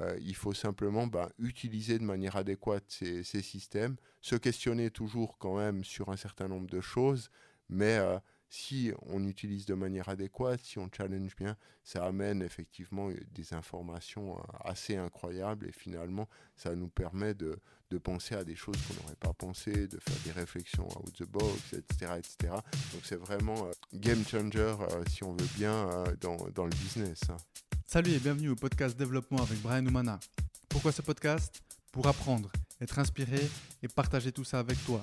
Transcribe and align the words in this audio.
Euh, 0.00 0.16
il 0.20 0.34
faut 0.34 0.54
simplement 0.54 1.06
ben, 1.06 1.28
utiliser 1.38 1.98
de 1.98 2.04
manière 2.04 2.36
adéquate 2.36 2.84
ces, 2.88 3.22
systèmes, 3.22 3.96
se 4.20 4.36
questionner 4.36 4.90
toujours 4.90 5.36
quand 5.38 5.56
même 5.56 5.84
sur 5.84 6.08
un 6.08 6.16
certain 6.16 6.48
nombre 6.48 6.68
de 6.68 6.80
choses, 6.80 7.30
mais 7.68 7.98
euh, 7.98 8.18
si 8.48 8.92
on 9.02 9.24
utilise 9.26 9.66
de 9.66 9.74
manière 9.74 10.08
adéquate, 10.08 10.60
si 10.62 10.78
on 10.78 10.88
challenge 10.90 11.36
bien, 11.36 11.56
ça 11.84 12.06
amène 12.06 12.42
effectivement 12.42 13.10
des 13.32 13.52
informations 13.52 14.38
euh, 14.38 14.42
assez 14.64 14.96
incroyables 14.96 15.66
et 15.68 15.72
finalement 15.72 16.26
ça 16.56 16.74
nous 16.74 16.88
permet 16.88 17.34
de, 17.34 17.58
penser 18.02 18.34
à 18.34 18.42
des 18.42 18.56
choses 18.56 18.78
qu'on 18.88 19.02
n'aurait 19.02 19.16
pas 19.16 19.34
pensé, 19.34 19.86
de 19.86 19.98
faire 19.98 20.16
des 20.24 20.32
réflexions 20.32 20.88
out 20.96 21.12
the 21.12 21.24
box, 21.24 21.74
etc. 21.74 22.12
etc. 22.16 22.54
Donc 22.94 23.02
c'est 23.04 23.20
vraiment 23.20 23.68
game 23.92 24.24
changer 24.24 24.74
si 25.10 25.22
on 25.22 25.34
veut 25.34 25.48
bien 25.56 25.90
dans, 26.18 26.38
dans, 26.54 26.64
le 26.64 26.70
business. 26.70 27.20
Salut 27.92 28.12
et 28.12 28.20
bienvenue 28.20 28.48
au 28.48 28.56
podcast 28.56 28.96
Développement 28.96 29.42
avec 29.42 29.60
Brian 29.60 29.84
Oumana. 29.84 30.18
Pourquoi 30.70 30.92
ce 30.92 31.02
podcast? 31.02 31.62
Pour 31.92 32.06
apprendre, 32.06 32.50
être 32.80 32.98
inspiré 32.98 33.38
et 33.82 33.88
partager 33.88 34.32
tout 34.32 34.44
ça 34.44 34.60
avec 34.60 34.82
toi. 34.86 35.02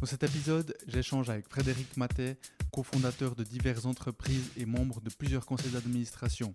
Dans 0.00 0.06
cet 0.06 0.22
épisode, 0.22 0.74
j'échange 0.86 1.28
avec 1.28 1.46
Frédéric 1.46 1.94
Matet, 1.98 2.38
cofondateur 2.72 3.34
de 3.34 3.44
diverses 3.44 3.84
entreprises 3.84 4.48
et 4.56 4.64
membre 4.64 5.02
de 5.02 5.10
plusieurs 5.10 5.44
conseils 5.44 5.72
d'administration. 5.72 6.54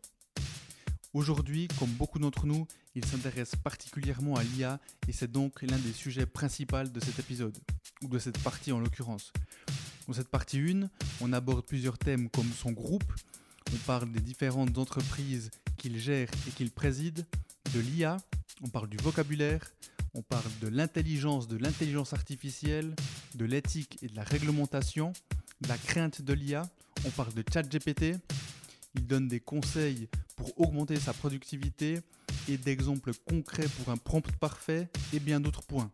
Aujourd'hui, 1.14 1.68
comme 1.78 1.92
beaucoup 1.92 2.18
d'entre 2.18 2.48
nous, 2.48 2.66
il 2.96 3.06
s'intéresse 3.06 3.56
particulièrement 3.56 4.38
à 4.38 4.44
l'IA 4.44 4.80
et 5.08 5.12
c'est 5.12 5.32
donc 5.32 5.62
l'un 5.62 5.78
des 5.78 5.94
sujets 5.94 6.26
principaux 6.26 6.86
de 6.86 7.00
cet 7.00 7.20
épisode, 7.20 7.60
ou 8.02 8.08
de 8.08 8.18
cette 8.18 8.40
partie 8.40 8.72
en 8.72 8.80
l'occurrence. 8.80 9.32
Dans 10.08 10.14
cette 10.14 10.30
partie 10.30 10.58
1, 10.58 10.90
on 11.22 11.32
aborde 11.34 11.68
plusieurs 11.68 12.00
thèmes 12.00 12.32
comme 12.32 12.52
son 12.52 12.72
groupe, 12.72 13.14
on 13.74 13.78
parle 13.86 14.12
des 14.12 14.20
différentes 14.20 14.78
entreprises 14.78 15.50
qu'il 15.78 15.98
gère 15.98 16.30
et 16.48 16.52
qu'il 16.52 16.72
préside, 16.72 17.26
de 17.74 17.80
l'IA, 17.80 18.18
on 18.62 18.68
parle 18.68 18.90
du 18.90 18.98
vocabulaire, 18.98 19.72
on 20.14 20.22
parle 20.22 20.52
de 20.62 20.68
l'intelligence, 20.68 21.48
de 21.48 21.58
l'intelligence 21.58 22.14
artificielle, 22.14 22.94
de 23.36 23.46
l'éthique 23.46 23.98
et 24.02 24.08
de 24.08 24.16
la 24.16 24.24
réglementation, 24.24 25.14
de 25.62 25.68
la 25.68 25.78
crainte 25.78 26.22
de 26.22 26.34
l'IA, 26.34 26.70
on 27.06 27.10
parle 27.10 27.34
de 27.34 27.44
ChatGPT, 27.52 28.18
il 28.96 29.08
donne 29.08 29.28
des 29.28 29.40
conseils 29.40 30.10
pour 30.36 30.60
augmenter 30.60 31.00
sa 31.00 31.14
productivité 31.14 32.00
et 32.50 32.58
d'exemples 32.58 33.14
concrets 33.28 33.68
pour 33.80 33.90
un 33.92 33.98
prompt 33.98 34.30
parfait 34.40 34.90
et 35.14 35.20
bien 35.20 35.40
d'autres 35.40 35.64
points. 35.64 35.92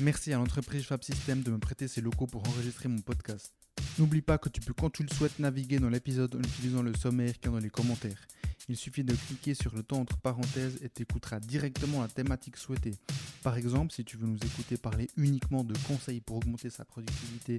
Merci 0.00 0.32
à 0.32 0.38
l'entreprise 0.38 0.84
Fab 0.84 1.02
System 1.02 1.42
de 1.42 1.50
me 1.50 1.58
prêter 1.58 1.86
ses 1.86 2.00
locaux 2.00 2.26
pour 2.26 2.46
enregistrer 2.48 2.88
mon 2.88 2.98
podcast. 2.98 3.61
N'oublie 3.98 4.22
pas 4.22 4.38
que 4.38 4.48
tu 4.48 4.60
peux 4.60 4.72
quand 4.72 4.90
tu 4.90 5.02
le 5.02 5.10
souhaites 5.10 5.38
naviguer 5.38 5.78
dans 5.78 5.90
l'épisode 5.90 6.34
en 6.34 6.38
utilisant 6.38 6.82
le 6.82 6.94
sommaire 6.94 7.38
qui 7.38 7.48
est 7.48 7.50
dans 7.50 7.58
les 7.58 7.68
commentaires. 7.68 8.26
Il 8.68 8.76
suffit 8.76 9.04
de 9.04 9.14
cliquer 9.14 9.54
sur 9.54 9.74
le 9.74 9.82
temps 9.82 9.98
entre 9.98 10.16
parenthèses 10.16 10.78
et 10.82 10.88
tu 10.88 11.02
écouteras 11.02 11.40
directement 11.40 12.00
la 12.00 12.08
thématique 12.08 12.56
souhaitée. 12.56 12.94
Par 13.42 13.56
exemple, 13.56 13.92
si 13.92 14.04
tu 14.04 14.16
veux 14.16 14.26
nous 14.26 14.38
écouter 14.38 14.76
parler 14.76 15.08
uniquement 15.16 15.62
de 15.62 15.74
conseils 15.86 16.20
pour 16.20 16.36
augmenter 16.36 16.70
sa 16.70 16.84
productivité 16.84 17.58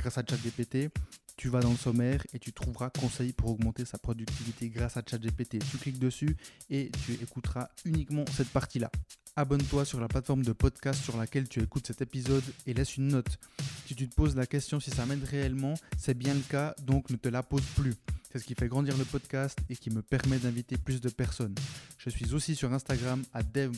grâce 0.00 0.18
à 0.18 0.22
ChatGPT, 0.28 0.90
tu 1.36 1.48
vas 1.48 1.60
dans 1.60 1.70
le 1.70 1.76
sommaire 1.76 2.24
et 2.32 2.38
tu 2.38 2.52
trouveras 2.52 2.90
conseils 2.90 3.32
pour 3.32 3.50
augmenter 3.50 3.84
sa 3.84 3.98
productivité 3.98 4.68
grâce 4.68 4.96
à 4.96 5.02
ChatGPT. 5.08 5.58
Tu 5.70 5.76
cliques 5.78 5.98
dessus 5.98 6.36
et 6.70 6.90
tu 7.04 7.12
écouteras 7.14 7.68
uniquement 7.84 8.24
cette 8.34 8.48
partie-là. 8.48 8.90
Abonne-toi 9.36 9.84
sur 9.84 10.00
la 10.00 10.08
plateforme 10.08 10.42
de 10.42 10.52
podcast 10.52 11.02
sur 11.02 11.16
laquelle 11.16 11.48
tu 11.48 11.62
écoutes 11.62 11.86
cet 11.86 12.02
épisode 12.02 12.42
et 12.66 12.74
laisse 12.74 12.96
une 12.96 13.08
note. 13.08 13.38
Si 13.86 13.94
tu 13.94 14.08
te 14.08 14.14
poses 14.14 14.36
la 14.36 14.46
question 14.46 14.80
si 14.80 14.90
ça 14.90 15.06
m'aide 15.06 15.24
réellement, 15.24 15.74
c'est 15.96 16.16
bien 16.16 16.34
le 16.34 16.40
cas, 16.40 16.74
donc 16.82 17.10
ne 17.10 17.16
te 17.16 17.28
la 17.28 17.42
pose 17.42 17.64
plus. 17.76 17.94
C'est 18.32 18.38
ce 18.38 18.44
qui 18.44 18.54
fait 18.54 18.68
grandir 18.68 18.96
le 18.96 19.04
podcast 19.04 19.58
et 19.68 19.76
qui 19.76 19.90
me 19.90 20.02
permet 20.02 20.38
d'inviter 20.38 20.76
plus 20.76 21.00
de 21.00 21.08
personnes. 21.08 21.54
Je 21.98 22.10
suis 22.10 22.32
aussi 22.34 22.54
sur 22.54 22.72
Instagram 22.72 23.22
à 23.32 23.42
Dev 23.42 23.72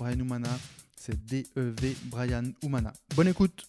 c'est 0.97 1.25
D-E-V 1.25 1.97
Brian 2.05 2.45
Oumana. 2.63 2.93
Bonne 3.17 3.27
écoute 3.27 3.67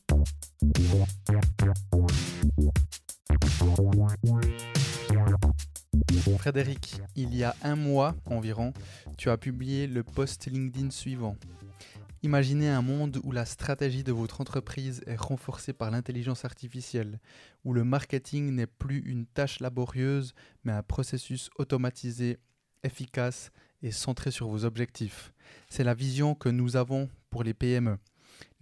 Frédéric, 6.37 7.01
il 7.15 7.35
y 7.35 7.43
a 7.43 7.55
un 7.61 7.75
mois 7.75 8.15
environ, 8.25 8.73
tu 9.17 9.29
as 9.29 9.37
publié 9.37 9.87
le 9.87 10.03
post 10.03 10.47
LinkedIn 10.47 10.89
suivant. 10.89 11.37
Imaginez 12.21 12.69
un 12.69 12.81
monde 12.81 13.19
où 13.23 13.31
la 13.31 13.45
stratégie 13.45 14.03
de 14.03 14.13
votre 14.13 14.39
entreprise 14.39 15.01
est 15.07 15.19
renforcée 15.19 15.73
par 15.73 15.91
l'intelligence 15.91 16.45
artificielle, 16.45 17.19
où 17.65 17.73
le 17.73 17.83
marketing 17.83 18.51
n'est 18.51 18.67
plus 18.67 18.99
une 18.99 19.25
tâche 19.25 19.59
laborieuse, 19.59 20.33
mais 20.63 20.71
un 20.71 20.83
processus 20.83 21.49
automatisé, 21.57 22.39
efficace 22.83 23.51
et 23.81 23.91
centré 23.91 24.31
sur 24.31 24.47
vos 24.47 24.63
objectifs. 24.63 25.33
C'est 25.69 25.83
la 25.83 25.93
vision 25.93 26.35
que 26.35 26.49
nous 26.49 26.77
avons 26.77 27.09
pour 27.29 27.43
les 27.43 27.53
PME. 27.53 27.97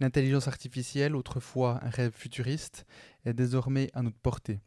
L'intelligence 0.00 0.48
artificielle, 0.48 1.14
autrefois 1.14 1.78
un 1.84 1.90
rêve 1.90 2.12
futuriste, 2.12 2.84
est 3.24 3.34
désormais 3.34 3.90
à 3.94 4.02
notre 4.02 4.18
portée. 4.18 4.60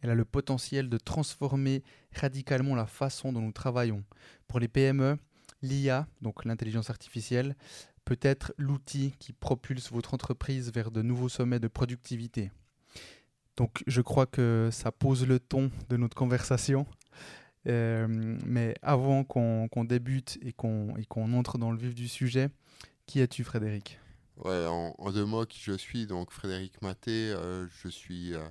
Elle 0.00 0.10
a 0.10 0.14
le 0.14 0.24
potentiel 0.24 0.88
de 0.88 0.98
transformer 0.98 1.82
radicalement 2.12 2.74
la 2.74 2.86
façon 2.86 3.32
dont 3.32 3.40
nous 3.40 3.52
travaillons. 3.52 4.02
Pour 4.48 4.58
les 4.58 4.68
PME, 4.68 5.16
l'IA, 5.62 6.06
donc 6.20 6.44
l'intelligence 6.44 6.90
artificielle, 6.90 7.56
peut 8.04 8.18
être 8.20 8.52
l'outil 8.58 9.14
qui 9.20 9.32
propulse 9.32 9.92
votre 9.92 10.12
entreprise 10.12 10.72
vers 10.72 10.90
de 10.90 11.02
nouveaux 11.02 11.28
sommets 11.28 11.60
de 11.60 11.68
productivité. 11.68 12.50
Donc 13.56 13.84
je 13.86 14.00
crois 14.00 14.26
que 14.26 14.70
ça 14.72 14.90
pose 14.90 15.26
le 15.26 15.38
ton 15.38 15.70
de 15.88 15.96
notre 15.96 16.16
conversation. 16.16 16.86
Euh, 17.68 18.08
mais 18.44 18.74
avant 18.82 19.22
qu'on 19.22 19.84
débute 19.84 20.36
et 20.42 20.52
qu'on 20.52 21.32
entre 21.32 21.58
dans 21.58 21.70
le 21.70 21.78
vif 21.78 21.94
du 21.94 22.08
sujet, 22.08 22.48
qui 23.06 23.20
es-tu 23.20 23.44
Frédéric? 23.44 24.00
En, 24.44 25.12
deux 25.12 25.24
mots, 25.24 25.46
qui 25.46 25.60
je 25.60 25.72
suis, 25.72 26.06
donc 26.06 26.30
Frédéric 26.30 26.82
Maté, 26.82 27.30
euh, 27.30 27.66
je 27.82 27.88
suis 27.88 28.34
euh, 28.34 28.48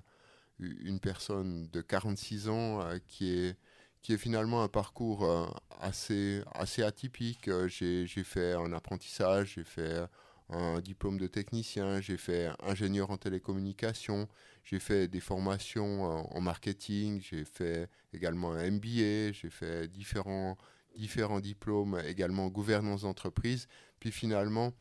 une 0.59 0.99
personne 0.99 1.67
de 1.69 1.81
46 1.81 2.49
ans 2.49 2.79
qui 3.07 3.31
est 3.33 3.57
qui 4.01 4.13
est 4.13 4.17
finalement 4.17 4.63
un 4.63 4.67
parcours 4.67 5.23
euh, 5.25 5.45
assez, 5.79 6.41
assez 6.53 6.83
atypique. 6.83 7.47
Euh, 7.47 7.67
j'ai 7.67 8.07
fait 8.23 8.53
un 8.53 8.73
apprentissage, 8.73 9.53
j'ai 9.55 9.63
fait 9.63 10.03
un 10.49 10.79
diplôme 10.81 11.17
de 11.17 11.27
technicien, 11.27 12.01
j'ai 12.01 12.17
fait 12.17 12.49
ingénieur 12.63 13.11
en 13.11 13.17
télécommunication, 13.17 14.27
j'ai 14.63 14.79
fait 14.79 15.07
des 15.07 15.21
formations 15.21 16.03
en 16.03 16.41
marketing, 16.41 17.21
j'ai 17.21 17.45
fait 17.45 17.89
également 18.13 18.51
un 18.51 18.69
MBA, 18.71 19.31
j'ai 19.31 19.49
fait 19.49 19.87
différents, 19.87 20.57
différents 20.97 21.39
diplômes 21.39 22.01
également 22.05 22.45
en 22.45 22.49
gouvernance 22.49 23.03
d'entreprise. 23.03 23.67
Puis 23.99 24.11
finalement, 24.11 24.67
euh, 24.67 24.71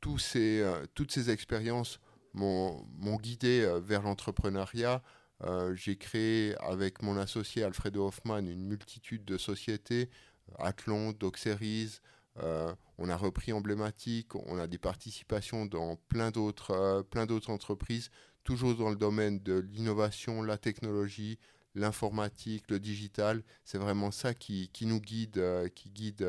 tous 0.00 0.18
ces, 0.18 0.64
toutes 0.94 1.12
ces 1.12 1.30
expériences 1.30 2.00
m'ont 2.32 2.84
guidé 3.20 3.68
vers 3.82 4.02
l'entrepreneuriat 4.02 5.02
euh, 5.42 5.74
j'ai 5.74 5.96
créé 5.96 6.54
avec 6.60 7.02
mon 7.02 7.16
associé 7.16 7.64
Alfredo 7.64 8.06
Hoffman 8.06 8.38
une 8.38 8.66
multitude 8.66 9.24
de 9.24 9.36
sociétés, 9.36 10.08
euh, 10.50 10.64
Athlon, 10.64 11.12
Doxeris, 11.12 12.00
euh, 12.42 12.72
on 12.98 13.08
a 13.08 13.16
repris 13.16 13.52
emblématique, 13.52 14.34
on 14.34 14.58
a 14.58 14.66
des 14.66 14.78
participations 14.78 15.66
dans 15.66 15.96
plein 16.08 16.30
d'autres 16.30 17.50
entreprises, 17.50 18.10
toujours 18.44 18.74
dans 18.76 18.90
le 18.90 18.96
domaine 18.96 19.40
de 19.40 19.58
l'innovation, 19.58 20.42
la 20.42 20.56
technologie, 20.56 21.38
l'informatique, 21.74 22.70
le 22.70 22.78
digital. 22.78 23.42
C'est 23.64 23.78
vraiment 23.78 24.10
ça 24.10 24.34
qui, 24.34 24.70
nous 24.82 25.00
guide, 25.00 25.42
qui 25.74 25.90
guide 25.90 26.26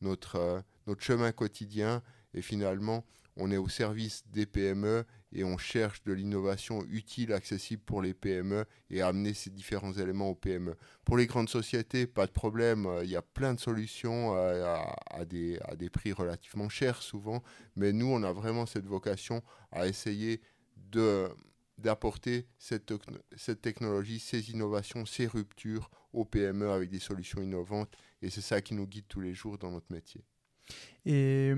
notre 0.00 0.62
chemin 0.98 1.32
quotidien. 1.32 2.02
Et 2.36 2.42
finalement, 2.42 3.04
on 3.36 3.50
est 3.50 3.56
au 3.56 3.68
service 3.68 4.24
des 4.28 4.46
PME 4.46 5.04
et 5.32 5.44
on 5.44 5.58
cherche 5.58 6.02
de 6.04 6.12
l'innovation 6.12 6.82
utile, 6.88 7.32
accessible 7.32 7.82
pour 7.82 8.00
les 8.00 8.14
PME 8.14 8.64
et 8.90 9.02
amener 9.02 9.34
ces 9.34 9.50
différents 9.50 9.92
éléments 9.92 10.30
aux 10.30 10.34
PME. 10.34 10.76
Pour 11.04 11.16
les 11.16 11.26
grandes 11.26 11.48
sociétés, 11.48 12.06
pas 12.06 12.26
de 12.26 12.32
problème, 12.32 12.88
il 13.02 13.10
y 13.10 13.16
a 13.16 13.22
plein 13.22 13.52
de 13.52 13.60
solutions 13.60 14.34
euh, 14.36 14.64
à, 15.10 15.24
des, 15.24 15.58
à 15.64 15.76
des 15.76 15.90
prix 15.90 16.12
relativement 16.12 16.68
chers 16.68 17.02
souvent, 17.02 17.42
mais 17.74 17.92
nous, 17.92 18.06
on 18.06 18.22
a 18.22 18.32
vraiment 18.32 18.64
cette 18.64 18.86
vocation 18.86 19.42
à 19.72 19.86
essayer 19.86 20.40
de 20.76 21.28
d'apporter 21.78 22.46
cette, 22.58 22.90
cette 23.36 23.60
technologie, 23.60 24.18
ces 24.18 24.50
innovations, 24.50 25.04
ces 25.04 25.26
ruptures 25.26 25.90
aux 26.14 26.24
PME 26.24 26.70
avec 26.70 26.88
des 26.88 27.00
solutions 27.00 27.42
innovantes. 27.42 27.94
Et 28.22 28.30
c'est 28.30 28.40
ça 28.40 28.62
qui 28.62 28.72
nous 28.72 28.86
guide 28.86 29.04
tous 29.08 29.20
les 29.20 29.34
jours 29.34 29.58
dans 29.58 29.70
notre 29.70 29.92
métier. 29.92 30.24
Et 31.06 31.52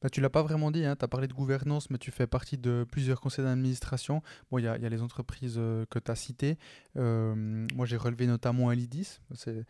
bah, 0.00 0.08
tu 0.08 0.22
l'as 0.22 0.30
pas 0.30 0.42
vraiment 0.42 0.70
dit, 0.70 0.86
hein, 0.86 0.96
tu 0.96 1.04
as 1.04 1.08
parlé 1.08 1.28
de 1.28 1.34
gouvernance, 1.34 1.90
mais 1.90 1.98
tu 1.98 2.10
fais 2.10 2.26
partie 2.26 2.56
de 2.56 2.86
plusieurs 2.90 3.20
conseils 3.20 3.44
d'administration. 3.44 4.22
Bon, 4.50 4.56
il 4.56 4.62
y, 4.62 4.64
y, 4.64 4.68
a 4.68 4.88
les 4.88 5.02
entreprises 5.02 5.56
euh, 5.58 5.84
que 5.90 5.98
tu 5.98 6.10
as 6.10 6.14
citées. 6.14 6.56
Euh, 6.96 7.66
moi, 7.74 7.84
j'ai 7.84 7.98
relevé 7.98 8.26
notamment 8.26 8.72
Elidis. 8.72 9.20
Euh, 9.48 9.62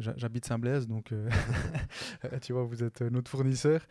J'habite 0.00 0.44
Saint-Blaise, 0.44 0.86
donc 0.86 1.14
tu 2.42 2.52
vois, 2.52 2.64
vous 2.64 2.82
êtes 2.84 3.00
notre 3.00 3.30
fournisseur. 3.30 3.86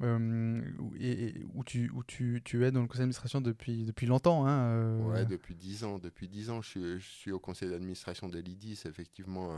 et, 0.00 1.34
où, 1.54 1.64
tu, 1.64 1.90
où 1.90 2.04
tu, 2.04 2.40
tu, 2.44 2.64
es 2.64 2.70
dans 2.70 2.82
le 2.82 2.86
conseil 2.86 3.00
d'administration 3.00 3.40
depuis, 3.40 3.84
depuis 3.84 4.06
longtemps. 4.06 4.46
Hein, 4.46 4.96
ouais, 5.08 5.26
depuis 5.26 5.56
10 5.56 5.82
ans. 5.84 5.98
Depuis 5.98 6.28
10 6.28 6.50
ans, 6.50 6.62
je 6.62 6.98
je 6.98 7.04
suis 7.04 7.32
au 7.32 7.40
conseil 7.40 7.70
d'administration 7.70 8.28
d'Elidis, 8.28 8.82
effectivement 8.86 9.56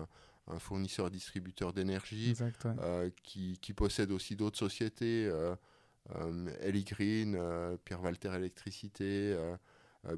fournisseur 0.59 1.11
distributeur 1.11 1.73
d'énergie 1.73 2.35
qui, 3.23 3.59
qui, 3.61 3.73
possède 3.73 4.11
aussi 4.11 4.37
d'autres 4.37 4.59
sociétés, 4.59 5.31
Ellie 6.61 6.85
Green, 6.85 7.39
Pierre 7.85 8.03
Walter 8.03 8.33
Électricité, 8.35 9.37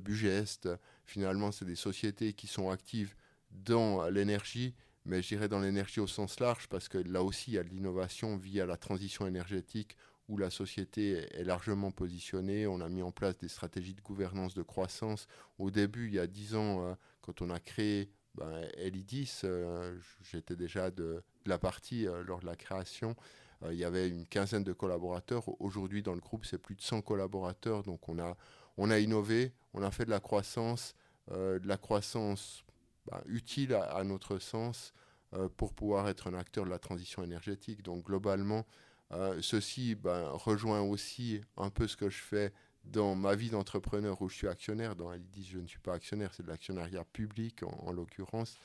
Bugest. 0.00 0.68
Finalement, 1.06 1.50
c'est 1.50 1.64
des 1.64 1.76
sociétés 1.76 2.34
qui 2.34 2.46
sont 2.46 2.70
actives 2.70 3.14
dans 3.50 4.08
l'énergie, 4.10 4.74
mais 5.04 5.22
je 5.22 5.28
dirais 5.28 5.48
dans 5.48 5.60
l'énergie 5.60 6.00
au 6.00 6.06
sens 6.06 6.40
large, 6.40 6.68
parce 6.68 6.88
que 6.88 6.98
là 6.98 7.22
aussi, 7.22 7.52
il 7.52 7.54
y 7.54 7.58
a 7.58 7.64
de 7.64 7.70
l'innovation 7.70 8.36
via 8.36 8.66
la 8.66 8.76
transition 8.76 9.26
énergétique 9.26 9.96
où 10.28 10.36
la 10.36 10.50
société 10.50 11.26
est 11.34 11.44
largement 11.44 11.90
positionnée. 11.90 12.66
On 12.66 12.80
a 12.80 12.88
mis 12.88 13.02
en 13.02 13.10
place 13.10 13.38
des 13.38 13.48
stratégies 13.48 13.94
de 13.94 14.02
gouvernance 14.02 14.54
de 14.54 14.62
croissance. 14.62 15.26
Au 15.58 15.70
début, 15.70 16.08
il 16.08 16.14
y 16.14 16.18
a 16.18 16.26
dix 16.26 16.54
ans, 16.54 16.84
euh, 16.84 16.94
quand 17.22 17.40
on 17.40 17.50
a 17.50 17.58
créé 17.58 18.10
ben, 18.34 18.62
LI10, 18.78 19.42
euh, 19.44 19.98
j'étais 20.22 20.56
déjà 20.56 20.90
de, 20.90 21.22
la 21.46 21.58
partie 21.58 22.06
euh, 22.06 22.22
lors 22.24 22.40
de 22.40 22.46
la 22.46 22.56
création. 22.56 23.16
il 23.70 23.76
y 23.76 23.84
avait 23.84 24.08
une 24.08 24.26
quinzaine 24.26 24.64
de 24.64 24.72
collaborateurs. 24.72 25.44
Aujourd'hui, 25.60 26.02
dans 26.02 26.14
le 26.14 26.20
groupe, 26.20 26.44
c'est 26.44 26.58
plus 26.58 26.76
de 26.76 26.82
100 26.82 27.02
collaborateurs. 27.02 27.82
Donc, 27.82 28.08
on 28.08 28.18
a, 28.18 28.36
on 28.76 28.90
a 28.90 28.98
innové, 28.98 29.52
on 29.74 29.82
a 29.82 29.90
fait 29.90 30.04
de 30.04 30.10
la 30.10 30.20
croissance, 30.20 30.94
de 31.30 31.66
la 31.66 31.76
croissance 31.76 32.64
ben, 33.10 33.20
utile 33.26 33.74
à, 33.74 34.04
notre 34.04 34.38
sens 34.38 34.92
pour 35.56 35.74
pouvoir 35.74 36.08
être 36.08 36.28
un 36.28 36.34
acteur 36.34 36.64
de 36.64 36.70
la 36.70 36.78
transition 36.78 37.24
énergétique. 37.24 37.82
Donc, 37.82 38.04
globalement, 38.04 38.64
euh, 39.12 39.38
ceci 39.40 39.94
ben, 39.94 40.28
rejoint 40.32 40.82
aussi 40.82 41.40
un 41.56 41.70
peu 41.70 41.86
ce 41.86 41.96
que 41.96 42.10
je 42.10 42.20
fais 42.20 42.52
dans 42.88 43.14
ma 43.14 43.34
vie 43.34 43.50
d'entrepreneur 43.50 44.20
où 44.22 44.28
je 44.28 44.36
suis 44.36 44.48
actionnaire. 44.48 44.96
Dans 44.96 45.16
dit 45.16 45.44
je 45.44 45.58
ne 45.58 45.66
suis 45.66 45.78
pas 45.78 45.94
actionnaire, 45.94 46.32
c'est 46.34 46.42
de 46.42 46.48
l'actionnariat 46.48 47.04
public 47.04 47.62
en, 47.62 47.92
l'occurrence. 47.92 48.58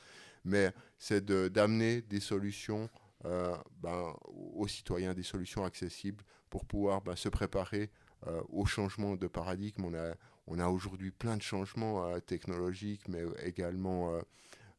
Mais 0.44 0.72
c'est 0.98 1.24
d'amener 1.24 2.02
des 2.02 2.20
solutions 2.20 2.88
euh, 3.24 3.56
ben, 3.80 4.14
aux 4.26 4.68
citoyens, 4.68 5.14
des 5.14 5.22
solutions 5.22 5.64
accessibles 5.64 6.24
pour 6.50 6.64
pouvoir 6.64 7.00
ben, 7.00 7.16
se 7.16 7.28
préparer 7.28 7.90
euh, 8.26 8.42
au 8.48 8.66
changement 8.66 9.16
de 9.16 9.26
paradigme. 9.26 9.84
On 9.84 9.94
a, 9.94 10.14
on 10.46 10.58
a 10.58 10.68
aujourd'hui 10.68 11.10
plein 11.10 11.36
de 11.36 11.42
changements 11.42 12.18
technologiques, 12.20 13.08
mais 13.08 13.22
également 13.42 14.20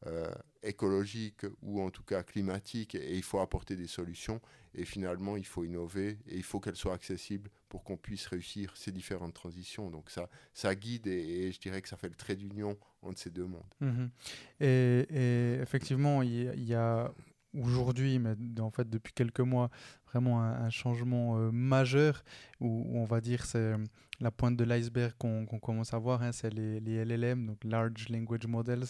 euh, 0.08 0.34
écologique 0.64 1.46
ou 1.62 1.82
en 1.82 1.90
tout 1.90 2.04
cas 2.04 2.24
climatique 2.24 2.96
et 2.96 3.16
il 3.16 3.24
faut 3.24 3.40
apporter 3.40 3.76
des 3.76 3.88
solutions 3.88 4.42
et 4.74 4.84
finalement 4.84 5.38
il 5.38 5.46
faut 5.46 5.64
innover 5.64 6.18
et 6.28 6.36
il 6.38 6.44
faut 6.44 6.60
qu'elles 6.60 6.76
soient 6.76 6.94
accessibles 6.94 7.50
pour 7.70 7.84
qu'on 7.84 7.98
puisse 7.98 8.26
réussir 8.28 8.76
ces 8.76 8.92
différentes 8.92 9.34
transitions. 9.34 9.90
Donc 9.90 10.10
ça, 10.10 10.30
ça 10.54 10.74
guide 10.76 11.08
et, 11.08 11.52
je 11.52 11.60
dirais 11.60 11.82
que 11.82 11.90
ça 11.90 11.98
fait 11.98 12.10
le 12.10 12.16
trait 12.16 12.36
d'union 12.36 12.78
entre 13.02 13.20
ces 13.20 13.30
deux 13.30 13.46
mondes. 13.46 13.74
Mhm. 13.82 14.10
Et, 14.62 15.60
effectivement, 15.62 16.22
il 16.22 16.64
y, 16.64 16.74
a 16.74 17.14
aujourd'hui, 17.62 18.20
mais 18.20 18.36
en 18.60 18.72
fait 18.72 18.90
depuis 18.90 19.14
quelques 19.14 19.40
mois, 19.40 19.70
vraiment 20.12 20.42
un, 20.42 20.70
changement 20.70 21.38
euh, 21.38 21.52
majeur 21.52 22.24
où, 22.60 22.86
on 22.94 23.06
va 23.06 23.22
dire 23.22 23.46
c'est 23.46 23.76
la 24.20 24.32
pointe 24.32 24.56
de 24.56 24.64
l'iceberg 24.64 25.14
qu'on 25.18 25.46
commence 25.46 25.94
à 25.94 25.98
voir, 25.98 26.22
hein, 26.22 26.32
c'est 26.32 26.54
les, 26.54 26.80
LLM, 26.80 27.48
donc 27.48 27.64
Large 27.64 28.10
Language 28.10 28.48
Models, 28.48 28.86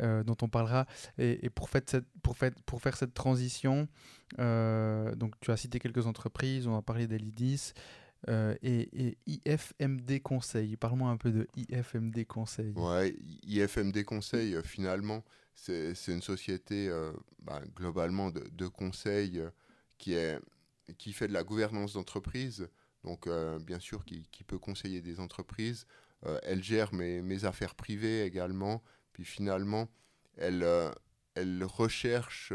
euh, 0.00 0.22
dont 0.22 0.36
on 0.42 0.48
parlera. 0.48 0.86
Et, 1.18 1.50
pour, 1.50 1.68
faire 1.68 2.96
cette 2.96 3.14
transition, 3.14 3.88
euh, 4.38 5.14
donc 5.14 5.34
tu 5.40 5.50
as 5.50 5.56
cité 5.56 5.78
quelques 5.78 6.06
entreprises, 6.06 6.66
on 6.66 6.76
a 6.76 6.82
parlé 6.82 7.06
d'Elidis. 7.06 7.72
Euh, 8.28 8.54
et, 8.62 9.18
IFMD 9.26 10.20
Conseil, 10.22 10.76
parle-moi 10.76 11.10
un 11.10 11.16
peu 11.16 11.32
de 11.32 11.48
IFMD 11.56 12.24
Conseil. 12.26 12.72
Ouais, 12.76 13.16
IFMD 13.46 14.04
Conseil, 14.04 14.56
finalement, 14.64 15.24
c'est 15.54 15.94
une 16.08 16.22
société 16.22 16.90
bah, 17.40 17.62
globalement 17.74 18.30
de, 18.30 18.66
conseil 18.66 19.42
qui, 19.98 20.14
est, 20.14 20.38
qui 20.98 21.12
fait 21.12 21.28
de 21.28 21.32
la 21.32 21.44
gouvernance 21.44 21.94
d'entreprise 21.94 22.68
donc 23.04 23.26
euh, 23.26 23.58
bien 23.58 23.80
sûr 23.80 24.04
qui, 24.04 24.44
peut 24.46 24.58
conseiller 24.58 25.00
des 25.00 25.20
entreprises. 25.20 25.86
Euh, 26.26 26.38
elle 26.42 26.62
gère 26.62 26.92
mes, 26.92 27.44
affaires 27.44 27.74
privées 27.74 28.24
également. 28.24 28.82
Puis 29.12 29.24
finalement, 29.24 29.88
elle, 30.36 30.62
euh, 30.62 30.90
elle 31.34 31.64
recherche 31.64 32.52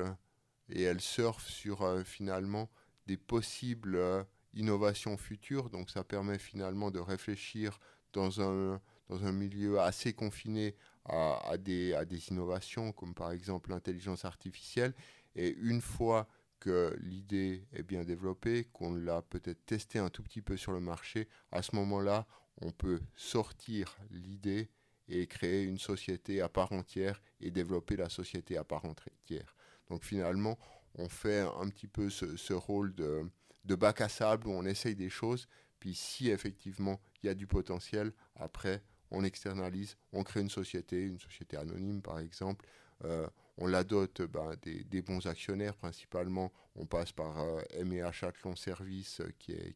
et 0.69 0.83
elle 0.83 1.01
surfe 1.01 1.47
sur 1.47 2.03
finalement 2.05 2.69
des 3.07 3.17
possibles 3.17 4.25
innovations 4.53 5.17
futures. 5.17 5.69
Donc 5.69 5.89
ça 5.89 6.03
permet 6.03 6.39
finalement 6.39 6.91
de 6.91 6.99
réfléchir 6.99 7.79
dans 8.13 8.41
un, 8.41 8.81
dans 9.09 9.25
un 9.25 9.31
milieu 9.31 9.79
assez 9.79 10.13
confiné 10.13 10.75
à, 11.07 11.57
des, 11.57 11.93
innovations, 12.29 12.91
comme 12.91 13.13
par 13.13 13.31
exemple 13.31 13.69
l'intelligence 13.69 14.25
artificielle. 14.25 14.93
Et 15.35 15.55
une 15.59 15.81
fois 15.81 16.27
que 16.59 16.95
l'idée 17.01 17.67
est 17.73 17.83
bien 17.83 18.03
développée, 18.03 18.65
qu'on 18.73 18.93
l'a 18.93 19.21
peut-être 19.21 19.65
testé 19.65 19.99
un 19.99 20.09
tout 20.09 20.23
petit 20.23 20.41
peu 20.41 20.57
sur 20.57 20.71
le 20.71 20.79
marché, 20.79 21.27
à 21.51 21.61
ce 21.61 21.75
moment-là, 21.75 22.25
on 22.61 22.71
peut 22.71 22.99
sortir 23.15 23.95
l'idée 24.09 24.69
et 25.07 25.27
créer 25.27 25.63
une 25.63 25.77
société 25.77 26.41
à 26.41 26.49
part 26.49 26.71
entière 26.71 27.21
et 27.39 27.51
développer 27.51 27.95
la 27.95 28.09
société 28.09 28.57
à 28.57 28.63
part 28.63 28.85
entière. 28.85 29.55
Donc 29.89 30.03
finalement, 30.03 30.57
on 30.95 31.07
fait 31.07 31.39
un 31.39 31.69
petit 31.69 31.87
peu 31.87 32.09
ce, 32.09 32.53
rôle 32.53 32.93
de, 32.95 33.23
de, 33.65 33.75
bac 33.75 34.01
à 34.01 34.09
sable 34.09 34.47
où 34.47 34.51
on 34.51 34.65
essaye 34.65 34.95
des 34.95 35.09
choses, 35.09 35.47
puis 35.79 35.93
si 35.93 36.29
effectivement 36.29 36.99
il 37.21 37.27
y 37.27 37.29
a 37.29 37.35
du 37.35 37.47
potentiel, 37.47 38.11
après 38.35 38.83
on 39.11 39.23
externalise, 39.23 39.97
on 40.13 40.23
crée 40.23 40.41
une 40.41 40.49
société, 40.49 41.01
une 41.01 41.19
société 41.19 41.57
anonyme 41.57 42.01
par 42.01 42.19
exemple, 42.19 42.65
euh, 43.05 43.27
on 43.57 43.67
la 43.67 43.83
dote 43.83 44.21
ben, 44.21 44.55
des, 44.61 45.01
bons 45.01 45.25
actionnaires 45.25 45.75
principalement. 45.75 46.51
On 46.75 46.85
passe 46.85 47.11
par 47.11 47.39
euh, 47.39 48.03
Athlon 48.21 48.55
Service, 48.55 49.21
euh, 49.21 49.31
qui 49.39 49.53
est, 49.53 49.75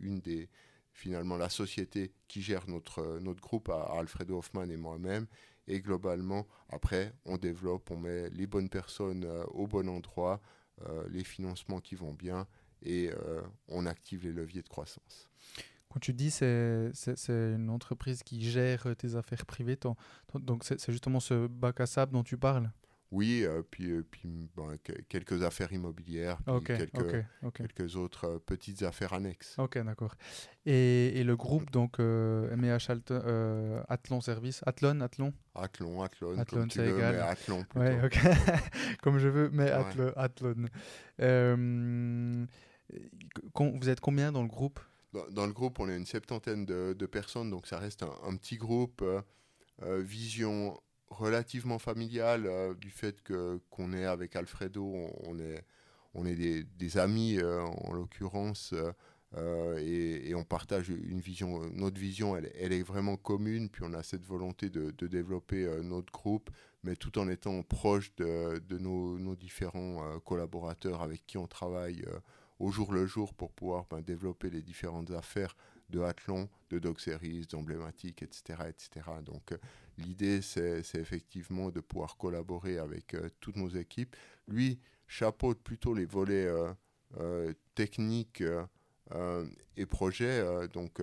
une 0.00 0.20
des, 0.20 0.48
finalement, 0.92 1.36
la 1.36 1.48
société 1.48 2.12
qui 2.26 2.42
gère 2.42 2.68
notre, 2.68 3.18
notre 3.20 3.40
groupe, 3.40 3.68
à, 3.68 3.82
Alfredo 3.98 4.38
Hoffman 4.38 4.68
et 4.70 4.76
moi-même. 4.76 5.26
Et 5.66 5.80
globalement, 5.80 6.46
après, 6.70 7.12
on 7.26 7.36
développe, 7.36 7.90
on 7.90 7.98
met 7.98 8.30
les 8.30 8.46
bonnes 8.46 8.70
personnes 8.70 9.26
au 9.48 9.66
bon 9.66 9.86
endroit, 9.86 10.40
les 11.10 11.24
financements 11.24 11.80
qui 11.80 11.94
vont 11.94 12.14
bien, 12.14 12.46
et 12.80 13.10
on 13.68 13.84
active 13.84 14.24
les 14.24 14.32
leviers 14.32 14.62
de 14.62 14.68
croissance. 14.68 15.28
Quand 15.90 16.00
tu 16.00 16.12
dis 16.12 16.30
c'est 16.30 16.90
c'est 16.92 17.54
une 17.54 17.70
entreprise 17.70 18.22
qui 18.22 18.42
gère 18.42 18.94
tes 18.96 19.14
affaires 19.14 19.46
privées, 19.46 19.78
donc 20.34 20.64
c'est 20.64 20.92
justement 20.92 21.20
ce 21.20 21.46
bac 21.46 21.80
à 21.80 21.86
sable 21.86 22.12
dont 22.12 22.22
tu 22.22 22.36
parles? 22.36 22.70
Oui, 23.10 23.42
euh, 23.44 23.62
puis, 23.62 23.90
euh, 23.90 24.04
puis 24.08 24.50
quelques 25.08 25.42
affaires 25.42 25.72
immobilières, 25.72 26.38
quelques, 26.64 27.24
quelques, 27.54 27.96
autres 27.96 28.26
euh, 28.26 28.38
petites 28.38 28.82
affaires 28.82 29.14
annexes. 29.14 29.54
Ok, 29.58 29.78
d'accord. 29.78 30.14
Et, 30.66 31.18
et, 31.18 31.24
le 31.24 31.34
groupe, 31.34 31.70
donc 31.70 31.98
MEH 32.00 32.90
Athlon 33.88 34.20
Service, 34.20 34.60
Athlon, 34.66 35.00
Athlon? 35.00 35.32
Athlon, 35.54 36.02
Athlon, 36.02 36.38
Athlon 36.38 36.66
c'est 36.70 36.86
égal. 36.86 37.14
mais 37.14 37.22
Athlon 37.22 37.64
plutôt. 37.64 37.80
Ouais, 37.80 38.04
ok. 38.04 38.18
comme 39.02 39.18
je 39.18 39.28
veux, 39.28 39.48
mais 39.54 39.70
Athlon. 39.70 40.12
vous 43.78 43.88
êtes 43.88 44.00
combien 44.00 44.32
dans 44.32 44.42
le 44.42 44.48
groupe? 44.48 44.80
Dans, 45.12 45.46
le 45.46 45.52
groupe, 45.52 45.80
on 45.80 45.88
est 45.88 45.96
une 45.96 46.06
septantaine 46.06 46.66
de, 46.66 47.06
personnes, 47.06 47.50
donc 47.50 47.66
ça 47.66 47.78
reste 47.78 48.02
un, 48.02 48.36
petit 48.36 48.56
groupe. 48.56 49.04
vision 49.80 50.78
relativement 51.10 51.78
familial 51.78 52.46
euh, 52.46 52.74
du 52.74 52.90
fait 52.90 53.22
que 53.22 53.60
qu'on 53.70 53.92
est 53.92 54.04
avec 54.04 54.36
Alfredo, 54.36 54.84
on, 55.24 55.38
est 55.38 55.64
on 56.14 56.26
est 56.26 56.64
des, 56.64 56.98
amis 56.98 57.38
euh, 57.38 57.62
en 57.62 57.92
l'occurrence 57.92 58.74
euh, 59.36 59.78
et, 59.78 60.34
on 60.34 60.44
partage 60.44 60.88
une 60.88 61.20
vision. 61.20 61.60
Notre 61.72 62.00
vision, 62.00 62.36
elle, 62.36 62.50
elle, 62.58 62.72
est 62.72 62.82
vraiment 62.82 63.16
commune. 63.16 63.68
Puis 63.68 63.82
on 63.84 63.92
a 63.92 64.02
cette 64.02 64.24
volonté 64.24 64.70
de, 64.70 64.90
de 64.90 65.06
développer 65.06 65.68
notre 65.82 66.10
groupe, 66.12 66.50
mais 66.82 66.96
tout 66.96 67.18
en 67.18 67.28
étant 67.28 67.62
proche 67.62 68.14
de, 68.16 68.58
de 68.66 68.78
nos, 68.78 69.18
nos, 69.18 69.36
différents 69.36 70.18
collaborateurs 70.20 71.02
avec 71.02 71.26
qui 71.26 71.36
on 71.36 71.46
travaille 71.46 72.06
au 72.58 72.70
jour 72.70 72.92
le 72.92 73.06
jour 73.06 73.34
pour 73.34 73.52
pouvoir 73.52 73.86
ben, 73.90 74.00
développer 74.00 74.50
les 74.50 74.62
différentes 74.62 75.10
affaires 75.10 75.56
de 75.90 76.00
Athlon, 76.00 76.48
de 76.70 76.78
Dog 76.78 76.98
Series, 76.98 77.46
d'emblématiques, 77.46 78.22
etc., 78.22 78.64
etc. 78.68 79.06
Donc 79.24 79.52
L'idée, 79.98 80.42
c'est 80.42 80.80
effectivement 80.94 81.70
de 81.70 81.80
pouvoir 81.80 82.16
collaborer 82.16 82.78
avec 82.78 83.14
euh, 83.14 83.28
toutes 83.40 83.56
nos 83.56 83.68
équipes. 83.68 84.14
Lui 84.46 84.78
chapeaute 85.08 85.60
plutôt 85.60 85.92
les 85.92 86.04
volets 86.04 86.46
euh, 86.46 86.72
euh, 87.18 87.52
techniques 87.74 88.42
et 89.76 89.86
projets. 89.86 90.68
donc, 90.68 91.00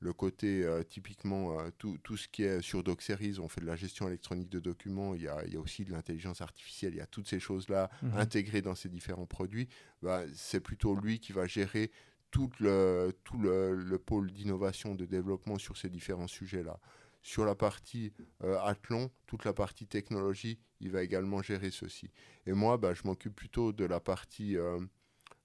le 0.00 0.12
côté 0.12 0.64
typiquement 0.88 1.56
tout, 1.78 1.98
tout, 2.02 2.16
ce 2.16 2.28
qui 2.28 2.44
est 2.44 2.60
sur 2.60 2.82
DocSeries, 2.82 3.38
on 3.40 3.48
fait 3.48 3.60
de 3.60 3.66
la 3.66 3.76
gestion 3.76 4.06
électronique 4.08 4.48
de 4.48 4.60
documents, 4.60 5.14
il 5.14 5.22
y 5.22 5.28
a, 5.28 5.44
il 5.44 5.52
y 5.52 5.56
a 5.56 5.60
aussi 5.60 5.84
de 5.84 5.92
l'intelligence 5.92 6.40
artificielle, 6.40 6.94
il 6.94 6.98
y 6.98 7.00
a 7.00 7.06
toutes 7.06 7.28
ces 7.28 7.40
choses-là 7.40 7.90
mhm. 8.02 8.16
intégrées 8.16 8.62
dans 8.62 8.74
ces 8.74 8.88
différents 8.88 9.26
produits. 9.26 9.68
Bah, 10.02 10.22
c'est 10.34 10.60
plutôt 10.60 10.94
lui 10.94 11.18
qui 11.18 11.32
va 11.32 11.46
gérer 11.46 11.90
tout 12.30 12.50
le, 12.60 13.12
tout 13.24 13.38
le, 13.38 13.74
le 13.74 13.98
pôle 13.98 14.30
d'innovation, 14.30 14.94
de 14.94 15.04
développement 15.04 15.58
sur 15.58 15.76
ces 15.76 15.88
différents 15.88 16.28
sujets-là 16.28 16.78
sur 17.22 17.44
la 17.44 17.54
partie 17.54 18.12
euh, 18.42 18.58
Athlon, 18.60 19.10
toute 19.26 19.44
la 19.44 19.52
partie 19.52 19.86
technologie, 19.86 20.58
il 20.80 20.90
va 20.90 21.02
également 21.02 21.42
gérer 21.42 21.70
ceci. 21.70 22.10
Et 22.46 22.52
moi, 22.52 22.78
bah, 22.78 22.94
je 22.94 23.02
m'occupe 23.04 23.34
plutôt 23.34 23.72
de 23.72 23.84
la 23.84 24.00
partie 24.00 24.56
euh, 24.56 24.80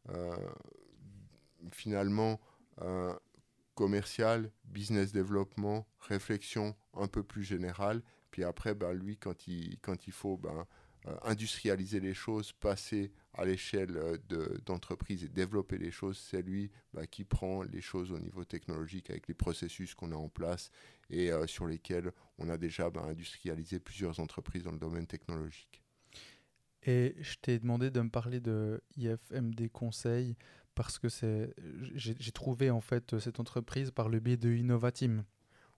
euh, 0.10 0.36
finalement 1.72 2.40
commerciale, 3.76 4.52
business 4.66 5.12
développement, 5.12 5.88
réflexion 6.00 6.76
un 6.94 7.08
peu 7.08 7.24
plus 7.24 7.44
générale. 7.44 8.02
Puis 8.32 8.44
après, 8.44 8.74
bah, 8.74 8.94
lui, 8.94 9.18
quand 9.18 9.48
il, 9.48 9.78
quand 9.82 10.08
il 10.08 10.14
faut 10.14 10.38
bah, 10.38 10.68
industrialiser 11.24 12.00
les 12.00 12.14
choses, 12.14 12.52
passer 12.52 13.12
à 13.34 13.46
l'échelle 13.46 13.98
euh, 13.98 14.58
d'entreprise 14.66 15.24
et 15.24 15.30
développer 15.30 15.78
les 15.78 15.92
choses, 15.92 16.18
c'est 16.18 16.42
lui 16.42 16.72
bah, 16.94 17.08
qui 17.08 17.24
prend 17.24 17.64
les 17.64 17.82
choses 17.82 18.12
au 18.12 18.20
niveau 18.20 18.46
technologique 18.46 19.10
avec 19.10 19.28
les 19.28 19.34
processus 19.34 19.96
qu'on 19.96 20.12
a 20.12 20.16
en 20.16 20.30
place 20.30 20.72
et 21.10 21.32
euh, 21.32 21.48
sur 21.48 21.68
lesquels 21.68 22.12
on 22.38 22.50
a 22.50 22.58
déjà 22.58 22.90
bah, 22.90 23.04
industrialisé 23.06 23.80
plusieurs 23.80 24.20
entreprises 24.20 24.64
dans 24.64 24.72
le 24.72 24.80
domaine 24.80 25.08
technologique. 25.08 25.82
Et 26.86 27.16
je 27.20 27.36
t'ai 27.42 27.60
demandé 27.60 27.92
de 27.92 28.02
me 28.02 28.10
parler 28.10 28.40
de 28.40 28.82
IFMD 28.98 29.70
Conseil 29.72 30.36
parce 30.76 31.00
que 31.00 31.08
j'ai 31.96 32.32
trouvé 32.32 32.70
en 32.70 32.82
fait 32.82 33.20
cette 33.20 33.40
entreprise 33.40 33.92
par 33.92 34.10
le 34.10 34.20
biais 34.20 34.38
de 34.38 34.52
Innovatim. 34.52 35.24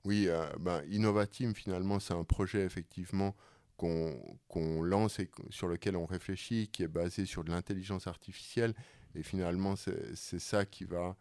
Oui, 0.04 0.28
euh, 0.28 0.46
ben, 0.60 0.84
Innovatim 0.90 1.54
finalement 1.54 2.00
c'est 2.00 2.14
un 2.14 2.24
projet 2.24 2.64
effectivement 2.64 3.36
qu'on 3.78 4.82
lance 4.82 5.20
et 5.20 5.30
sur 5.50 5.68
lequel 5.68 5.98
on 5.98 6.06
réfléchit, 6.06 6.70
qui 6.72 6.84
est 6.84 6.88
basé 6.88 7.26
sur 7.26 7.44
de 7.44 7.52
l'intelligence 7.52 8.08
artificielle. 8.08 8.74
Et 9.16 9.24
finalement, 9.24 9.76
c'est 9.76 10.40
ça 10.40 10.66
qui 10.66 10.86
va, 10.86 11.16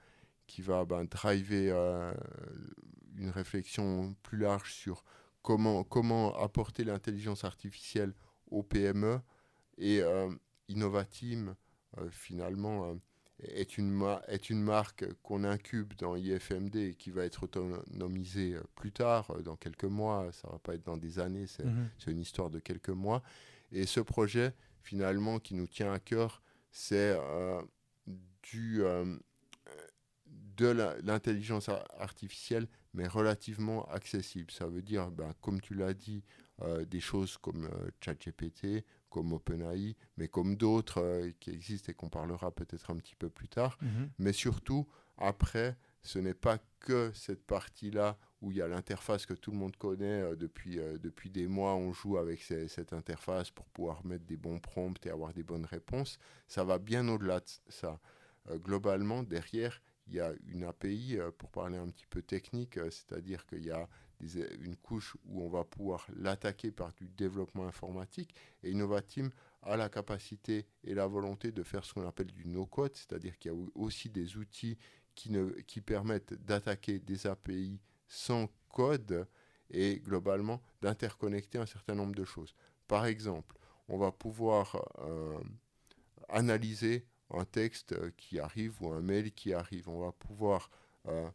qui 0.47 0.63
va 0.63 0.85
ben, 0.85 1.05
driver 1.05 1.73
euh, 1.75 2.13
une 3.17 3.31
réflexion 3.31 4.15
plus 4.23 4.39
large 4.39 4.73
sur 4.73 5.05
comment, 5.43 5.85
comment 5.85 6.37
apporter 6.39 6.85
l'intelligence 6.85 7.45
artificielle 7.45 8.15
aux 8.51 8.63
PME. 8.63 9.21
Et 9.79 10.01
euh, 10.01 10.31
Innovatim, 10.69 11.55
euh, 11.99 12.09
finalement, 12.11 12.97
est 13.41 13.79
une, 13.79 14.03
est 14.29 14.51
une 14.51 14.63
marque 14.63 15.05
qu'on 15.23 15.45
incube 15.45 15.95
dans 15.99 16.17
IFMD 16.17 16.77
et 16.77 16.95
qui 16.95 17.11
va 17.11 17.25
être 17.25 17.45
autonomisée 17.45 18.55
euh, 18.55 18.63
plus 18.75 18.93
tard, 18.93 19.31
euh, 19.31 19.43
dans 19.43 19.57
quelques 19.57 19.85
mois. 19.85 20.31
Ça 20.33 20.49
va 20.51 20.59
pas 20.59 20.75
être 20.75 20.85
dans 20.85 20.97
des 20.97 21.19
années, 21.19 21.47
c'est 21.47 22.11
une 22.11 22.21
histoire 22.21 22.51
de 22.51 22.59
quelques 22.59 22.91
mois. 22.91 23.23
Et 23.73 23.87
ce 23.87 24.01
projet, 24.01 24.53
finalement, 24.83 25.39
qui 25.41 25.55
nous 25.55 25.67
tient 25.67 25.93
à 25.93 25.99
cœur, 25.99 26.43
c'est 26.71 27.17
euh, 27.19 27.61
du 28.43 28.83
de 30.57 30.69
l'intelligence 31.03 31.69
artificielle, 31.99 32.69
mais 32.93 33.09
relativement 33.09 33.85
accessible. 33.87 34.53
Ça 34.53 34.67
veut 34.67 34.83
dire, 34.83 35.11
ben, 35.11 35.33
comme 35.41 35.61
tu 35.61 35.75
l'as 35.75 35.95
dit, 35.95 36.23
des 36.87 37.01
choses 37.01 37.37
comme 37.39 37.69
ChatGPT, 38.01 38.85
comme 39.15 39.33
OpenAI, 39.33 39.95
mais 40.17 40.27
comme 40.27 40.57
d'autres 40.57 41.01
euh, 41.01 41.31
qui 41.39 41.51
existent 41.53 41.93
et 41.93 41.95
qu'on 41.95 42.09
parlera 42.09 42.51
peut-être 42.51 42.91
un 42.91 42.97
petit 42.97 43.15
peu 43.15 43.31
plus 43.31 43.47
tard. 43.47 43.79
Mhm. 43.81 44.11
Mais 44.19 44.33
surtout, 44.33 44.89
après, 45.19 45.77
ce 46.03 46.19
n'est 46.19 46.35
pas 46.35 46.59
que 46.81 47.13
cette 47.15 47.45
partie-là 47.47 48.19
où 48.43 48.51
il 48.51 48.57
y 48.57 48.61
a 48.61 48.67
l'interface 48.67 49.25
que 49.25 49.35
tout 49.35 49.53
le 49.53 49.57
monde 49.57 49.77
connaît 49.77 50.23
euh, 50.23 50.35
depuis, 50.35 50.81
euh, 50.81 50.99
depuis 50.99 51.31
des 51.31 51.47
mois. 51.47 51.77
On 51.77 51.93
joue 51.93 52.19
avec 52.19 52.43
cette 52.43 52.93
interface 52.93 53.53
pour 53.53 53.67
pouvoir 53.67 54.05
mettre 54.05 54.25
des 54.25 54.37
bons 54.37 54.59
prompts 54.59 55.07
et 55.07 55.11
avoir 55.11 55.33
des 55.33 55.45
bonnes 55.45 55.67
réponses. 55.67 56.19
Ça 56.49 56.65
va 56.65 56.81
bien 56.81 57.07
au-delà 57.07 57.39
de 57.39 57.47
ça. 57.69 58.01
globalement, 58.65 59.23
derrière, 59.23 59.81
il 60.09 60.15
y 60.15 60.21
a 60.21 60.33
une 60.49 60.65
API, 60.65 61.19
pour 61.39 61.51
parler 61.51 61.79
un 61.79 61.89
petit 61.89 62.07
peu 62.07 62.21
technique, 62.21 62.79
c'est-à-dire 62.91 63.47
qu'il 63.47 63.65
y 63.65 63.71
a 63.71 63.89
une 64.21 64.77
couche 64.77 65.17
où 65.27 65.43
on 65.43 65.49
va 65.49 65.65
pouvoir 65.65 66.07
l'attaquer 66.17 66.71
par 66.71 66.93
du 66.93 67.09
développement 67.09 67.67
informatique. 67.67 68.35
Et 68.63 68.71
Innovatim 68.71 69.31
a 69.63 69.77
la 69.77 69.89
capacité 69.89 70.67
et 70.83 70.95
la 70.95 71.07
volonté 71.07 71.53
de 71.53 71.63
faire 71.63 71.85
ce 71.85 71.95
qu'on 71.95 72.07
appelle 72.07 72.33
du 72.33 72.47
no-code, 72.47 72.95
c'est-à-dire 72.95 73.39
qu'il 73.39 73.53
y 73.53 73.55
a 73.55 73.59
aussi 73.75 74.11
des 74.11 74.37
outils 74.37 74.79
qui, 75.15 75.81
permettent 75.81 76.35
d'attaquer 76.45 76.99
des 76.99 77.27
API 77.27 77.81
sans 78.09 78.49
code 78.69 79.27
et 79.71 80.01
globalement 80.01 80.61
d'interconnecter 80.83 81.59
un 81.59 81.67
certain 81.67 81.95
nombre 81.95 82.15
de 82.15 82.25
choses. 82.25 82.55
Par 82.89 83.07
exemple, 83.07 83.57
on 83.89 83.99
va 83.99 84.13
pouvoir 84.13 84.77
euh, 84.99 85.41
analyser 86.29 87.07
un 87.31 87.45
texte 87.45 87.95
qui 88.17 88.39
arrive 88.39 88.81
ou 88.83 88.93
un 88.93 89.01
mail 89.01 89.33
qui 89.33 89.55
arrive. 89.55 89.89
On 89.89 90.01
va 90.01 90.13
pouvoir 90.13 90.71
euh, 91.07 91.31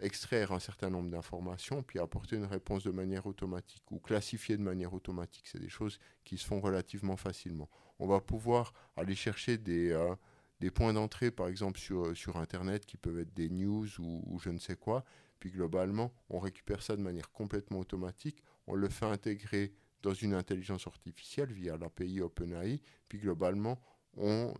extraire 0.00 0.52
un 0.52 0.58
certain 0.58 0.90
nombre 0.90 1.10
d'informations, 1.10 1.82
puis 1.82 1.98
apporter 1.98 2.36
une 2.36 2.44
réponse 2.44 2.84
de 2.84 2.90
manière 2.90 3.26
automatique 3.26 3.90
ou 3.90 3.98
classifier 3.98 4.56
de 4.56 4.62
manière 4.62 4.94
automatique. 4.94 5.46
C'est 5.46 5.60
des 5.60 5.68
choses 5.68 5.98
qui 6.24 6.38
se 6.38 6.46
font 6.46 6.60
relativement 6.60 7.16
facilement. 7.16 7.68
On 7.98 8.06
va 8.06 8.20
pouvoir 8.20 8.72
aller 8.96 9.14
chercher 9.14 9.58
des, 9.58 9.90
euh, 9.90 10.14
des 10.60 10.70
points 10.70 10.92
d'entrée, 10.92 11.30
par 11.30 11.48
exemple 11.48 11.78
sur, 11.78 12.16
sur 12.16 12.36
Internet, 12.36 12.86
qui 12.86 12.96
peuvent 12.96 13.18
être 13.18 13.34
des 13.34 13.48
news 13.48 13.88
ou, 13.98 14.38
je 14.38 14.50
ne 14.50 14.58
sais 14.58 14.76
quoi. 14.76 15.04
Puis 15.40 15.50
globalement, 15.50 16.12
on 16.30 16.38
récupère 16.38 16.82
ça 16.82 16.96
de 16.96 17.02
manière 17.02 17.30
complètement 17.30 17.78
automatique. 17.78 18.42
On 18.66 18.74
le 18.74 18.88
fait 18.88 19.06
intégrer 19.06 19.72
dans 20.02 20.14
une 20.14 20.34
intelligence 20.34 20.86
artificielle 20.86 21.52
via 21.52 21.76
l'API 21.76 22.20
OpenAI. 22.20 22.80
Puis 23.08 23.18
globalement, 23.18 23.80
on, 24.16 24.52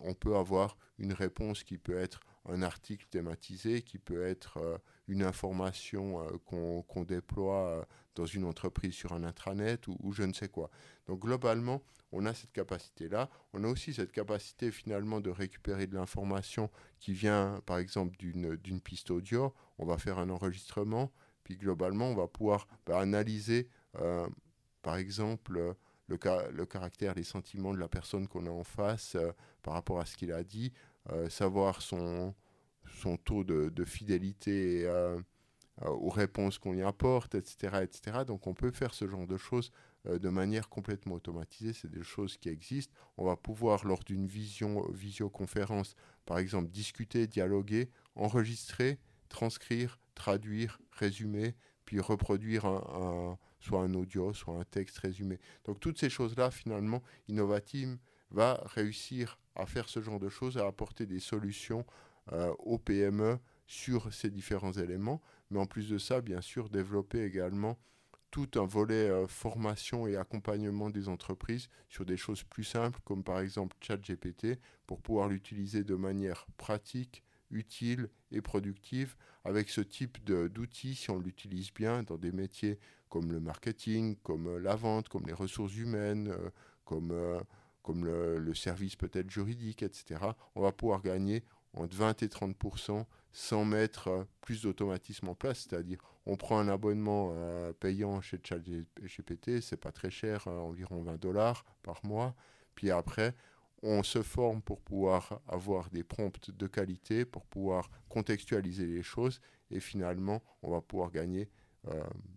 on 0.00 0.14
peut 0.14 0.36
avoir 0.36 0.76
une 0.98 1.12
réponse 1.12 1.64
qui 1.64 1.78
peut 1.78 1.96
être 1.96 2.20
un 2.46 2.62
article 2.62 3.06
thématisé 3.10 3.82
qui 3.82 3.98
peut 3.98 4.24
être 4.24 4.58
euh, 4.58 4.78
une 5.08 5.22
information 5.22 6.22
euh, 6.22 6.84
qu'on 6.86 7.04
déploie 7.04 7.66
euh, 7.66 7.84
dans 8.14 8.26
une 8.26 8.44
entreprise 8.44 8.94
sur 8.94 9.12
un 9.12 9.24
intranet 9.24 9.86
ou, 9.88 10.12
je 10.12 10.22
ne 10.22 10.32
sais 10.32 10.48
quoi. 10.48 10.70
Donc 11.06 11.20
globalement, 11.20 11.82
on 12.12 12.26
a 12.26 12.34
cette 12.34 12.52
capacité-là. 12.52 13.30
On 13.52 13.62
a 13.64 13.68
aussi 13.68 13.94
cette 13.94 14.12
capacité 14.12 14.70
finalement 14.70 15.20
de 15.20 15.30
récupérer 15.30 15.86
de 15.86 15.94
l'information 15.94 16.70
qui 16.98 17.12
vient 17.12 17.60
par 17.66 17.78
exemple 17.78 18.16
d'une 18.18 18.80
piste 18.80 19.10
audio. 19.10 19.54
On 19.78 19.86
va 19.86 19.96
faire 19.96 20.18
un 20.18 20.28
enregistrement, 20.30 21.12
puis 21.44 21.56
globalement, 21.56 22.06
on 22.10 22.16
va 22.16 22.26
pouvoir 22.26 22.66
bah, 22.84 22.98
analyser 22.98 23.68
par 24.82 24.96
exemple 24.96 25.52
le, 25.52 25.76
le, 26.08 26.66
caractère, 26.66 27.14
les 27.14 27.22
sentiments 27.22 27.72
de 27.72 27.78
la 27.78 27.88
personne 27.88 28.26
qu'on 28.26 28.46
a 28.46 28.50
en 28.50 28.64
face 28.64 29.16
par 29.62 29.74
rapport 29.74 30.00
à 30.00 30.06
ce 30.06 30.16
qu'il 30.16 30.32
a 30.32 30.42
dit. 30.42 30.72
Euh, 31.12 31.28
savoir 31.28 31.82
son, 31.82 32.34
son 33.00 33.16
taux 33.16 33.42
de, 33.42 33.84
fidélité 33.84 34.84
euh, 34.84 35.18
euh, 35.82 35.88
aux 35.88 36.10
réponses 36.10 36.58
qu'on 36.58 36.74
y 36.74 36.82
apporte, 36.82 37.34
etc., 37.34 37.82
etc. 37.82 38.18
Donc 38.26 38.46
on 38.46 38.54
peut 38.54 38.70
faire 38.70 38.94
ce 38.94 39.08
genre 39.08 39.26
de 39.26 39.36
choses 39.36 39.72
de 40.06 40.28
manière 40.30 40.68
complètement 40.68 41.16
automatisée. 41.16 41.72
C'est 41.74 41.90
des 41.90 42.02
choses 42.02 42.38
qui 42.38 42.48
existent. 42.48 42.94
On 43.18 43.24
va 43.24 43.36
pouvoir, 43.36 43.84
lors 43.84 44.02
d'une 44.02 44.26
vision, 44.26 44.88
visioconférence, 44.92 45.94
par 46.24 46.38
exemple, 46.38 46.70
discuter, 46.70 47.26
dialoguer, 47.26 47.90
enregistrer, 48.14 48.98
transcrire, 49.28 49.98
traduire, 50.14 50.80
résumer, 50.92 51.54
puis 51.84 52.00
reproduire 52.00 52.64
soit 53.58 53.82
un 53.82 53.92
audio, 53.92 54.32
soit 54.32 54.54
un 54.54 54.64
texte 54.64 54.98
résumé. 54.98 55.38
Donc 55.64 55.80
toutes 55.80 55.98
ces 55.98 56.08
choses-là, 56.08 56.50
finalement, 56.50 57.02
Innovatim 57.28 57.98
va 58.30 58.62
réussir 58.66 59.38
à 59.56 59.66
faire 59.66 59.88
ce 59.88 60.00
genre 60.00 60.20
de 60.20 60.28
choses, 60.28 60.58
à 60.58 60.66
apporter 60.66 61.06
des 61.06 61.20
solutions 61.20 61.84
euh, 62.32 62.52
aux 62.60 62.78
PME 62.78 63.38
sur 63.66 64.12
ces 64.12 64.30
différents 64.30 64.72
éléments. 64.72 65.20
Mais 65.50 65.58
en 65.58 65.66
plus 65.66 65.88
de 65.88 65.98
ça, 65.98 66.20
bien 66.20 66.40
sûr, 66.40 66.68
développer 66.68 67.22
également 67.24 67.78
tout 68.30 68.48
un 68.54 68.64
volet 68.64 69.10
euh, 69.10 69.26
formation 69.26 70.06
et 70.06 70.16
accompagnement 70.16 70.90
des 70.90 71.08
entreprises 71.08 71.68
sur 71.88 72.04
des 72.04 72.16
choses 72.16 72.44
plus 72.44 72.64
simples, 72.64 73.00
comme 73.04 73.24
par 73.24 73.40
exemple 73.40 73.76
ChatGPT, 73.80 74.60
pour 74.86 75.00
pouvoir 75.00 75.28
l'utiliser 75.28 75.82
de 75.82 75.96
manière 75.96 76.46
pratique, 76.56 77.24
utile 77.50 78.08
et 78.30 78.40
productive 78.40 79.16
avec 79.44 79.70
ce 79.70 79.80
type 79.80 80.22
d'outils 80.24 80.94
si 80.94 81.10
on 81.10 81.18
l'utilise 81.18 81.72
bien 81.72 82.04
dans 82.04 82.16
des 82.16 82.30
métiers 82.30 82.78
comme 83.08 83.32
le 83.32 83.40
marketing, 83.40 84.14
comme 84.22 84.46
euh, 84.46 84.60
la 84.60 84.76
vente, 84.76 85.08
comme 85.08 85.26
les 85.26 85.32
ressources 85.32 85.74
humaines, 85.74 86.32
comme 86.84 87.12
comme 87.82 88.04
le, 88.04 88.54
service 88.54 88.96
peut-être 88.96 89.30
juridique, 89.30 89.82
etc., 89.82 90.20
on 90.54 90.62
va 90.62 90.72
pouvoir 90.72 91.02
gagner 91.02 91.44
entre 91.74 91.96
20 91.96 92.22
et 92.22 92.26
30% 92.26 93.04
sans 93.32 93.64
mettre 93.64 94.08
euh, 94.08 94.24
plus 94.40 94.62
d'automatisme 94.62 95.28
en 95.28 95.34
place. 95.34 95.66
C'est-à-dire, 95.68 95.98
on 96.26 96.36
prend 96.36 96.58
un 96.58 96.68
abonnement 96.68 97.32
euh, 97.32 97.72
payant 97.72 98.20
chez 98.20 98.40
ChatGPT, 98.42 99.60
c'est 99.60 99.76
pas 99.76 99.92
très 99.92 100.10
cher, 100.10 100.48
euh, 100.48 100.58
environ 100.58 101.02
20 101.02 101.20
dollars 101.20 101.64
par 101.82 102.04
mois. 102.04 102.34
Puis 102.74 102.90
après, 102.90 103.34
on 103.82 104.02
se 104.02 104.22
forme 104.22 104.62
pour 104.62 104.80
pouvoir 104.80 105.40
avoir 105.48 105.90
des 105.90 106.02
prompts 106.02 106.50
de 106.50 106.66
qualité, 106.66 107.24
pour 107.24 107.46
pouvoir 107.46 107.90
contextualiser 108.08 108.86
les 108.86 109.02
choses, 109.02 109.40
et 109.70 109.80
finalement, 109.80 110.42
on 110.62 110.70
va 110.70 110.80
pouvoir 110.80 111.10
gagner 111.10 111.48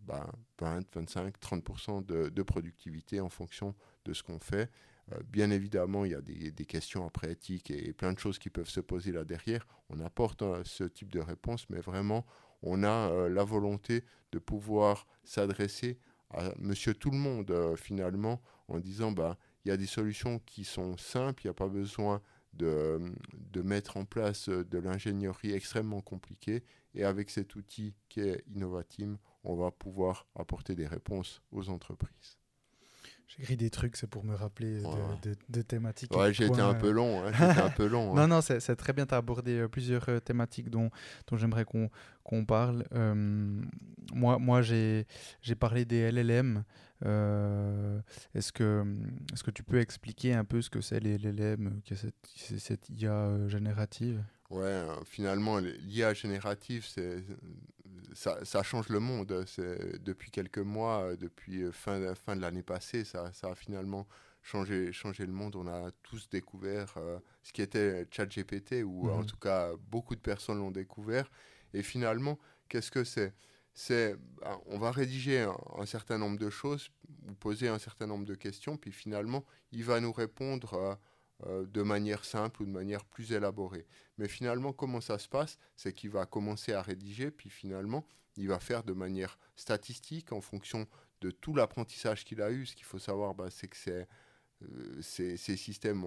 20, 0.08 0.86
25, 0.94 1.38
30% 1.38 2.06
de, 2.06 2.30
de 2.30 2.44
productivité 2.44 3.20
en 3.20 3.28
fonction 3.28 3.76
de 4.06 4.14
ce 4.14 4.24
qu'on 4.24 4.40
fait. 4.40 4.72
Euh, 5.14 5.20
bien 5.30 5.52
évidemment, 5.52 6.06
il 6.06 6.12
y 6.12 6.16
a 6.16 6.22
des, 6.22 6.66
questions 6.66 7.06
après 7.06 7.32
éthiques 7.32 7.72
et, 7.72 7.94
plein 7.94 8.14
de 8.14 8.20
choses 8.20 8.40
qui 8.40 8.50
peuvent 8.50 8.70
se 8.70 8.80
poser 8.80 9.12
là 9.12 9.24
derrière. 9.24 9.68
On 9.90 10.00
apporte 10.00 10.42
euh, 10.42 10.62
ce 10.64 10.84
type 10.84 11.12
de 11.12 11.20
réponse, 11.20 11.70
mais 11.70 11.80
vraiment, 11.80 12.26
on 12.62 12.84
a 12.84 13.28
la 13.28 13.44
volonté 13.44 14.06
de 14.32 14.40
pouvoir 14.40 15.06
s'adresser 15.26 16.00
à 16.30 16.54
monsieur 16.58 16.94
tout 16.94 17.12
le 17.12 17.18
monde 17.18 17.54
finalement 17.76 18.42
en 18.70 18.80
disant 18.80 19.12
bah 19.12 19.38
il 19.66 19.70
y 19.70 19.72
a 19.72 19.76
des 19.76 19.86
solutions 19.86 20.40
qui 20.40 20.64
sont 20.64 20.96
simples, 20.96 21.44
il 21.44 21.48
n'y 21.48 21.52
a 21.52 21.56
pas 21.56 21.68
besoin 21.68 22.22
de, 22.54 23.02
de, 23.52 23.62
mettre 23.62 23.98
en 23.98 24.06
place 24.06 24.48
de 24.48 24.78
l'ingénierie 24.78 25.52
extrêmement 25.52 26.00
compliquée. 26.00 26.64
Et 26.96 27.04
avec 27.04 27.30
cet 27.30 27.56
outil 27.56 27.96
qui 28.08 28.22
est 28.22 28.44
Innovatim, 28.48 29.18
on 29.44 29.56
va 29.56 29.72
pouvoir 29.72 30.26
apporter 30.36 30.74
des 30.74 30.88
réponses 30.88 31.42
aux 31.52 31.70
entreprises. 31.70 32.38
J'écris 33.28 33.58
des 33.58 33.70
trucs, 33.70 33.96
c'est 33.96 34.08
pour 34.08 34.24
me 34.24 34.36
rappeler 34.36 34.82
de, 34.82 35.36
de, 35.50 35.62
thématiques. 35.62 36.16
Ouais, 36.16 36.34
j'ai 36.34 36.46
été 36.46 36.62
un 36.62 36.76
peu 36.76 36.92
long. 36.92 37.26
Hein, 37.26 37.32
un 37.40 37.70
peu 37.70 37.88
long 37.88 38.12
hein. 38.12 38.28
Non, 38.28 38.36
non, 38.36 38.42
c'est 38.42 38.76
très 38.76 38.94
bien. 38.94 39.06
Tu 39.06 39.14
as 39.14 39.18
abordé 39.18 39.60
euh, 39.60 39.68
plusieurs 39.68 40.08
euh, 40.10 40.20
thématiques 40.20 40.70
dont, 40.70 40.92
dont 41.28 41.38
j'aimerais 41.38 41.66
qu'on 41.66 42.46
parle. 42.46 42.86
Euh, 42.94 43.14
moi, 44.14 44.38
moi 44.38 44.62
j'ai 44.62 45.06
parlé 45.60 45.86
des 45.86 46.12
LLM. 46.12 46.64
Est-ce 47.04 48.52
que, 48.52 48.86
est 49.32 49.36
-ce 49.36 49.44
que 49.44 49.52
tu 49.52 49.64
peux 49.64 49.80
expliquer 49.80 50.34
un 50.34 50.46
peu 50.46 50.62
ce 50.62 50.70
que 50.70 50.82
c'est 50.82 51.00
les 51.00 51.18
LLM, 51.18 51.82
cette, 51.96 52.28
cette 52.60 52.90
IA 52.90 53.48
générative? 53.48 54.24
Ouais, 54.50 54.86
finalement, 55.06 55.58
l'IA 55.58 56.14
générative, 56.14 56.86
c'est 56.86 57.24
ça, 58.14 58.64
change 58.64 58.90
le 58.90 59.00
monde. 59.00 59.46
Depuis 60.02 60.32
quelques 60.32 60.60
mois, 60.60 61.04
euh, 61.04 61.16
depuis 61.16 61.64
euh, 61.64 61.72
fin, 61.72 62.16
fin 62.16 62.36
de 62.36 62.42
l'année 62.42 62.64
passée, 62.64 63.04
ça, 63.04 63.32
ça, 63.34 63.50
a 63.50 63.56
finalement 63.56 64.08
changé, 64.44 64.92
changé 64.92 65.26
le 65.26 65.32
monde. 65.32 65.56
On 65.56 65.68
a 65.68 65.92
tous 66.04 66.30
découvert 66.30 66.94
euh, 66.98 67.20
ce 67.42 67.52
qui 67.52 67.62
était 67.62 68.06
ChatGPT, 68.12 68.84
ou 68.84 69.10
en 69.10 69.20
mhm. 69.20 69.26
tout 69.26 69.38
cas, 69.38 69.72
beaucoup 69.90 70.16
de 70.16 70.22
personnes 70.22 70.60
l'ont 70.60 70.72
découvert. 70.72 71.30
Et 71.74 71.82
finalement, 71.82 72.38
qu'est-ce 72.70 72.92
que 72.92 73.04
c'est? 73.04 73.34
C'est 73.74 74.16
ben, 74.42 74.60
on 74.68 74.78
va 74.78 74.92
rédiger 74.92 75.48
un, 75.78 75.86
certain 75.88 76.20
nombre 76.20 76.38
de 76.38 76.52
choses, 76.52 76.92
ou 77.28 77.34
poser 77.34 77.70
un 77.70 77.80
certain 77.80 78.06
nombre 78.06 78.26
de 78.26 78.36
questions, 78.36 78.78
puis 78.78 78.92
finalement, 78.92 79.44
il 79.72 79.84
va 79.84 80.00
nous 80.00 80.12
répondre 80.12 80.74
euh, 80.76 80.96
de 81.46 81.82
manière 81.82 82.24
simple 82.24 82.62
ou 82.62 82.66
de 82.66 82.72
manière 82.72 83.04
plus 83.04 83.32
élaborée. 83.34 83.86
Mais 84.18 84.28
finalement, 84.28 84.72
comment 84.72 85.02
ça 85.02 85.18
se 85.18 85.28
passe? 85.28 85.58
C'est 85.76 85.94
qu'il 85.94 86.10
va 86.10 86.26
commencer 86.26 86.74
à 86.74 86.82
rédiger, 86.82 87.32
puis 87.32 87.50
finalement, 87.50 88.08
il 88.38 88.48
va 88.48 88.60
faire 88.60 88.84
de 88.84 88.94
manière 88.94 89.38
statistique 89.56 90.32
en 90.32 90.42
fonction 90.42 90.88
de 91.22 91.32
tout 91.32 91.54
l'apprentissage 91.54 92.26
qu'il 92.26 92.42
a 92.42 92.52
eu. 92.52 92.66
Ce 92.66 92.76
qu'il 92.76 92.86
faut 92.86 93.00
savoir, 93.00 93.34
bah, 93.36 93.50
c'est 93.50 93.68
que 93.68 93.78
euh, 93.90 95.02
ces, 95.02 95.38
systèmes, 95.38 96.04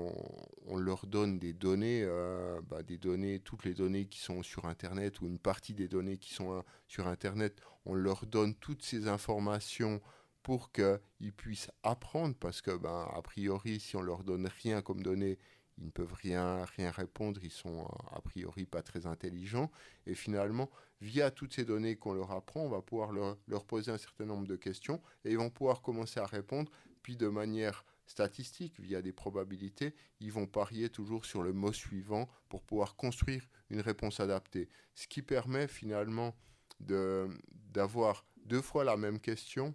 on, 0.66 0.76
leur 0.76 1.06
donne 1.06 1.38
des 1.38 1.52
données, 1.52 2.02
euh, 2.04 2.60
bah, 2.68 2.82
des 2.82 2.98
données, 2.98 3.40
toutes 3.40 3.64
les 3.64 3.74
données 3.74 4.06
qui 4.06 4.20
sont 4.20 4.42
sur 4.42 4.66
Internet 4.66 5.20
ou 5.20 5.26
une 5.26 5.38
partie 5.38 5.74
des 5.74 5.88
données 5.88 6.18
qui 6.18 6.34
sont 6.34 6.62
sur 6.86 7.06
Internet, 7.06 7.60
on 7.84 7.94
leur 7.94 8.26
donne 8.26 8.54
toutes 8.54 8.82
ces 8.82 9.08
informations 9.08 10.00
pour 10.46 10.70
qu'ils 10.70 11.32
puissent 11.36 11.72
apprendre, 11.82 12.36
parce 12.38 12.60
que, 12.60 12.76
ben, 12.76 13.08
a 13.12 13.20
priori, 13.20 13.80
si 13.80 13.96
on 13.96 14.00
leur 14.00 14.22
donne 14.22 14.46
rien 14.62 14.80
comme 14.80 15.02
données, 15.02 15.40
ils 15.76 15.86
ne 15.86 15.90
peuvent 15.90 16.12
rien, 16.12 16.64
rien 16.76 16.92
répondre, 16.92 17.40
ils 17.42 17.50
sont 17.50 17.84
a 18.12 18.20
priori 18.20 18.64
pas 18.64 18.80
très 18.80 19.06
intelligents. 19.06 19.72
Et 20.06 20.14
finalement, 20.14 20.70
via 21.00 21.32
toutes 21.32 21.52
ces 21.52 21.64
données 21.64 21.96
qu'on 21.96 22.12
leur 22.12 22.30
apprend, 22.30 22.60
on 22.60 22.68
va 22.68 22.80
pouvoir 22.80 23.10
leur, 23.10 23.36
leur, 23.48 23.64
poser 23.64 23.90
un 23.90 23.98
certain 23.98 24.24
nombre 24.24 24.46
de 24.46 24.54
questions 24.54 25.02
et 25.24 25.32
ils 25.32 25.36
vont 25.36 25.50
pouvoir 25.50 25.82
commencer 25.82 26.20
à 26.20 26.26
répondre, 26.26 26.70
puis 27.02 27.16
de 27.16 27.26
manière 27.26 27.84
statistique, 28.06 28.78
via 28.78 29.02
des 29.02 29.12
probabilités, 29.12 29.96
ils 30.20 30.30
vont 30.30 30.46
parier 30.46 30.90
toujours 30.90 31.24
sur 31.24 31.42
le 31.42 31.54
mot 31.54 31.72
suivant 31.72 32.28
pour 32.48 32.62
pouvoir 32.62 32.94
construire 32.94 33.48
une 33.68 33.80
réponse 33.80 34.20
adaptée. 34.20 34.68
Ce 34.94 35.08
qui 35.08 35.22
permet 35.22 35.66
finalement 35.66 36.36
d'avoir 36.78 38.24
deux 38.44 38.62
fois 38.62 38.84
la 38.84 38.96
même 38.96 39.18
question 39.18 39.74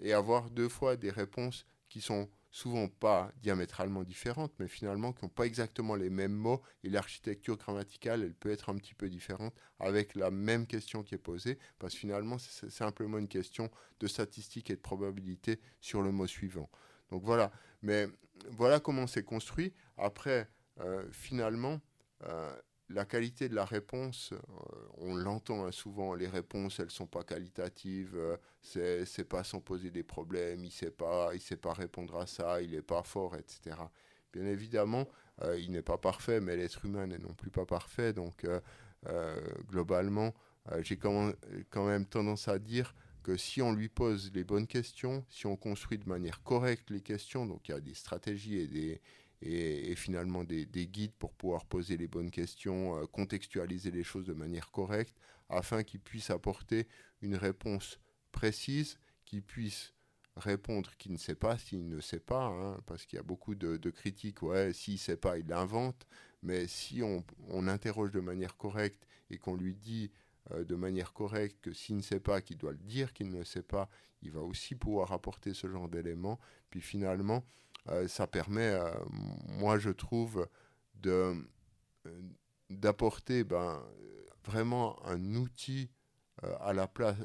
et 0.00 0.12
avoir 0.12 0.50
deux 0.50 0.68
fois 0.68 0.96
des 0.96 1.10
réponses 1.10 1.66
qui 1.88 2.00
sont 2.00 2.28
souvent 2.50 2.88
pas 2.88 3.30
diamétralement 3.42 4.04
différentes, 4.04 4.52
mais 4.58 4.68
finalement 4.68 5.12
qui 5.12 5.24
n'ont 5.24 5.30
pas 5.30 5.46
exactement 5.46 5.94
les 5.94 6.10
mêmes 6.10 6.32
mots, 6.32 6.62
et 6.82 6.88
l'architecture 6.88 7.56
grammaticale, 7.56 8.22
elle 8.22 8.34
peut 8.34 8.50
être 8.50 8.70
un 8.70 8.76
petit 8.76 8.94
peu 8.94 9.08
différente 9.08 9.54
avec 9.78 10.14
la 10.14 10.30
même 10.30 10.66
question 10.66 11.02
qui 11.02 11.14
est 11.14 11.18
posée, 11.18 11.58
parce 11.78 11.94
que 11.94 12.00
finalement, 12.00 12.38
c'est 12.38 12.70
simplement 12.70 13.18
une 13.18 13.28
question 13.28 13.70
de 14.00 14.06
statistique 14.06 14.70
et 14.70 14.76
de 14.76 14.80
probabilité 14.80 15.60
sur 15.80 16.02
le 16.02 16.10
mot 16.10 16.26
suivant. 16.26 16.70
Donc 17.10 17.22
voilà, 17.22 17.52
mais 17.82 18.06
voilà 18.50 18.80
comment 18.80 19.06
c'est 19.06 19.24
construit. 19.24 19.72
Après, 19.96 20.48
euh, 20.80 21.06
finalement, 21.10 21.80
euh, 22.24 22.54
la 22.90 23.04
qualité 23.04 23.48
de 23.48 23.54
la 23.54 23.64
réponse, 23.64 24.32
euh, 24.32 24.38
on 24.98 25.14
l'entend 25.14 25.66
hein, 25.66 25.72
souvent, 25.72 26.14
les 26.14 26.26
réponses, 26.26 26.80
elles 26.80 26.90
sont 26.90 27.06
pas 27.06 27.22
qualitatives, 27.22 28.16
euh, 28.16 28.36
c'est, 28.62 29.28
pas 29.28 29.44
sans 29.44 29.60
poser 29.60 29.90
des 29.90 30.02
problèmes, 30.02 30.64
il 30.64 30.70
sait 30.70 30.94
sait 31.40 31.56
pas 31.56 31.72
répondre 31.74 32.16
à 32.16 32.26
ça, 32.26 32.62
il 32.62 32.74
est 32.74 32.82
pas 32.82 33.02
fort, 33.02 33.36
etc. 33.36 33.76
Bien 34.32 34.46
évidemment, 34.46 35.06
euh, 35.42 35.58
il 35.58 35.70
n'est 35.70 35.82
pas 35.82 35.98
parfait, 35.98 36.40
mais 36.40 36.56
l'être 36.56 36.84
humain 36.84 37.06
n'est 37.06 37.18
non 37.18 37.34
plus 37.34 37.50
pas 37.50 37.66
parfait, 37.66 38.12
donc 38.12 38.46
globalement, 39.68 40.34
j'ai 40.80 40.96
quand 40.96 41.86
même 41.86 42.04
tendance 42.04 42.48
à 42.48 42.58
dire 42.58 42.94
que 43.22 43.36
si 43.36 43.62
on 43.62 43.72
lui 43.72 43.88
pose 43.88 44.32
les 44.34 44.42
bonnes 44.42 44.66
questions, 44.66 45.24
si 45.28 45.46
on 45.46 45.56
construit 45.56 45.98
de 45.98 46.08
manière 46.08 46.42
correcte 46.42 46.90
les 46.90 47.00
questions, 47.00 47.46
donc 47.46 47.68
il 47.68 47.72
y 47.72 47.74
a 47.74 47.80
des 47.80 47.94
stratégies 47.94 48.56
et 48.56 48.66
des, 48.66 49.00
et, 49.42 49.94
finalement 49.94 50.44
des, 50.44 50.66
guides 50.66 51.14
pour 51.18 51.32
pouvoir 51.32 51.64
poser 51.64 51.96
les 51.96 52.08
bonnes 52.08 52.30
questions, 52.30 52.98
euh, 52.98 53.06
contextualiser 53.06 53.90
les 53.90 54.04
choses 54.04 54.26
de 54.26 54.32
manière 54.32 54.70
correcte, 54.70 55.16
afin 55.48 55.82
qu'ils 55.82 56.00
puissent 56.00 56.30
apporter 56.30 56.86
une 57.22 57.36
réponse 57.36 57.98
précise, 58.32 58.98
qu'ils 59.24 59.42
puissent 59.42 59.94
répondre 60.36 60.94
qu'il 60.96 61.12
ne 61.12 61.18
sait 61.18 61.34
pas 61.34 61.58
s'il 61.58 61.88
ne 61.88 62.00
sait 62.00 62.20
pas, 62.20 62.46
hein, 62.46 62.80
parce 62.86 63.04
qu'il 63.06 63.16
y 63.16 63.20
a 63.20 63.24
beaucoup 63.24 63.54
de, 63.54 63.90
critiques, 63.90 64.42
ouais, 64.42 64.72
s'il 64.72 64.94
ne 64.94 64.98
sait 64.98 65.16
pas, 65.16 65.38
il 65.38 65.46
l'invente, 65.46 66.06
mais 66.42 66.66
si 66.66 67.02
on, 67.02 67.24
interroge 67.66 68.12
de 68.12 68.20
manière 68.20 68.56
correcte 68.56 69.06
et 69.30 69.38
qu'on 69.38 69.56
lui 69.56 69.74
dit 69.74 70.10
euh, 70.52 70.64
de 70.64 70.74
manière 70.76 71.12
correcte 71.12 71.60
que 71.60 71.72
s'il 71.72 71.96
ne 71.96 72.02
sait 72.02 72.20
pas, 72.20 72.40
qu'il 72.40 72.56
doit 72.56 72.72
le 72.72 72.78
dire 72.78 73.12
qu'il 73.12 73.30
ne 73.30 73.42
sait 73.42 73.62
pas, 73.62 73.88
il 74.22 74.30
va 74.30 74.40
aussi 74.40 74.74
pouvoir 74.74 75.12
apporter 75.12 75.54
ce 75.54 75.68
genre 75.68 75.88
d'éléments, 75.88 76.38
puis 76.70 76.80
finalement, 76.80 77.44
ça 78.08 78.26
permet, 78.26 78.68
euh, 78.68 78.92
moi 79.48 79.78
je 79.78 79.90
trouve, 79.90 80.48
de, 80.94 81.34
euh, 82.06 82.20
d'apporter 82.70 83.44
ben, 83.44 83.82
vraiment 84.44 85.04
un 85.06 85.34
outil 85.34 85.90
à 86.60 86.72
la 86.72 86.86
place, 86.86 87.16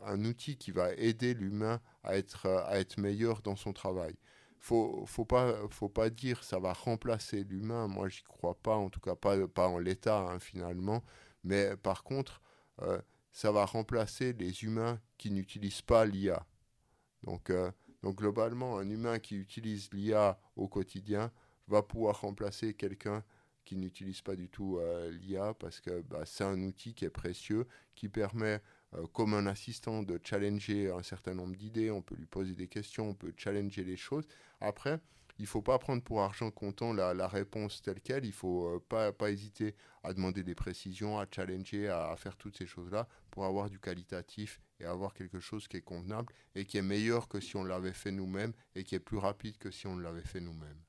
un 0.00 0.24
outil 0.24 0.56
qui 0.58 0.70
va 0.70 0.92
aider 0.94 1.32
l'humain 1.32 1.80
à 2.04 2.16
être, 2.16 2.46
à 2.46 2.78
être 2.78 2.98
meilleur 2.98 3.40
dans 3.42 3.56
son 3.56 3.72
travail. 3.72 4.14
Faut, 4.58 5.04
faut 5.06 5.24
pas, 5.24 5.54
faut 5.70 5.88
pas 5.88 6.10
dire 6.10 6.44
ça 6.44 6.58
va 6.58 6.74
remplacer 6.74 7.44
l'humain. 7.44 7.88
Moi, 7.88 8.10
j'y 8.10 8.22
crois 8.22 8.54
pas, 8.54 8.76
en 8.76 8.90
tout 8.90 9.00
cas 9.00 9.14
pas, 9.14 9.48
pas 9.48 9.68
en 9.68 9.78
l'état 9.78 10.18
hein, 10.18 10.38
finalement. 10.38 11.02
Mais 11.42 11.74
par 11.78 12.02
contre, 12.04 12.42
ça 13.32 13.50
va 13.50 13.64
remplacer 13.64 14.34
les 14.34 14.64
humains 14.64 15.00
qui 15.16 15.30
n'utilisent 15.30 15.82
pas 15.82 16.04
l'IA. 16.04 16.44
Donc, 17.22 17.50
donc 18.02 18.16
globalement, 18.16 18.78
un 18.78 18.88
humain 18.88 19.18
qui 19.18 19.36
utilise 19.36 19.90
l'IA 19.92 20.38
au 20.56 20.68
quotidien 20.68 21.30
va 21.68 21.82
pouvoir 21.82 22.20
remplacer 22.20 22.74
quelqu'un 22.74 23.24
qui 23.64 23.76
n'utilise 23.76 24.22
pas 24.22 24.36
du 24.36 24.48
tout 24.48 24.78
euh, 24.78 25.10
l'IA 25.10 25.54
parce 25.54 25.80
que 25.80 26.00
bah, 26.02 26.22
c'est 26.24 26.44
un 26.44 26.60
outil 26.62 26.94
qui 26.94 27.04
est 27.04 27.10
précieux, 27.10 27.66
qui 27.94 28.08
permet, 28.08 28.60
euh, 28.94 29.06
comme 29.12 29.34
un 29.34 29.46
assistant, 29.46 30.02
de 30.02 30.18
challenger 30.24 30.90
un 30.90 31.02
certain 31.02 31.34
nombre 31.34 31.54
d'idées, 31.54 31.90
on 31.90 32.02
peut 32.02 32.16
lui 32.16 32.26
poser 32.26 32.54
des 32.54 32.68
questions, 32.68 33.10
on 33.10 33.14
peut 33.14 33.32
challenger 33.36 33.84
les 33.84 33.96
choses. 33.96 34.26
Après, 34.60 35.00
il 35.38 35.44
ne 35.44 35.48
faut 35.48 35.62
pas 35.62 35.78
prendre 35.78 36.02
pour 36.02 36.20
argent 36.20 36.50
comptant 36.50 36.92
la, 36.92 37.28
réponse 37.28 37.80
telle 37.80 38.00
qu'elle, 38.00 38.24
il 38.24 38.28
ne 38.28 38.34
faut 38.34 38.66
euh, 38.66 38.84
pas, 38.88 39.12
pas 39.12 39.30
hésiter 39.30 39.74
à 40.02 40.12
demander 40.12 40.42
des 40.42 40.54
précisions, 40.54 41.18
à 41.18 41.26
challenger, 41.30 41.88
à, 41.88 42.14
faire 42.16 42.36
toutes 42.36 42.58
ces 42.58 42.66
choses-là 42.66 43.08
pour 43.30 43.44
avoir 43.44 43.70
du 43.70 43.78
qualitatif 43.78 44.60
et 44.80 44.84
avoir 44.84 45.14
quelque 45.14 45.40
chose 45.40 45.68
qui 45.68 45.76
est 45.76 45.82
convenable 45.82 46.32
et 46.54 46.64
qui 46.64 46.78
est 46.78 46.82
meilleur 46.82 47.28
que 47.28 47.40
si 47.40 47.56
on 47.56 47.64
l'avait 47.64 47.92
fait 47.92 48.10
nous-mêmes 48.10 48.52
et 48.74 48.84
qui 48.84 48.94
est 48.94 49.00
plus 49.00 49.18
rapide 49.18 49.58
que 49.58 49.70
si 49.70 49.86
on 49.86 49.96
l'avait 49.96 50.22
fait 50.22 50.40
nous-mêmes. 50.40 50.80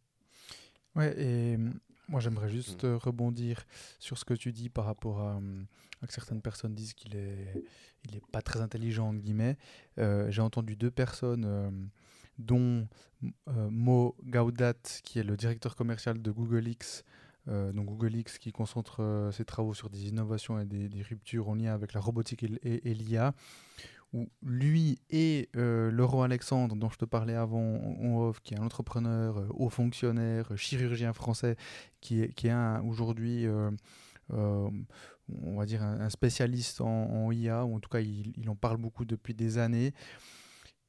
Ouais, 0.95 1.19
et 1.19 1.56
hum, 1.56 1.80
moi 2.08 2.19
j'aimerais 2.19 2.49
juste 2.49 2.84
mm. 2.84 2.95
rebondir 2.95 3.65
sur 3.99 4.17
ce 4.17 4.25
que 4.25 4.34
tu 4.34 4.51
dis 4.51 4.69
par 4.69 4.86
rapport 4.86 5.21
à, 5.21 5.36
hum, 5.38 5.65
que 6.06 6.13
certaines 6.13 6.41
personnes 6.41 6.75
disent 6.75 6.93
qu'il 6.93 7.15
est, 7.15 7.63
il 8.04 8.15
est 8.15 8.25
pas 8.32 8.41
très 8.41 8.62
intelligent, 8.62 9.10
entre 9.10 9.19
guillemets. 9.19 9.58
Euh, 9.99 10.30
j'ai 10.32 10.41
entendu 10.41 10.75
deux 10.75 10.91
personnes 10.91 11.89
dont 12.38 12.88
euh, 13.23 13.69
Mo 13.69 14.15
Gaudat, 14.23 14.73
qui 15.04 15.19
est 15.19 15.23
le 15.23 15.38
directeur 15.38 15.75
commercial 15.75 16.21
de 16.21 16.32
Google 16.32 16.67
X, 16.67 17.04
euh, 17.04 17.12
donc 17.47 17.88
Google 17.88 18.15
X 18.15 18.38
qui 18.38 18.51
concentre 18.51 19.01
euh, 19.01 19.32
ses 19.32 19.45
travaux 19.45 19.73
sur 19.73 19.89
des 19.89 20.08
innovations 20.08 20.60
et 20.60 20.65
des, 20.65 21.01
ruptures 21.01 21.49
en 21.49 21.56
lien 21.56 21.73
avec 21.73 21.93
la 21.93 21.99
robotique 21.99 22.43
et, 22.43 22.93
l'IA, 22.93 23.34
où 24.13 24.30
lui 24.43 24.99
et 25.10 25.49
Laurent 25.54 26.23
Alexandre, 26.23 26.75
dont 26.75 26.89
je 26.89 26.97
te 26.97 27.06
parlais 27.06 27.36
avant, 27.36 28.34
qui 28.43 28.54
est 28.54 28.60
un 28.60 28.65
entrepreneur, 28.65 29.45
haut 29.51 29.69
fonctionnaire, 29.69 30.56
chirurgien 30.58 31.13
français, 31.13 31.56
qui 32.01 32.21
est, 32.21 32.34
qui 32.34 32.47
est 32.47 32.80
aujourd'hui 32.84 33.47
on 35.43 35.58
va 35.58 35.65
dire, 35.65 35.84
un, 35.84 36.10
spécialiste 36.10 36.82
en, 36.82 37.32
IA, 37.32 37.65
ou 37.65 37.75
en 37.75 37.80
tout 37.80 37.89
cas, 37.89 37.99
il, 37.99 38.49
en 38.49 38.56
parle 38.56 38.77
beaucoup 38.77 39.06
depuis 39.06 39.34
des 39.34 39.58
années. 39.58 39.93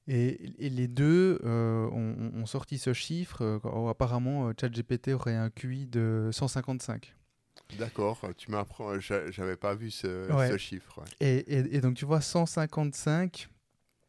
Et, 0.08 0.52
les 0.58 0.88
deux 0.88 1.40
ont, 1.44 2.46
sorti 2.46 2.78
ce 2.78 2.92
chiffre. 2.92 3.60
apparemment, 3.88 4.52
ChatGPT 4.58 5.08
aurait 5.08 5.36
un 5.36 5.50
QI 5.50 5.86
de 5.86 6.30
155. 6.32 7.14
D'accord, 7.78 8.20
tu 8.36 8.50
m'apprends, 8.50 8.98
j'avais 8.98 9.56
pas 9.56 9.74
vu 9.74 9.90
ce, 9.90 10.56
chiffre. 10.58 11.02
Et, 11.20 11.80
donc 11.80 11.94
tu 11.94 12.04
vois, 12.04 12.20
155 12.20 13.48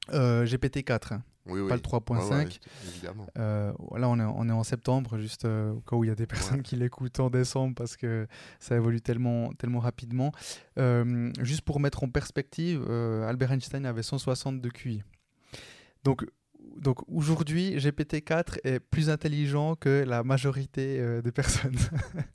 GPT-4, 0.10 1.22
oui, 1.46 1.68
pas 1.68 1.76
le 1.76 1.82
3.5. 1.82 2.60
Euh, 3.38 3.74
là, 3.98 4.10
on 4.10 4.20
est, 4.20 4.24
on 4.24 4.48
est, 4.48 4.54
en 4.54 4.64
septembre, 4.64 5.18
juste 5.18 5.44
euh, 5.44 5.72
au 5.72 5.82
cas 5.82 5.96
où 5.98 6.04
il 6.04 6.08
y 6.08 6.12
a 6.12 6.16
des 6.16 6.28
personnes 6.28 6.62
qui 6.62 6.76
l'écoutent 6.76 7.20
en 7.20 7.30
décembre 7.30 7.76
parce 7.76 7.98
que 7.98 8.28
ça 8.60 8.76
évolue 8.76 9.02
tellement, 9.02 9.52
tellement 9.54 9.80
rapidement. 9.80 10.32
Euh, 10.80 11.32
juste 11.42 11.62
pour 11.62 11.80
mettre 11.80 12.04
en 12.04 12.10
perspective, 12.10 12.82
Albert 13.28 13.52
Einstein 13.52 13.86
avait 13.86 14.04
160 14.04 14.62
de 14.62 14.70
QI. 14.70 15.04
Donc, 16.04 16.26
donc 16.78 17.08
aujourd'hui, 17.08 17.78
GPT-4 17.78 18.60
est 18.64 18.80
plus 18.80 19.10
intelligent 19.10 19.76
que 19.76 20.04
la 20.06 20.24
majorité 20.24 21.00
euh, 21.00 21.22
des 21.22 21.32
personnes. 21.32 21.78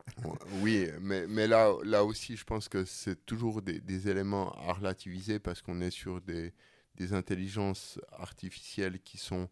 oui, 0.62 0.88
mais, 1.00 1.26
mais 1.26 1.46
là, 1.46 1.72
là 1.84 2.04
aussi, 2.04 2.36
je 2.36 2.44
pense 2.44 2.68
que 2.68 2.84
c'est 2.84 3.26
toujours 3.26 3.62
des, 3.62 3.80
des, 3.80 4.08
éléments 4.08 4.52
à 4.52 4.72
relativiser 4.72 5.38
parce 5.38 5.60
qu'on 5.60 5.80
est 5.80 5.90
sur 5.90 6.20
des, 6.20 6.52
des 6.94 7.12
intelligences 7.12 7.98
artificielles 8.12 9.00
qui 9.00 9.18
sont 9.18 9.48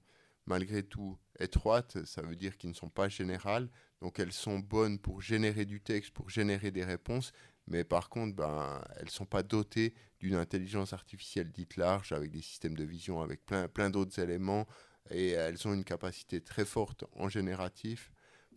malgré 0.47 0.83
tout 0.83 1.19
étroites, 1.41 2.05
ça 2.05 2.23
veut 2.23 2.37
dire 2.37 2.57
qu'elles 2.57 2.71
ne 2.71 2.77
sont 2.77 2.89
pas 2.89 3.09
générales, 3.09 3.69
donc 4.01 4.19
elles 4.19 4.33
sont 4.33 4.59
bonnes 4.59 4.99
pour 4.99 5.21
générer 5.21 5.65
du 5.65 5.81
texte, 5.81 6.13
pour 6.13 6.31
générer 6.31 6.71
des 6.71 6.85
réponses, 6.85 7.33
mais 7.67 7.85
par 7.85 8.09
contre, 8.09 8.37
ben, 8.37 8.81
elles 8.97 9.07
ne 9.07 9.11
sont 9.11 9.27
pas 9.27 9.43
dotées 9.43 9.95
d'une 10.21 10.35
intelligence 10.35 10.93
artificielle 10.93 11.51
dite 11.51 11.77
large, 11.77 12.13
avec 12.13 12.31
des 12.31 12.43
systèmes 12.43 12.77
de 12.77 12.85
vision, 12.85 13.21
avec 13.21 13.45
plein, 13.45 13.69
plein 13.69 13.91
d'autres 13.91 14.19
éléments, 14.21 14.67
et 15.11 15.31
elles 15.31 15.67
ont 15.67 15.75
une 15.75 15.85
capacité 15.85 16.41
très 16.41 16.65
forte 16.65 17.05
en 17.15 17.29
génératif, 17.29 18.13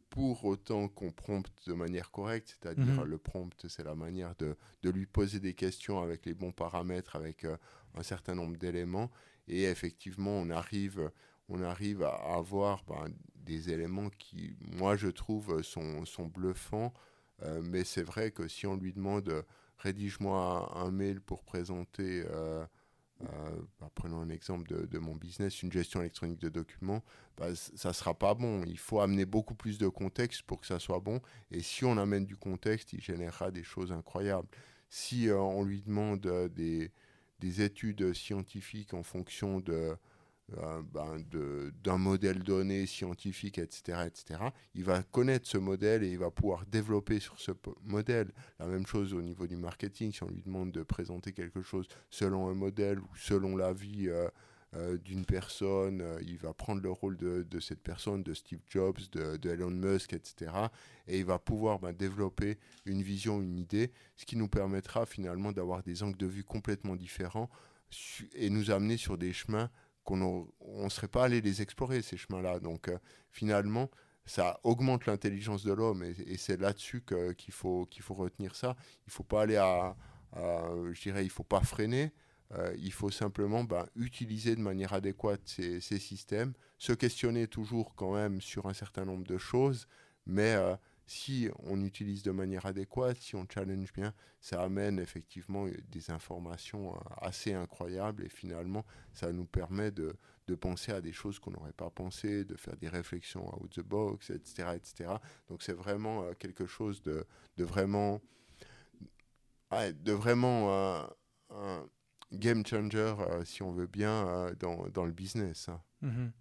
pour 0.10 0.45
autant 0.45 0.88
qu'on 0.88 1.12
prompte 1.12 1.67
de 1.67 1.74
manière 1.74 2.12
correcte, 2.12 2.58
c'est-à-dire 2.60 3.02
mhm. 3.02 3.04
le 3.04 3.17
prompt, 3.19 3.67
c'est 3.67 3.84
la 3.84 3.93
manière 3.93 4.36
de, 4.38 4.56
de, 4.82 4.89
lui 4.89 5.06
poser 5.06 5.39
des 5.39 5.54
questions 5.54 6.02
avec 6.02 6.26
les 6.26 6.34
bons 6.34 6.52
paramètres, 6.52 7.15
avec 7.15 7.45
euh, 7.45 7.58
un 7.95 8.02
certain 8.04 8.34
nombre 8.34 8.58
d'éléments, 8.58 9.12
et 9.48 9.63
effectivement, 9.65 10.32
on 10.32 10.50
arrive, 10.50 11.12
on 11.48 11.62
arrive 11.62 12.04
à 12.04 12.36
avoir 12.36 12.84
ben, 12.86 13.08
des 13.36 13.72
éléments 13.72 14.10
qui, 14.10 14.56
moi, 14.60 14.95
je 14.95 15.08
trouve, 15.08 15.62
sont, 15.62 16.06
sont 16.06 16.26
bluffants, 16.26 16.93
euh, 17.43 17.62
mais 17.63 17.84
c'est 17.84 18.04
vrai 18.04 18.32
que 18.32 18.47
si 18.47 18.67
on 18.67 18.75
lui 18.75 18.93
demande 18.93 19.45
rédige-moi 19.78 20.78
un 20.78 20.91
mail 20.91 21.21
pour 21.21 21.43
présenter, 21.43 22.23
euh, 22.30 22.65
euh, 23.23 23.25
bah, 23.80 23.89
prenons 23.95 24.19
un 24.19 24.30
exemple 24.30 24.88
de, 24.88 24.97
mon 24.99 25.15
business, 25.15 25.62
une 25.63 25.71
gestion 25.71 26.02
électronique 26.02 26.39
de 26.39 26.49
documents, 26.49 27.04
bah, 27.38 27.56
ça 27.56 27.89
ne 27.89 27.93
sera 27.93 28.13
pas 28.13 28.34
bon. 28.34 28.63
Il 28.65 28.80
faut 28.80 28.99
amener 28.99 29.25
beaucoup 29.25 29.56
plus 29.56 29.78
de 29.78 29.88
contexte 29.88 30.41
pour 30.43 30.60
que 30.60 30.67
ça 30.67 30.80
soit 30.80 30.99
bon. 30.99 31.21
Et 31.52 31.62
si 31.62 31.86
on 31.86 31.97
amène 31.97 32.25
du 32.25 32.36
contexte, 32.36 32.93
il 32.93 33.02
générera 33.02 33.52
des 33.52 33.63
choses 33.63 33.91
incroyables. 33.91 34.47
Si 34.89 35.30
on 35.32 35.63
lui 35.63 35.82
demande 35.82 36.49
des, 36.56 36.91
des 37.39 37.62
études 37.62 38.13
scientifiques 38.13 38.93
en 38.93 39.04
fonction 39.04 39.60
de 39.60 39.95
euh, 40.57 40.81
ben, 40.93 41.23
d'un 41.83 41.97
modèle 41.97 42.39
donné 42.39 42.85
scientifique, 42.85 43.57
etc., 43.57 44.07
etc., 44.07 44.39
il 44.73 44.83
va 44.83 45.03
connaître 45.03 45.47
ce 45.47 45.57
modèle 45.57 46.03
et 46.03 46.12
il 46.12 46.17
va 46.17 46.31
pouvoir 46.31 46.65
développer 46.65 47.19
sur 47.19 47.39
ce 47.39 47.51
modèle. 47.83 48.31
La 48.59 48.67
même 48.67 48.85
chose 48.85 49.13
au 49.13 49.21
niveau 49.21 49.47
du 49.47 49.57
marketing, 49.57 50.12
si 50.12 50.23
on 50.23 50.29
lui 50.29 50.41
demande 50.41 50.71
de 50.71 50.83
présenter 50.83 51.33
quelque 51.33 51.62
chose 51.62 51.88
selon 52.09 52.47
un 52.47 52.55
modèle 52.55 52.99
ou 52.99 53.07
selon 53.15 53.55
la 53.57 53.73
vie 53.73 54.09
euh, 54.09 54.27
euh, 54.75 54.97
d'une 54.97 55.25
personne, 55.25 56.03
il 56.21 56.38
va 56.38 56.53
prendre 56.53 56.81
le 56.81 56.91
rôle 56.91 57.17
de, 57.17 57.59
cette 57.59 57.81
personne, 57.81 58.23
de 58.23 58.33
Steve 58.33 58.62
Jobs, 58.67 58.99
de, 59.12 59.38
de 59.38 59.49
Elon 59.49 59.71
Musk, 59.71 60.13
etc., 60.13 60.51
et 61.07 61.19
il 61.19 61.25
va 61.25 61.39
pouvoir 61.39 61.79
ben, 61.79 61.91
développer 61.91 62.57
une 62.85 63.01
vision, 63.01 63.41
une 63.41 63.57
idée, 63.57 63.91
ce 64.15 64.25
qui 64.25 64.35
nous 64.35 64.47
permettra 64.47 65.05
finalement 65.05 65.51
d'avoir 65.51 65.83
des 65.83 66.03
angles 66.03 66.17
de 66.17 66.27
vue 66.27 66.43
complètement 66.43 66.95
différents 66.95 67.49
et 68.35 68.49
nous 68.49 68.71
amener 68.71 68.97
sur 68.97 69.17
des 69.17 69.33
chemins 69.33 69.69
qu'on 70.10 70.84
ne 70.84 70.89
serait 70.89 71.08
pas 71.08 71.26
allé 71.26 71.41
les 71.41 71.62
explorer, 71.62 72.02
ces 72.02 72.17
chemins-là. 72.17 72.60
Donc 72.60 72.88
euh, 72.88 72.98
finalement, 73.30 73.89
ça 74.26 74.60
augmente 74.63 75.06
l'intelligence 75.06 75.63
de 75.63 75.74
l'homme 75.74 76.04
et, 76.04 76.38
c'est 76.38 76.60
là-dessus 76.60 77.04
qu'il 77.04 77.54
faut, 77.54 77.88
faut 78.02 78.13
retenir 78.13 78.56
ça. 78.56 78.76
Il 79.06 79.10
ne 79.10 79.12
faut 79.12 79.24
pas 79.24 79.43
aller 79.43 79.58
à, 79.58 79.95
je 80.36 81.02
dirais, 81.02 81.24
il 81.24 81.30
faut 81.30 81.43
pas 81.43 81.62
freiner. 81.62 82.12
Euh, 82.56 82.74
il 82.80 82.91
faut 82.91 83.12
simplement 83.12 83.63
ben, 83.63 83.86
utiliser 83.95 84.56
de 84.56 84.62
manière 84.62 84.93
adéquate 84.93 85.41
ces, 85.45 85.80
ces, 85.82 86.00
systèmes, 86.00 86.54
se 86.80 86.93
questionner 86.93 87.48
toujours 87.48 87.93
quand 87.93 88.15
même 88.15 88.41
sur 88.41 88.65
un 88.65 88.74
certain 88.74 89.06
nombre 89.06 89.24
de 89.24 89.38
choses, 89.38 89.88
mais 90.26 90.56
euh, 90.56 90.76
si 91.10 91.50
on 91.63 91.82
utilise 91.82 92.22
de 92.22 92.30
manière 92.30 92.67
adéquate, 92.67 93.17
si 93.17 93.36
on 93.36 93.48
challenge 93.52 93.91
bien, 93.93 94.13
ça 94.41 94.62
amène 94.62 95.00
effectivement 95.00 95.65
des 95.89 96.12
informations 96.12 96.93
euh, 96.93 97.00
assez 97.17 97.52
incroyables 97.52 98.24
et 98.24 98.30
finalement, 98.30 98.86
ça 99.12 99.32
nous 99.34 99.45
permet 99.45 99.89
de, 99.89 100.15
de 100.45 100.56
penser 100.56 100.91
à 100.91 101.02
des 101.02 101.12
choses 101.12 101.39
qu'on 101.39 101.50
n'aurait 101.50 101.74
pas 101.74 101.89
pensé, 101.89 102.45
de 102.45 102.56
faire 102.56 102.78
des 102.78 102.89
réflexions 102.89 103.52
out 103.60 103.72
the 103.72 103.82
box, 103.82 104.30
etc. 104.30 104.74
etc. 104.76 105.15
Donc 105.48 105.63
c'est 105.63 105.74
vraiment 105.74 106.26
euh, 106.26 106.34
quelque 106.38 106.67
chose 106.67 107.02
de, 107.02 107.26
de 107.58 107.63
vraiment, 107.63 108.22
de 109.72 110.12
vraiment 110.12 110.72
euh, 110.72 111.08
un 111.50 111.88
game 112.34 112.63
changer, 112.63 113.15
si 113.45 113.63
on 113.63 113.72
veut 113.72 113.88
bien, 113.88 114.52
dans, 114.60 114.88
dans, 114.89 115.06
le 115.06 115.12
business. 115.12 115.69
Hein. 115.69 115.82
Mm-hmm. 116.04 116.32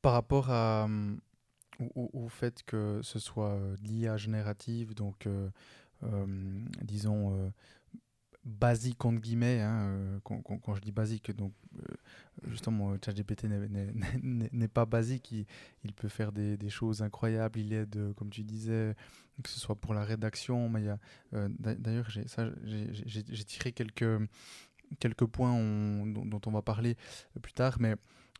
Par 0.00 0.14
rapport 0.14 0.50
à 0.50 0.88
au, 1.94 2.28
fait 2.28 2.62
que 2.64 3.00
ce 3.02 3.18
soit 3.18 3.52
euh, 3.52 3.76
l'IA 3.82 4.16
générative, 4.16 4.94
donc 4.94 5.26
euh, 5.26 5.48
euh, 6.04 6.26
disons 6.82 7.52
basique 8.44 9.04
entre 9.04 9.20
guillemets, 9.20 9.60
hein, 9.60 10.20
quand, 10.24 10.42
quand, 10.42 10.74
je 10.74 10.80
dis 10.80 10.90
basique, 10.90 11.30
donc 11.30 11.52
justement 12.44 12.96
ChatGPT 13.04 13.44
n'est 13.44 14.68
pas 14.68 14.84
basique, 14.84 15.30
il, 15.30 15.92
peut 15.92 16.08
faire 16.08 16.32
des, 16.32 16.70
choses 16.70 17.02
incroyables, 17.02 17.60
il 17.60 17.72
aide, 17.72 18.12
comme 18.16 18.30
tu 18.30 18.42
disais, 18.42 18.96
que 19.44 19.48
ce 19.48 19.60
soit 19.60 19.76
pour 19.76 19.94
la 19.94 20.02
rédaction, 20.02 20.68
mais 20.68 20.80
il 20.80 20.86
y 20.86 20.88
a 20.88 20.98
d'ailleurs 21.48 22.10
j'ai 22.10 23.44
tiré 23.44 23.72
quelques 23.72 24.20
quelques 24.98 25.26
points 25.26 25.52
dont, 25.52 26.26
dont, 26.26 26.40
on 26.46 26.50
va 26.50 26.62
parler 26.62 26.96
plus 27.40 27.52
tard, 27.52 27.76
mais 27.78 27.94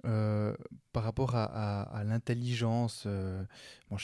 euh, 0.05 0.53
par 0.93 1.05
rapport 1.05 1.37
à, 1.37 2.03
l'intelligence, 2.05 3.05
euh, 3.07 3.43
on 3.91 3.97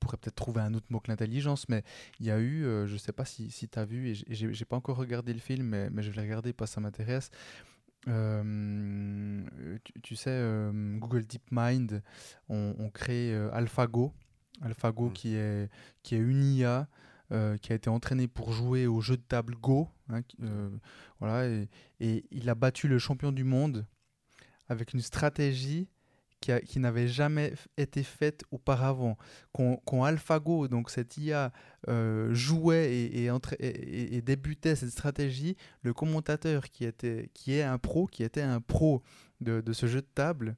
pourrait 0.00 0.16
peut-être 0.16 0.34
trouver 0.34 0.60
un 0.60 0.74
autre 0.74 0.86
mot 0.90 1.00
que 1.00 1.10
l'intelligence, 1.10 1.68
mais 1.68 1.84
il 2.18 2.26
y 2.26 2.30
a 2.30 2.38
eu, 2.38 2.64
euh, 2.64 2.86
je 2.86 2.94
ne 2.94 2.98
sais 2.98 3.12
pas 3.12 3.24
si, 3.24 3.50
si 3.50 3.68
tu 3.68 3.78
as 3.78 3.84
vu, 3.84 4.10
et 4.10 4.14
j'ai 4.34 4.64
pas 4.64 4.76
encore 4.76 4.96
regardé 4.96 5.32
le 5.32 5.38
film, 5.38 5.68
mais, 5.68 5.90
mais 5.90 6.02
je 6.02 6.10
vais 6.10 6.16
le 6.16 6.22
regarder 6.22 6.52
parce 6.52 6.72
que 6.72 6.74
ça 6.74 6.80
m'intéresse. 6.80 7.30
Tu, 10.02 10.16
sais, 10.16 10.70
Google 10.96 11.24
DeepMind 11.24 12.02
ont, 12.48 12.74
on 12.78 12.90
créé 12.90 13.34
AlphaGo, 13.52 14.12
AlphaGo 14.62 15.10
mmh. 15.10 15.12
qui, 15.12 15.34
est, 15.34 15.70
qui 16.02 16.14
est 16.14 16.18
une 16.18 16.42
IA. 16.42 16.88
qui 17.30 17.72
a 17.72 17.74
été 17.74 17.90
entraîné 17.90 18.26
pour 18.26 18.52
jouer 18.52 18.86
au 18.86 19.00
jeu 19.00 19.16
de 19.16 19.22
table 19.22 19.54
Go. 19.56 19.88
Hein, 20.10 20.22
voilà, 21.20 21.46
et, 21.48 21.68
et, 22.00 22.24
il 22.30 22.48
a 22.48 22.54
battu 22.54 22.88
le 22.88 22.98
champion 22.98 23.30
du 23.30 23.44
monde 23.44 23.86
avec 24.68 24.92
une 24.94 25.00
stratégie 25.00 25.88
qui, 26.40 26.78
n'avait 26.78 27.08
jamais 27.08 27.52
été 27.76 28.02
faite 28.02 28.42
auparavant. 28.50 29.16
Quand, 29.52 30.04
AlphaGo, 30.04 30.68
donc 30.68 30.90
cette 30.90 31.16
IA, 31.16 31.52
euh, 31.88 32.32
jouait 32.32 32.94
et, 32.94 34.22
débutait 34.22 34.76
cette 34.76 34.90
stratégie, 34.90 35.56
le 35.82 35.92
commentateur 35.92 36.70
qui, 36.70 36.84
était, 36.84 37.30
qui 37.34 37.54
est 37.54 37.62
un 37.62 37.78
pro, 37.78 38.06
qui 38.06 38.22
était 38.22 38.42
un 38.42 38.60
pro 38.60 39.02
de, 39.40 39.62
ce 39.72 39.86
jeu 39.86 40.00
de 40.00 40.06
table, 40.14 40.56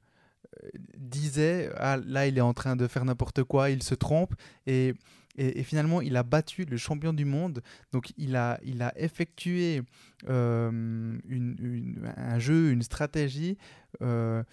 disait 0.97 1.69
ah, 1.77 1.97
là 2.05 2.27
il 2.27 2.37
est 2.37 2.41
en 2.41 2.53
train 2.53 2.75
de 2.75 2.87
faire 2.87 3.05
n'importe 3.05 3.43
quoi, 3.43 3.69
il 3.69 3.83
se 3.83 3.95
trompe 3.95 4.33
et 4.67 4.93
et, 5.37 5.63
finalement, 5.63 6.01
il 6.01 6.17
a 6.17 6.23
battu 6.23 6.65
le 6.65 6.77
champion 6.77 7.13
du 7.13 7.25
monde. 7.25 7.61
Donc, 7.91 8.11
il 8.17 8.35
a, 8.35 8.59
il 8.63 8.81
a 8.81 8.91
effectué 8.99 9.81
euh, 10.27 10.69
une, 11.27 12.13
un 12.17 12.39
jeu, 12.39 12.71
une 12.71 12.81
stratégie 12.81 13.57
euh, 14.01 14.43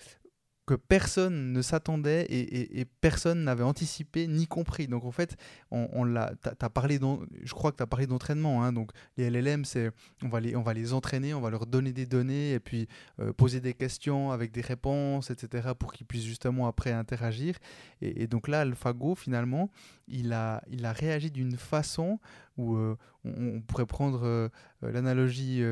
que 0.69 0.75
personne 0.75 1.55
ne 1.55 1.63
s'attendait 1.63 2.27
et, 2.29 2.85
personne 3.01 3.43
n'avait 3.43 3.65
anticipé 3.65 4.27
ni 4.27 4.47
compris. 4.47 4.87
Donc 4.87 5.07
en 5.07 5.11
fait, 5.11 5.39
on, 5.71 5.89
on 5.93 6.05
l'a, 6.05 6.33
as 6.61 6.69
parlé, 6.69 7.01
je 7.43 7.55
crois 7.55 7.73
que 7.73 7.79
tu 7.79 7.83
as 7.83 7.87
parlé 7.87 8.07
d'entraînement. 8.07 8.63
Hein. 8.63 8.75
donc 8.75 8.91
les 9.17 9.31
LLM, 9.31 9.65
c'est, 9.65 9.91
on, 10.23 10.29
va 10.29 10.41
les, 10.41 10.57
on 10.57 10.63
va 10.63 10.75
les 10.75 10.93
entraîner, 10.93 11.33
on 11.33 11.41
va 11.41 11.49
leur 11.49 11.65
donner 11.65 11.95
des 11.95 12.05
données 12.05 12.53
et 12.53 12.61
puis 12.61 12.87
euh, 13.19 13.33
poser 13.33 13.61
des 13.61 13.73
questions 13.73 14.31
avec 14.31 14.53
des 14.53 14.61
réponses, 14.61 15.31
etc. 15.31 15.71
pour 15.79 15.95
qu'ils 15.95 16.07
puissent 16.07 16.27
justement 16.27 16.67
après 16.69 16.93
interagir. 16.93 17.57
Et, 18.03 18.27
donc 18.27 18.47
là, 18.47 18.61
AlphaGo, 18.61 19.15
finalement, 19.15 19.71
il 20.09 20.33
a, 20.33 20.63
il 20.71 20.85
a 20.85 20.93
réagi 20.93 21.31
d'une 21.31 21.57
façon 21.57 22.19
où 22.57 22.77
euh, 22.77 22.97
on, 23.25 23.61
pourrait 23.61 23.87
prendre 23.87 24.25
euh, 24.25 24.49
euh, 24.83 24.91
l'analogie 24.91 25.63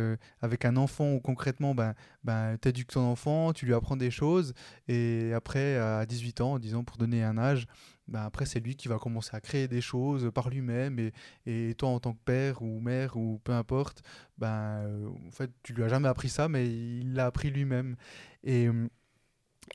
avec 0.40 0.64
un 0.64 0.76
enfant 0.76 1.12
où 1.12 1.20
concrètement, 1.20 1.74
ben, 1.74 1.94
ben, 2.24 2.56
tu 2.60 2.68
éduques 2.68 2.92
ton 2.92 3.02
enfant, 3.02 3.52
tu 3.52 3.66
lui 3.66 3.74
apprends 3.74 3.96
des 3.96 4.10
choses, 4.10 4.54
et 4.88 5.32
après, 5.34 5.76
à 5.76 6.06
18 6.06 6.40
ans, 6.40 6.58
disons, 6.58 6.84
pour 6.84 6.96
donner 6.96 7.22
un 7.22 7.36
âge, 7.38 7.66
ben, 8.08 8.22
après, 8.22 8.46
c'est 8.46 8.60
lui 8.60 8.76
qui 8.76 8.88
va 8.88 8.98
commencer 8.98 9.34
à 9.34 9.40
créer 9.40 9.66
des 9.68 9.80
choses 9.80 10.30
par 10.32 10.48
lui-même, 10.48 10.98
et, 10.98 11.12
et, 11.46 11.74
toi, 11.74 11.90
en 11.90 12.00
tant 12.00 12.12
que 12.12 12.22
père 12.24 12.62
ou 12.62 12.80
mère 12.80 13.16
ou 13.16 13.40
peu 13.42 13.52
importe, 13.52 14.02
ben, 14.38 14.86
en 15.26 15.30
fait, 15.32 15.50
tu 15.62 15.72
lui 15.74 15.82
as 15.82 15.88
jamais 15.88 16.08
appris 16.08 16.28
ça, 16.28 16.48
mais 16.48 16.66
il 16.66 17.14
l'a 17.14 17.26
appris 17.26 17.50
lui-même. 17.50 17.96
Et. 18.44 18.68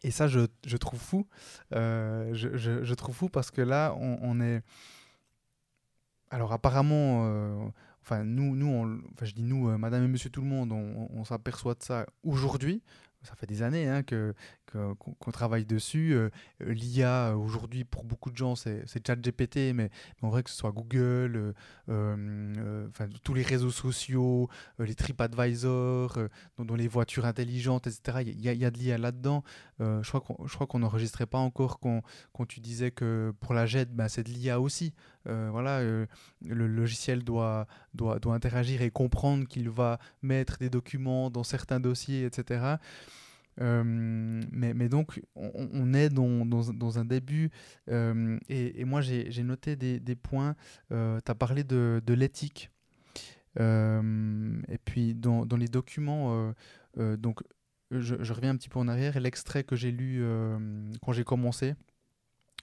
Et 0.04 0.12
ça, 0.12 0.28
je, 0.28 0.78
trouve 0.78 1.00
fou. 1.00 1.28
Euh, 1.74 2.32
je, 2.34 2.94
trouve 2.94 3.16
fou 3.16 3.30
parce 3.30 3.52
que 3.52 3.62
là, 3.62 3.96
on, 3.98 4.42
est. 4.42 4.62
Alors, 6.30 6.54
apparemment, 6.54 7.26
euh, 7.26 7.68
enfin, 8.02 8.24
nous, 8.24 8.56
nous 8.56 9.02
enfin, 9.14 9.26
je 9.26 9.34
dis 9.34 9.44
nous, 9.44 9.70
euh, 9.70 9.78
madame 9.78 10.04
et 10.04 10.08
monsieur 10.08 10.30
tout 10.30 10.42
le 10.42 10.48
monde, 10.48 10.72
on, 10.72 11.10
on 11.14 11.24
s'aperçoit 11.24 11.76
de 11.76 11.84
ça 11.84 12.06
aujourd'hui 12.24 12.82
ça 13.24 13.36
fait 13.36 13.46
des 13.46 13.62
années 13.62 13.88
hein, 13.88 14.04
que, 14.04 14.34
qu'on 14.72 15.32
travaille 15.32 15.66
dessus. 15.66 16.14
Euh, 16.14 16.30
L'IA, 16.60 17.38
aujourd'hui, 17.38 17.84
pour 17.84 18.04
beaucoup 18.04 18.32
de 18.32 18.38
gens, 18.38 18.56
c'est 18.56 18.86
ChatGPT, 19.06 19.74
mais, 19.74 19.74
mais 19.74 19.90
en 20.22 20.30
vrai, 20.30 20.44
que 20.44 20.50
ce 20.50 20.56
soit 20.56 20.72
Google, 20.72 21.36
euh, 21.36 21.54
euh, 21.90 22.88
tous 23.24 23.34
les 23.34 23.44
réseaux 23.44 23.72
sociaux, 23.72 24.50
les 24.80 24.96
TripAdvisor, 24.96 26.18
dont, 26.58 26.76
les 26.76 26.88
voitures 26.88 27.26
intelligentes, 27.26 27.88
etc., 27.88 28.20
il 28.26 28.40
y, 28.40 28.58
y, 28.58 28.66
a 28.66 28.72
de 28.72 28.78
l'IA 28.78 28.98
là-dedans. 28.98 29.44
je 29.80 30.10
crois 30.10 30.68
qu'on 30.68 30.80
n'enregistrait 30.80 31.26
pas 31.26 31.40
encore 31.40 31.80
quand, 31.80 32.02
tu 32.48 32.60
disais 32.60 32.92
que 32.92 33.34
pour 33.40 33.54
la 33.54 33.66
JET, 33.66 33.94
ben, 33.94 34.08
c'est 34.08 34.24
de 34.24 34.30
l'IA 34.30 34.60
aussi. 34.60 34.94
voilà, 35.26 35.82
le 35.84 36.08
logiciel 36.68 37.24
doit, 37.24 37.68
doit, 37.94 38.20
doit 38.20 38.36
interagir 38.36 38.82
et 38.82 38.92
comprendre 38.92 39.48
qu'il 39.48 39.70
va 39.70 40.00
mettre 40.22 40.58
des 40.58 40.70
documents 40.70 41.30
dans 41.30 41.44
certains 41.44 41.80
dossiers, 41.80 42.26
etc. 42.26 42.78
Euh, 43.60 43.84
mais, 43.84 44.90
donc, 44.90 45.22
on, 45.36 45.94
est 45.94 46.10
dans, 46.10 47.00
un 47.00 47.06
début. 47.06 47.52
Euh, 47.90 48.38
et, 48.50 48.86
moi, 48.86 49.02
j'ai 49.02 49.44
noté 49.44 49.76
des, 49.76 50.16
points. 50.16 50.56
Euh, 50.92 51.20
tu 51.24 51.32
as 51.32 51.36
parlé 51.36 51.64
de, 51.64 52.02
l'éthique. 52.08 52.70
et 53.60 54.78
puis, 54.86 55.16
dans, 55.16 55.46
les 55.58 55.68
documents, 55.68 56.54
donc, 56.98 57.42
je, 57.92 58.16
je, 58.24 58.34
reviens 58.34 58.52
un 58.52 58.56
petit 58.56 58.70
peu 58.70 58.80
en 58.80 58.88
arrière. 58.88 59.20
L'extrait 59.20 59.64
que 59.64 59.76
j'ai 59.76 59.92
lu 59.92 60.24
quand 61.02 61.12
j'ai 61.12 61.24
commencé, 61.24 61.76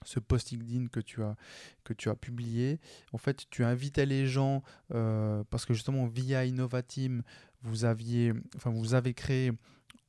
ce 0.05 0.21
post 0.21 0.51
LinkedIn 0.51 0.87
que 0.87 1.01
tu 1.01 1.21
as 1.23 1.35
que 1.83 1.93
tu 1.93 2.09
as 2.09 2.15
publié. 2.15 2.79
En 3.11 3.17
fait, 3.17 3.45
tu 3.49 3.63
invitais 3.63 4.05
les 4.05 4.25
gens 4.25 4.63
parce 4.89 5.65
que 5.65 5.73
justement 5.73 6.07
via 6.07 6.45
Innovatim, 6.45 7.21
vous 7.61 7.85
aviez, 7.85 8.33
enfin 8.55 8.71
vous 8.71 8.93
avez 8.93 9.13
créé 9.13 9.51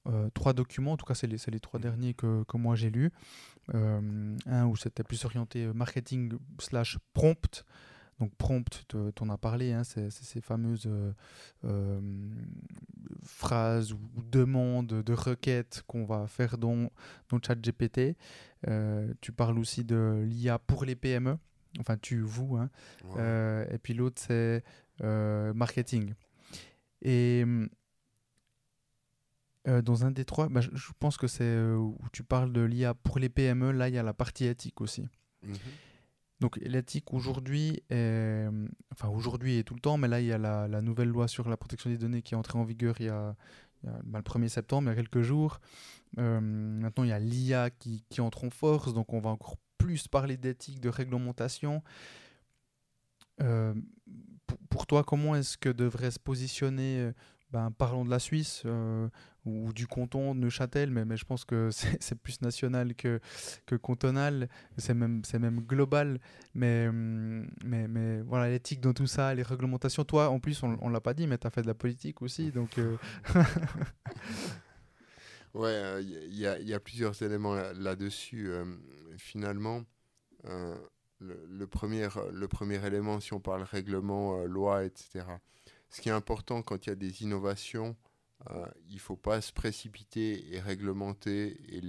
euh, 0.06 0.30
trois 0.32 0.54
documents, 0.54 0.92
en 0.92 0.96
tout 0.96 1.04
cas 1.04 1.14
c'est 1.14 1.26
les, 1.26 1.36
les, 1.48 1.60
trois 1.60 1.78
mmh. 1.78 1.82
derniers 1.82 2.14
que, 2.14 2.44
que 2.44 2.56
moi 2.56 2.74
j'ai 2.74 2.90
lus. 2.90 3.10
Euh, 3.74 4.36
un 4.46 4.66
où 4.66 4.74
c'était 4.76 5.02
plus 5.02 5.24
orienté 5.24 5.64
euh, 5.64 5.72
marketing 5.72 6.32
slash 6.58 6.98
prompt. 7.12 7.64
Donc 8.18 8.34
prompt, 8.36 8.84
tu 8.88 8.96
en 9.22 9.30
as 9.30 9.38
parlé, 9.38 9.72
hein, 9.72 9.82
c'est 9.82 10.10
ces 10.10 10.42
fameuses 10.42 10.90
phrases 13.24 13.94
ou 13.94 13.98
demandes 14.30 15.02
de 15.02 15.12
requêtes 15.14 15.82
qu'on 15.86 16.04
va 16.04 16.26
faire 16.26 16.58
dans, 16.58 16.90
dans 17.30 17.38
ChatGPT. 17.42 18.18
tu 19.22 19.32
parles 19.32 19.58
aussi 19.58 19.84
de 19.84 20.22
l'IA 20.26 20.58
pour 20.58 20.84
les 20.84 20.96
PME, 20.96 21.38
enfin 21.78 21.96
tu, 21.96 22.20
vous. 22.20 22.58
Hein. 22.58 22.68
et 23.70 23.78
puis 23.78 23.94
l'autre 23.94 24.20
c'est 24.20 24.64
marketing. 25.00 26.12
Et 27.00 27.46
euh, 29.68 29.83
dans 29.83 30.07
un 30.07 30.11
des 30.11 30.25
trois, 30.25 30.49
bah, 30.49 30.61
je, 30.62 30.90
pense 30.99 31.18
que 31.18 31.27
c'est 31.27 31.44
euh, 31.44 31.77
où 31.77 31.99
tu 32.12 32.23
parles 32.23 32.51
de 32.51 32.62
l'IA 32.62 32.94
pour 32.94 33.18
les 33.18 33.29
PME, 33.29 33.73
là 33.73 33.88
il 33.88 33.94
y 33.94 33.99
a 33.99 34.03
la 34.03 34.14
partie 34.14 34.46
éthique 34.46 34.81
aussi. 34.81 35.07
Mhm. 35.42 35.55
Donc 36.40 36.57
l'éthique 36.62 37.12
aujourd'hui, 37.12 37.83
enfin 37.90 39.09
aujourd'hui 39.12 39.59
et 39.59 39.64
tout 39.64 39.75
le 39.75 39.81
temps, 39.81 39.99
mais 39.99 40.09
là 40.09 40.23
il 40.23 40.27
y 40.27 40.33
a 40.33 40.38
la, 40.38 40.66
la, 40.66 40.81
nouvelle 40.81 41.09
loi 41.09 41.29
sur 41.29 41.51
la 41.51 41.59
protection 41.59 41.90
des 41.90 41.99
données 41.99 42.23
qui 42.23 42.33
est 42.33 42.37
entrée 42.38 42.59
en 42.59 42.64
vigueur 42.64 42.94
il 42.99 43.07
y 43.07 43.09
a, 43.11 43.37
bah, 44.05 44.18
le 44.18 44.23
1er 44.23 44.49
septembre, 44.49 44.88
il 44.88 44.92
y 44.92 44.92
a 44.92 44.96
quelques 44.96 45.20
jours. 45.20 45.61
Euh, 46.16 46.40
maintenant 46.40 47.05
il 47.05 47.11
y 47.11 47.12
a 47.12 47.18
l'IA 47.18 47.68
qui, 47.68 48.03
qui, 48.09 48.23
entre 48.23 48.44
en 48.44 48.51
force, 48.51 48.94
donc 48.94 49.12
on 49.12 49.20
va 49.20 49.29
encore 49.29 49.59
plus 49.77 50.09
parler 50.09 50.38
d'éthique, 50.38 50.81
de 50.81 50.88
réglementation. 50.88 51.83
pour, 54.70 54.87
toi, 54.87 55.05
comment 55.05 55.37
est-ce 55.37 55.59
que 55.59 55.68
devrait 55.68 56.11
se 56.11 56.18
positionner 56.18 57.12
ben, 57.51 57.70
parlons 57.70 58.05
de 58.05 58.11
la 58.11 58.18
Suisse, 58.18 58.64
ou 59.44 59.72
du 59.72 59.87
canton 59.87 60.35
de 60.35 60.40
Neuchâtel, 60.40 60.90
mais, 60.90 61.05
mais 61.05 61.16
je 61.16 61.24
pense 61.24 61.44
que 61.44 61.70
c'est 62.00 62.18
plus 62.18 62.40
national 62.42 62.94
que, 62.94 63.20
que 63.66 63.74
cantonal, 63.74 64.48
c'est 64.76 64.94
même, 64.94 65.22
même 65.38 65.61
global. 65.61 66.20
Mais, 66.55 66.90
mais, 66.92 67.88
mais 67.88 68.20
voilà, 68.22 68.48
l'éthique 68.48 68.81
dans 68.81 68.92
tout 68.92 69.07
ça, 69.07 69.35
les 69.35 69.42
réglementations. 69.42 70.05
Toi, 70.05 70.29
en 70.29 70.40
plus, 70.40 70.62
on 70.62 70.88
ne 70.88 70.92
l'a 70.92 71.00
pas 71.00 71.14
dit, 71.14 71.26
mais 71.26 71.38
tu 71.38 71.46
as 71.46 71.50
fait 71.50 71.62
de 71.62 71.66
la 71.66 71.74
politique 71.74 72.22
aussi. 72.22 72.50
Donc, 72.53 72.79
euh. 72.79 72.96
ouais, 75.55 75.72
il 76.03 76.14
euh, 76.14 76.26
y, 76.31 76.46
a, 76.46 76.59
y, 76.59 76.74
a, 76.74 76.81
plusieurs 76.81 77.20
éléments 77.22 77.55
là-dessus. 77.55 78.50
Euh, 78.50 78.64
finalement, 79.16 79.85
le, 80.44 81.46
le, 81.48 81.66
premier, 81.66 82.09
le 82.33 82.48
premier 82.48 82.85
élément, 82.85 83.20
si 83.20 83.33
on 83.33 83.40
parle 83.40 83.62
règlement, 83.62 84.44
loi, 84.44 84.85
etc., 84.85 85.24
ce 85.90 86.00
qui 86.00 86.09
est 86.09 86.12
important 86.12 86.62
quand 86.62 86.87
il 86.87 86.90
y 86.90 86.92
a 86.92 86.96
des 86.96 87.22
innovations, 87.22 87.96
euh, 88.50 88.66
il 88.88 88.94
ne 88.94 89.00
faut 89.00 89.16
pas 89.16 89.40
se 89.40 89.53
précipiter 89.53 90.55
et 90.55 90.61
réglementer 90.61 91.59
et 91.68 91.83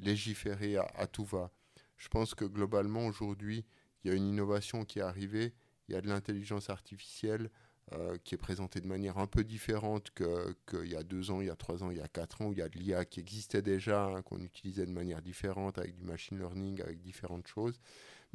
légiférer 0.00 0.76
à, 0.76 1.06
tout 1.06 1.24
va. 1.24 1.50
Je 1.96 2.08
pense 2.08 2.34
que 2.34 2.44
globalement, 2.44 3.06
aujourd'hui, 3.06 3.64
il 4.02 4.10
y 4.10 4.14
a 4.14 4.16
une 4.16 4.26
innovation 4.26 4.84
qui 4.84 4.98
est 4.98 5.02
arrivée, 5.02 5.54
il 5.88 5.94
y 5.94 5.98
a 5.98 6.00
de 6.00 6.08
l'intelligence 6.08 6.70
artificielle 6.70 7.50
euh, 7.92 8.18
qui 8.24 8.34
est 8.34 8.38
présentée 8.38 8.80
de 8.80 8.86
manière 8.88 9.18
un 9.18 9.28
peu 9.28 9.44
différente 9.44 10.10
qu'il 10.10 10.88
y 10.88 10.96
a 10.96 11.04
deux 11.04 11.30
ans, 11.30 11.40
il 11.40 11.46
y 11.46 11.50
a 11.50 11.56
trois 11.56 11.84
ans, 11.84 11.90
il 11.92 11.98
y 11.98 12.02
a 12.02 12.08
quatre 12.08 12.42
ans, 12.42 12.46
où 12.46 12.52
il 12.52 12.58
y 12.58 12.62
a 12.62 12.68
de 12.68 12.76
l'IA 12.76 13.04
qui 13.04 13.20
existait 13.20 13.62
déjà, 13.62 14.06
hein, 14.06 14.22
qu'on 14.22 14.40
utilisait 14.40 14.86
de 14.86 14.90
manière 14.90 15.22
différente, 15.22 15.78
avec 15.78 15.94
du 15.94 16.02
machine 16.02 16.36
learning, 16.36 16.82
avec 16.82 17.00
différentes 17.00 17.46
choses. 17.46 17.80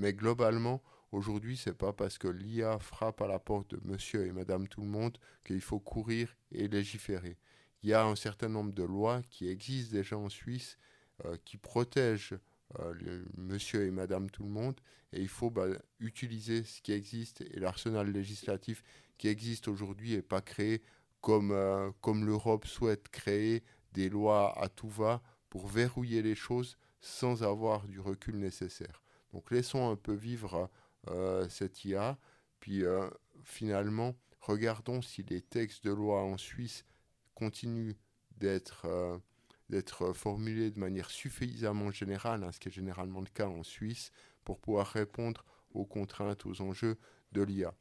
Mais 0.01 0.13
globalement, 0.13 0.81
Aujourd'hui, 1.11 1.57
c'est 1.57 1.77
pas 1.77 1.91
parce 1.91 2.17
que 2.17 2.29
l'IA 2.29 2.79
frappe 2.79 3.21
à 3.21 3.27
la 3.27 3.37
porte 3.37 3.71
de 3.71 3.81
monsieur 3.83 4.25
et 4.25 4.31
madame 4.31 4.69
tout 4.69 4.79
le 4.79 4.87
monde 4.87 5.17
qu'il 5.43 5.59
faut 5.59 5.79
courir 5.79 6.37
et 6.53 6.69
légiférer. 6.69 7.37
Il 7.83 7.89
y 7.89 7.93
a 7.93 8.05
un 8.05 8.15
certain 8.15 8.47
nombre 8.47 8.73
de 8.73 8.83
lois 8.83 9.21
qui 9.29 9.49
existent 9.49 9.97
déjà 9.97 10.17
en 10.17 10.29
Suisse 10.29 10.77
euh, 11.25 11.35
qui 11.43 11.57
protègent 11.57 12.39
euh, 12.79 13.25
monsieur 13.35 13.85
et 13.85 13.91
madame 13.91 14.29
tout 14.29 14.43
le 14.43 14.49
monde 14.51 14.79
et 15.11 15.19
il 15.19 15.27
faut 15.27 15.49
bah, 15.49 15.67
utiliser 15.99 16.63
ce 16.63 16.81
qui 16.81 16.93
existe 16.93 17.41
et 17.41 17.59
l'arsenal 17.59 18.09
législatif 18.09 18.81
qui 19.17 19.27
existe 19.27 19.67
aujourd'hui 19.67 20.13
et 20.13 20.21
pas 20.21 20.39
créer 20.39 20.81
comme, 21.19 21.51
euh, 21.51 21.91
comme 21.99 22.25
l'Europe 22.25 22.65
souhaite 22.65 23.09
créer 23.09 23.63
des 23.91 24.07
lois 24.07 24.57
à 24.57 24.69
tout 24.69 24.89
va 24.89 25.21
pour 25.49 25.67
verrouiller 25.67 26.21
les 26.21 26.35
choses 26.35 26.77
sans 27.01 27.43
avoir 27.43 27.85
du 27.89 27.99
recul 27.99 28.37
nécessaire. 28.37 29.00
Donc 29.33 29.51
laissons 29.51 29.89
un 29.89 29.95
peu 29.95 30.13
vivre 30.13 30.69
euh, 31.07 31.47
cette 31.49 31.83
IA. 31.85 32.17
Puis 32.59 32.83
euh, 32.83 33.09
finalement, 33.43 34.15
regardons 34.39 35.01
si 35.01 35.23
les 35.23 35.41
textes 35.41 35.83
de 35.83 35.91
loi 35.91 36.21
en 36.21 36.37
Suisse 36.37 36.85
continuent 37.33 37.95
d'être 38.37 38.85
euh, 38.85 40.13
formulés 40.13 40.71
de 40.71 40.79
manière 40.79 41.09
suffisamment 41.09 41.91
générale, 41.91 42.43
hein, 42.43 42.51
ce 42.51 42.59
qui 42.59 42.69
est 42.69 42.71
généralement 42.71 43.21
le 43.21 43.27
cas 43.33 43.47
en 43.47 43.63
Suisse, 43.63 44.11
pour 44.43 44.59
pouvoir 44.59 44.87
répondre 44.87 45.45
aux 45.73 45.85
contraintes, 45.85 46.45
aux 46.45 46.61
enjeux 46.61 46.97
de 47.31 47.41
l'IA. 47.41 47.73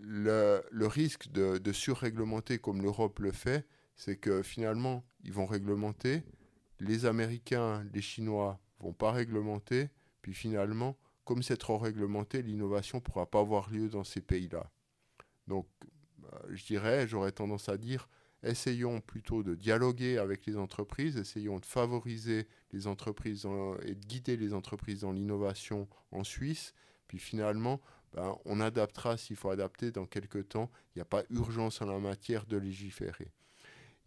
le, 0.00 0.62
le, 0.70 0.86
risque 0.86 1.28
de, 1.32 1.58
de 1.58 1.72
surréglementer 1.72 2.58
comme 2.58 2.80
l'Europe 2.80 3.18
le 3.18 3.32
fait, 3.32 3.66
c'est 3.96 4.16
que 4.16 4.42
finalement, 4.42 5.04
ils 5.24 5.32
vont 5.32 5.46
réglementer, 5.46 6.22
les 6.78 7.06
Américains, 7.06 7.84
les 7.92 8.02
Chinois 8.02 8.60
vont 8.80 8.92
pas 8.92 9.12
réglementer, 9.12 9.88
puis 10.22 10.34
finalement, 10.34 10.96
comme 11.24 11.42
c'est 11.42 11.56
trop 11.56 11.78
réglementé, 11.78 12.42
l'innovation 12.42 12.98
ne 12.98 13.02
pourra 13.02 13.26
pas 13.26 13.40
avoir 13.40 13.70
lieu 13.70 13.88
dans 13.88 14.04
ces 14.04 14.20
pays-là. 14.20 14.70
Donc, 15.48 15.66
euh, 16.24 16.38
je 16.50 16.64
dirais, 16.64 17.06
j'aurais 17.06 17.32
tendance 17.32 17.68
à 17.68 17.76
dire, 17.76 18.08
essayons 18.42 19.00
plutôt 19.00 19.42
de 19.42 19.54
dialoguer 19.54 20.18
avec 20.18 20.46
les 20.46 20.56
entreprises, 20.56 21.16
essayons 21.16 21.58
de 21.58 21.66
favoriser 21.66 22.46
les 22.72 22.86
entreprises 22.86 23.46
et 23.82 23.94
de 23.94 24.06
guider 24.06 24.36
les 24.36 24.54
entreprises 24.54 25.00
dans 25.00 25.12
l'innovation 25.12 25.88
en 26.12 26.24
Suisse. 26.24 26.74
Puis 27.08 27.18
finalement, 27.18 27.80
ben, 28.12 28.36
on 28.44 28.60
adaptera 28.60 29.16
s'il 29.16 29.36
faut 29.36 29.50
adapter 29.50 29.90
dans 29.90 30.06
quelques 30.06 30.48
temps. 30.48 30.70
Il 30.94 30.98
n'y 30.98 31.02
a 31.02 31.06
pas 31.06 31.24
urgence 31.30 31.82
en 31.82 31.86
la 31.86 31.98
matière 31.98 32.46
de 32.46 32.56
légiférer. 32.56 33.32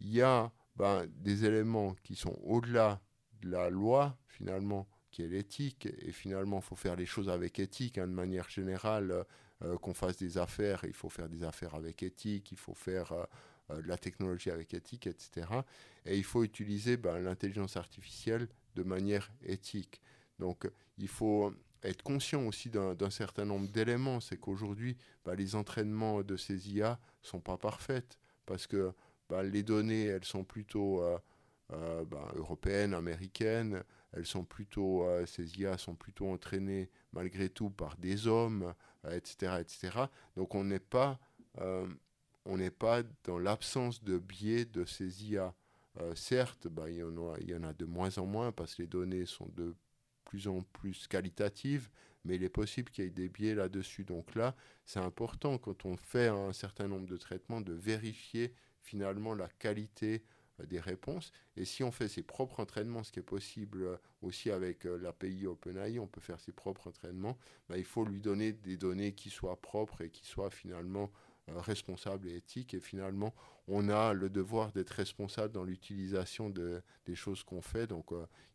Il 0.00 0.10
y 0.10 0.22
a 0.22 0.50
ben, 0.76 1.06
des 1.06 1.44
éléments 1.44 1.94
qui 2.02 2.14
sont 2.14 2.36
au-delà 2.42 3.00
la 3.42 3.70
loi, 3.70 4.16
finalement, 4.28 4.88
qui 5.10 5.22
est 5.22 5.28
l'éthique. 5.28 5.88
Et 5.98 6.12
finalement, 6.12 6.58
il 6.58 6.62
faut 6.62 6.76
faire 6.76 6.96
les 6.96 7.06
choses 7.06 7.28
avec 7.28 7.58
éthique. 7.58 7.98
Hein, 7.98 8.06
de 8.06 8.12
manière 8.12 8.48
générale, 8.48 9.24
qu'on 9.82 9.92
fasse 9.92 10.16
des 10.16 10.38
affaires, 10.38 10.84
il 10.84 10.94
faut 10.94 11.10
faire 11.10 11.28
des 11.28 11.44
affaires 11.44 11.74
avec 11.74 12.02
éthique, 12.02 12.50
il 12.50 12.56
faut 12.56 12.72
faire 12.72 13.12
de 13.68 13.86
la 13.86 13.98
technologie 13.98 14.50
avec 14.50 14.72
éthique, 14.72 15.06
etc. 15.06 15.46
Et 16.06 16.16
il 16.16 16.24
faut 16.24 16.44
utiliser 16.44 16.96
ben, 16.96 17.18
l'intelligence 17.18 17.76
artificielle 17.76 18.48
de 18.74 18.82
manière 18.82 19.30
éthique. 19.42 20.00
Donc, 20.38 20.66
il 20.96 21.08
faut 21.08 21.52
être 21.82 22.02
conscient 22.02 22.46
aussi 22.46 22.70
d'un 22.70 23.10
certain 23.10 23.44
nombre 23.44 23.68
d'éléments. 23.68 24.20
C'est 24.20 24.38
qu'aujourd'hui, 24.38 24.96
bah, 25.24 25.34
les 25.34 25.54
entraînements 25.54 26.22
de 26.22 26.36
ces 26.36 26.70
IA 26.70 26.98
sont 27.22 27.40
pas 27.40 27.56
parfaits 27.56 28.18
parce 28.46 28.66
que 28.66 28.92
bah, 29.28 29.42
les 29.42 29.62
données, 29.62 30.04
elles 30.04 30.24
sont 30.24 30.44
plutôt 30.44 31.02
euh, 31.02 31.18
euh, 31.72 32.04
bah, 32.04 32.30
européennes, 32.36 32.94
américaines. 32.94 33.82
Elles 34.12 34.26
sont 34.26 34.44
plutôt, 34.44 35.04
euh, 35.04 35.26
ces 35.26 35.58
IA 35.58 35.78
sont 35.78 35.94
plutôt 35.94 36.30
entraînées 36.30 36.90
malgré 37.12 37.48
tout 37.48 37.70
par 37.70 37.96
des 37.96 38.26
hommes, 38.26 38.74
etc., 39.10 39.56
etc. 39.60 39.90
Donc 40.36 40.54
on 40.54 40.64
n'est 40.64 40.78
pas, 40.78 41.18
on 42.44 42.56
n'est 42.56 42.70
pas 42.70 43.02
dans 43.24 43.38
l'absence 43.38 44.02
de 44.02 44.18
biais 44.18 44.64
de 44.64 44.84
ces 44.84 45.24
IA. 45.24 45.54
certes, 46.14 46.66
il 46.86 46.94
y, 46.94 47.42
il 47.42 47.50
y 47.50 47.54
en 47.54 47.62
a 47.62 47.72
de 47.72 47.84
moins 47.84 48.18
en 48.18 48.26
moins 48.26 48.52
parce 48.52 48.74
que 48.74 48.82
les 48.82 48.88
données 48.88 49.26
sont 49.26 49.48
de 49.54 49.74
plus 50.24 50.46
en 50.48 50.62
plus 50.62 51.08
qualitative, 51.08 51.90
mais 52.24 52.36
il 52.36 52.44
est 52.44 52.48
possible 52.48 52.90
qu'il 52.90 53.04
y 53.04 53.06
ait 53.06 53.10
des 53.10 53.28
biais 53.28 53.54
là-dessus. 53.54 54.04
Donc 54.04 54.34
là, 54.34 54.54
c'est 54.84 55.00
important 55.00 55.58
quand 55.58 55.84
on 55.84 55.96
fait 55.96 56.28
un 56.28 56.52
certain 56.52 56.86
nombre 56.86 57.06
de 57.06 57.16
traitements 57.16 57.60
de 57.60 57.72
vérifier 57.72 58.54
finalement 58.82 59.34
la 59.34 59.48
qualité 59.48 60.22
euh, 60.22 60.39
des 60.68 60.80
réponses. 60.80 61.32
Et 61.56 61.64
si 61.64 61.82
on 61.82 61.90
fait 61.90 62.08
ses 62.08 62.22
propres 62.22 62.60
entraînements, 62.60 63.02
ce 63.02 63.12
qui 63.12 63.20
est 63.20 63.22
possible 63.22 63.82
euh, 63.82 63.96
aussi 64.22 64.50
avec 64.50 64.86
euh, 64.86 64.98
l'API 64.98 65.46
OpenAI, 65.46 65.98
on 65.98 66.06
peut 66.06 66.20
faire 66.20 66.40
ses 66.40 66.52
propres 66.52 66.88
entraînements, 66.88 67.36
bah, 67.68 67.78
il 67.78 67.84
faut 67.84 68.04
lui 68.04 68.20
donner 68.20 68.52
des 68.52 68.76
données 68.76 69.12
qui 69.12 69.30
soient 69.30 69.60
propres 69.60 70.02
et 70.02 70.10
qui 70.10 70.26
soient 70.26 70.50
finalement 70.50 71.10
responsables 71.48 72.28
et 72.28 72.36
éthiques. 72.36 72.74
Et 72.74 72.80
finalement, 72.80 73.34
on 73.66 73.88
a 73.88 74.12
le 74.12 74.30
devoir 74.30 74.70
d'être 74.72 74.90
responsable 74.90 75.52
dans 75.52 75.64
l'utilisation 75.64 76.48
de, 76.48 76.80
des 77.06 77.16
choses 77.16 77.42
qu'on 77.42 77.62
fait. 77.62 77.88
Donc, 77.88 78.10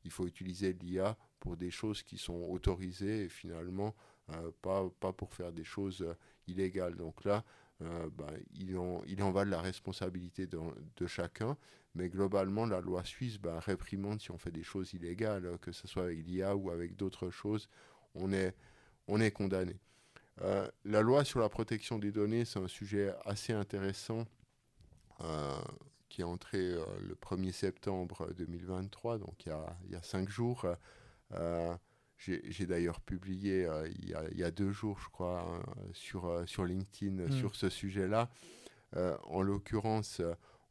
il 0.06 0.12
faut 0.12 0.28
utiliser 0.28 0.72
l'IA 0.72 1.18
pour 1.42 1.58
des 1.58 1.72
choses 1.72 2.04
qui 2.04 2.18
sont 2.18 2.42
autorisées 2.50 3.26
et 3.26 3.30
finalement 3.30 3.94
euh, 4.32 4.52
pas, 4.64 4.90
pas 5.00 5.14
pour 5.14 5.36
faire 5.36 5.52
des 5.52 5.64
choses 5.64 6.02
euh, 6.02 6.16
illégales. 6.48 6.96
Donc 6.96 7.24
là, 7.26 7.44
euh, 7.82 8.10
bah, 8.16 8.32
il, 8.54 8.78
en, 8.78 9.02
il 9.06 9.22
en 9.22 9.32
va 9.32 9.46
de 9.46 9.50
la 9.50 9.62
responsabilité 9.62 10.48
de, 10.48 11.08
chacun, 11.08 11.58
mais 11.94 12.10
globalement, 12.10 12.66
la 12.66 12.82
loi 12.82 13.04
suisse 13.04 13.38
bah, 13.38 13.60
réprimande 13.60 14.22
si 14.22 14.32
on 14.32 14.38
fait 14.38 14.52
des 14.52 14.64
choses 14.64 14.94
illégales, 14.94 15.58
que 15.62 15.72
ce 15.72 15.88
soit 15.88 16.04
avec 16.04 16.26
l'IA 16.26 16.56
ou 16.56 16.72
avec 16.72 16.96
d'autres 16.96 17.30
choses, 17.30 17.70
on 18.14 18.32
est, 18.32 18.56
on 19.08 19.20
est 19.20 19.32
condamné. 19.32 19.78
la 20.84 21.02
loi 21.02 21.24
sur 21.26 21.40
la 21.40 21.50
protection 21.50 22.00
des 22.00 22.12
données, 22.12 22.46
c'est 22.46 22.60
un 22.60 22.68
sujet 22.68 23.14
assez 23.26 23.54
intéressant 23.54 24.26
qui 26.10 26.22
est 26.22 26.26
entré 26.26 26.76
le 27.02 27.16
1er 27.16 27.52
septembre 27.52 28.32
2023, 28.38 29.18
donc 29.18 29.46
il 29.46 29.50
y 29.50 29.52
a, 29.52 29.78
il 29.86 29.92
y 29.92 29.96
a 29.96 30.04
cinq 30.04 30.30
jours. 30.30 30.66
Euh, 32.30 32.40
j'ai 32.44 32.66
d'ailleurs 32.66 33.02
publié 33.02 33.66
euh, 33.66 33.88
il, 34.00 34.10
y 34.38 34.44
a, 34.44 34.52
deux 34.52 34.72
jours, 34.72 35.00
je 35.00 35.10
crois, 35.10 35.42
hein, 35.42 35.64
sur, 35.94 36.26
euh, 36.26 36.46
sur 36.46 36.66
LinkedIn 36.66 37.28
mm. 37.28 37.32
sur 37.32 37.56
ce 37.56 37.70
sujet-là. 37.70 38.30
en 39.24 39.42
l'occurrence, 39.42 40.22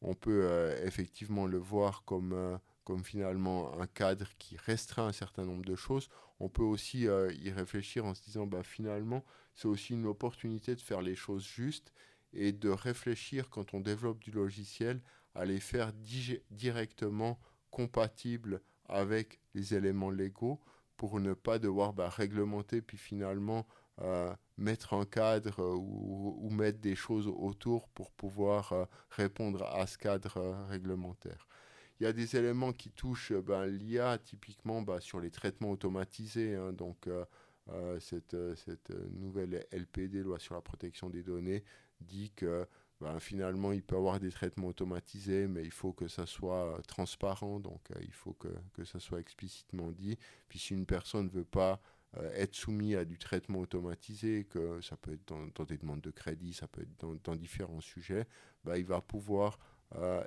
on 0.00 0.14
peut 0.14 0.74
effectivement 0.82 1.46
le 1.46 1.58
voir 1.58 2.04
comme, 2.04 2.58
comme 2.84 3.04
finalement 3.04 3.78
un 3.78 3.86
cadre 3.86 4.26
qui 4.38 4.56
restreint 4.56 5.06
un 5.06 5.12
certain 5.12 5.44
nombre 5.44 5.64
de 5.64 5.76
choses. 5.76 6.08
On 6.40 6.48
peut 6.48 6.62
aussi 6.62 7.00
y 7.02 7.50
réfléchir 7.50 8.06
en 8.06 8.14
se 8.14 8.22
disant, 8.22 8.46
bah, 8.46 8.62
finalement, 8.62 9.22
c'est 9.54 9.68
aussi 9.68 9.92
une 9.92 10.06
opportunité 10.06 10.74
de 10.74 10.80
faire 10.80 11.02
les 11.02 11.14
choses 11.14 11.44
justes 11.44 11.92
et 12.32 12.52
de 12.52 12.70
réfléchir 12.70 13.50
quand 13.50 13.74
on 13.74 13.80
développe 13.80 14.20
du 14.20 14.30
logiciel 14.30 15.02
à 15.34 15.44
les 15.44 15.60
faire 15.60 15.92
directement 16.50 17.38
compatibles 17.70 18.62
avec 18.86 19.40
les 19.54 19.74
éléments 19.74 20.10
légaux 20.10 20.60
pour 20.96 21.20
ne 21.20 21.34
pas 21.34 21.58
devoir 21.58 21.92
bah, 21.92 22.08
réglementer 22.08 22.82
puis 22.82 22.98
finalement 22.98 23.66
euh, 24.00 24.34
mettre 24.56 24.94
un 24.94 25.04
cadre 25.04 25.60
euh, 25.60 25.76
ou, 25.76 26.50
mettre 26.50 26.80
des 26.80 26.96
choses 26.96 27.28
autour 27.28 27.88
pour 27.90 28.10
pouvoir 28.10 28.72
euh, 28.72 28.84
répondre 29.10 29.62
à 29.62 29.86
ce 29.86 29.98
cadre 29.98 30.66
réglementaire. 30.68 31.46
Il 32.00 32.02
y 32.02 32.06
a 32.06 32.12
des 32.12 32.34
éléments 32.34 32.72
qui 32.72 32.90
touchent 32.90 33.32
bah, 33.32 33.66
l'IA, 33.68 34.18
typiquement 34.18 34.82
bah, 34.82 35.00
sur 35.00 35.20
les 35.20 35.30
traitements 35.30 35.70
automatisés. 35.70 36.56
Hein, 36.56 36.72
donc, 36.72 37.08
cette, 38.00 38.36
cette, 38.56 38.90
nouvelle 39.12 39.64
LPD, 39.70 40.22
loi 40.22 40.38
sur 40.38 40.54
la 40.54 40.60
protection 40.60 41.08
des 41.08 41.22
données, 41.22 41.64
dit 42.00 42.32
que 42.34 42.66
ben, 43.00 43.18
finalement, 43.18 43.72
il 43.72 43.82
peut 43.82 43.96
avoir 43.96 44.20
des 44.20 44.30
traitements 44.30 44.68
automatisés, 44.68 45.46
mais 45.46 45.64
il 45.64 45.70
faut 45.70 45.92
que 45.92 46.08
ça 46.08 46.26
soit 46.26 46.76
euh, 46.76 46.80
transparent, 46.86 47.58
donc 47.60 47.80
euh, 47.90 48.00
il 48.02 48.12
faut 48.12 48.34
que, 48.34 48.48
que 48.72 48.84
ça 48.84 49.00
soit 49.00 49.20
explicitement 49.20 49.90
dit. 49.90 50.16
Puis 50.48 50.58
si 50.58 50.74
une 50.74 50.86
personne 50.86 51.26
ne 51.26 51.30
veut 51.30 51.44
pas 51.44 51.80
euh, 52.16 52.30
être 52.34 52.54
soumise 52.54 52.96
à 52.96 53.04
du 53.04 53.18
traitement 53.18 53.58
automatisé, 53.58 54.44
que 54.44 54.80
ça 54.80 54.96
peut 54.96 55.12
être 55.12 55.26
dans, 55.26 55.64
des 55.64 55.76
demandes 55.76 56.02
de 56.02 56.10
crédit, 56.10 56.54
ça 56.54 56.68
peut 56.68 56.82
être 56.82 57.22
dans, 57.24 57.36
différents 57.36 57.80
sujets, 57.80 58.26
ben, 58.64 58.76
il 58.76 58.86
va 58.86 59.00
pouvoir 59.00 59.58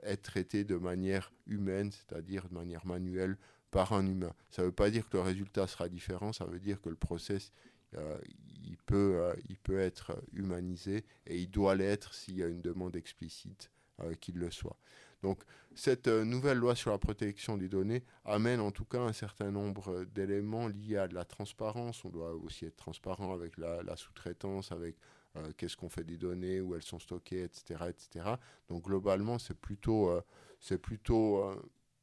être 0.04 0.22
traité 0.22 0.64
de 0.64 0.78
manière 0.78 1.34
humaine, 1.46 1.92
c'est-à-dire 1.92 2.48
de 2.48 2.54
manière 2.54 2.86
manuelle 2.86 3.38
par 3.70 3.92
un 3.92 4.06
humain. 4.06 4.34
Ça 4.50 4.62
ne 4.62 4.68
veut 4.68 4.74
pas 4.74 4.90
dire 4.90 5.10
que 5.10 5.18
le 5.18 5.24
résultat 5.24 5.68
sera 5.68 5.90
différent, 5.90 6.32
ça 6.32 6.46
veut 6.46 6.60
dire 6.60 6.80
que 6.80 6.88
le 6.88 6.96
process 6.96 7.52
euh, 7.96 8.18
il, 8.66 8.78
peut, 8.78 9.22
euh, 9.22 9.34
il 9.48 9.58
peut 9.58 9.80
être 9.80 10.22
humanisé 10.34 11.06
et 11.26 11.38
il 11.38 11.50
doit 11.50 11.76
l'être 11.76 12.14
s'il 12.14 12.38
y 12.38 12.44
a 12.44 12.48
une 12.48 12.62
demande 12.62 12.96
explicite 12.98 13.72
euh, 14.02 14.14
qu'il 14.16 14.38
le 14.38 14.52
soit. 14.52 14.78
Donc 15.24 15.42
cette 15.74 16.08
nouvelle 16.08 16.58
loi 16.58 16.76
sur 16.76 16.92
la 16.92 16.98
protection 16.98 17.58
des 17.58 17.70
données 17.70 18.04
amène 18.26 18.60
en 18.60 18.72
tout 18.72 18.86
cas 18.86 19.00
un 19.00 19.14
certain 19.14 19.52
nombre 19.52 20.06
d'éléments 20.14 20.68
liés 20.68 20.98
à 20.98 21.08
de 21.08 21.16
la 21.16 21.26
transparence. 21.26 22.04
On 22.04 22.10
doit 22.10 22.36
aussi 22.36 22.66
être 22.66 22.76
transparent 22.76 23.34
avec 23.34 23.58
la, 23.58 23.96
sous-traitance, 23.96 24.72
avec 24.72 24.96
qu'est-ce 25.56 25.76
qu'on 25.76 25.90
fait 25.90 26.04
des 26.04 26.18
données, 26.18 26.62
où 26.62 26.76
elles 26.76 26.84
sont 26.84 27.00
stockées, 27.00 27.44
etc. 27.44 27.86
etc. 27.90 28.26
Donc 28.70 28.84
globalement, 28.84 29.40
c'est 29.40 29.58
plutôt, 29.58 30.12
c'est 30.60 30.78
plutôt 30.78 31.44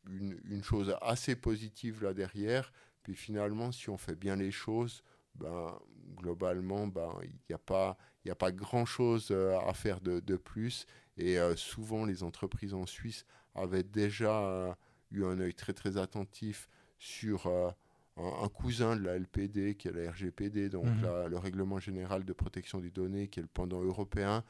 une, 0.09 0.41
une, 0.45 0.65
chose 0.65 0.97
assez 1.01 1.37
positive 1.37 2.03
là 2.03 2.15
derrière. 2.15 2.73
Puis 3.05 3.15
finalement, 3.15 3.71
si 3.71 3.91
on 3.91 3.97
fait 3.97 4.17
bien 4.17 4.35
les 4.35 4.51
choses, 4.51 5.05
ben, 5.35 5.79
globalement, 6.17 6.87
ben, 6.87 7.11
il 7.23 7.31
n'y 7.49 7.55
a 7.55 7.59
pas, 7.59 7.97
a 8.29 8.35
pas 8.35 8.53
grand-chose 8.53 9.29
euh, 9.31 9.59
à 9.61 9.75
faire 9.75 10.01
de, 10.01 10.21
de 10.21 10.37
plus. 10.37 10.87
Et 11.17 11.39
euh, 11.39 11.57
souvent, 11.57 12.05
les 12.05 12.23
entreprises 12.23 12.75
en 12.75 12.87
Suisse 12.87 13.25
avaient 13.55 13.83
déjà 13.83 14.43
euh, 14.43 14.75
eu 15.11 15.25
un 15.25 15.39
œil 15.41 15.55
très 15.55 15.73
très 15.73 15.97
attentif 15.97 16.69
sur 16.99 17.47
un, 18.17 18.49
cousin 18.49 18.97
de 18.97 19.03
la 19.03 19.19
LPD, 19.19 19.75
qui 19.75 19.89
est 19.89 19.93
la 19.93 20.11
RGPD, 20.11 20.69
donc 20.69 20.87
mhm. 20.87 21.27
le 21.29 21.37
Règlement 21.37 21.79
général 21.79 22.25
de 22.25 22.33
protection 22.33 22.79
des 22.79 22.91
données, 22.91 23.29
qui 23.29 23.41
est 23.41 23.43
le 23.43 23.49
pendant 23.53 23.83
européen, 23.83 24.45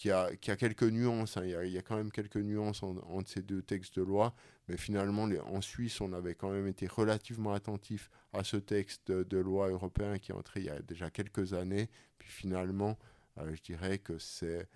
qui 0.00 0.10
a, 0.10 0.30
a 0.30 0.56
quelques 0.56 0.84
nuances. 0.84 1.36
Hein. 1.36 1.42
Il, 1.44 1.70
y 1.70 1.76
a, 1.76 1.82
quand 1.82 1.96
même 1.96 2.10
quelques 2.10 2.38
nuances 2.38 2.82
entre 2.82 3.28
ces 3.28 3.42
deux 3.42 3.60
textes 3.60 3.98
de 3.98 4.02
loi, 4.02 4.34
mais 4.66 4.78
finalement, 4.78 5.28
en 5.44 5.60
Suisse, 5.60 6.00
on 6.00 6.14
avait 6.14 6.34
quand 6.34 6.50
même 6.50 6.66
été 6.66 6.86
relativement 6.86 7.52
attentif 7.52 8.10
à 8.32 8.42
ce 8.42 8.56
texte 8.56 9.12
de, 9.12 9.36
loi 9.36 9.68
européen 9.68 10.18
qui 10.18 10.32
est 10.32 10.34
entré 10.34 10.60
il 10.60 10.66
y 10.66 10.70
a 10.70 10.80
déjà 10.80 11.10
quelques 11.10 11.52
années. 11.52 11.90
Puis 12.16 12.30
finalement, 12.30 12.98
euh, 13.36 13.54
je 13.54 13.60
dirais 13.60 13.98
que 13.98 14.16
c'est, 14.16 14.66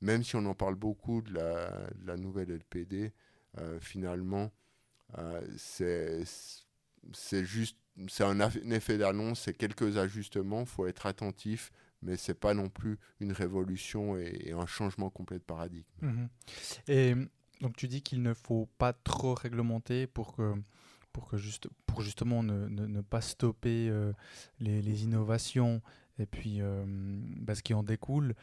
même 0.00 0.22
si 0.22 0.36
on 0.36 0.46
en 0.46 0.54
parle 0.54 0.76
beaucoup 0.76 1.22
de 1.22 1.34
la, 1.34 2.16
nouvelle 2.16 2.52
LPD, 2.52 3.12
euh, 3.58 3.80
finalement, 3.80 4.52
euh, 5.18 5.40
c'est 5.56 6.24
juste, 7.44 7.78
c'est 8.06 8.22
un, 8.22 8.38
effet 8.70 8.96
d'annonce, 8.96 9.40
c'est 9.40 9.54
quelques 9.54 9.96
ajustements, 9.96 10.60
il 10.60 10.66
faut 10.66 10.86
être 10.86 11.06
attentif 11.06 11.72
mais 12.02 12.16
c'est 12.16 12.34
pas 12.34 12.54
non 12.54 12.68
plus 12.68 12.98
une 13.20 13.32
révolution 13.32 14.16
et, 14.16 14.52
un 14.52 14.66
changement 14.66 15.10
complet 15.10 15.38
de 15.38 15.44
paradigme. 15.44 15.84
Mhm. 16.02 16.28
Et 16.88 17.14
donc 17.60 17.76
tu 17.76 17.88
dis 17.88 18.02
qu'il 18.02 18.22
ne 18.22 18.34
faut 18.34 18.68
pas 18.78 18.92
trop 18.92 19.34
réglementer 19.34 20.06
pour 20.06 20.34
que 20.36 20.54
pour 21.12 21.28
que 21.28 21.36
juste 21.36 21.68
pour 21.86 22.02
justement 22.02 22.42
ne, 22.42 22.68
ne, 22.68 23.00
pas 23.00 23.20
stopper 23.20 23.88
euh, 23.88 24.12
les, 24.60 25.02
innovations 25.02 25.82
et 26.18 26.26
puis 26.26 26.60
euh, 26.60 26.84
bah, 26.86 27.54
ce 27.54 27.62
qui 27.62 27.74
en 27.74 27.82
découle. 27.82 28.34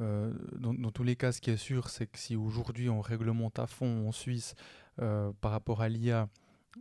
Euh, 0.00 0.32
dans, 0.58 0.74
dans, 0.74 0.90
tous 0.90 1.04
les 1.04 1.14
cas, 1.14 1.30
ce 1.30 1.40
qui 1.40 1.50
est 1.50 1.56
sûr, 1.56 1.90
c'est 1.90 2.08
que 2.08 2.18
si 2.18 2.34
aujourd'hui 2.34 2.88
on 2.88 3.00
réglemente 3.00 3.60
à 3.60 3.68
fond 3.68 4.08
en 4.08 4.12
Suisse 4.12 4.54
par 4.96 5.50
rapport 5.50 5.82
à 5.82 5.88
l'IA, 5.88 6.28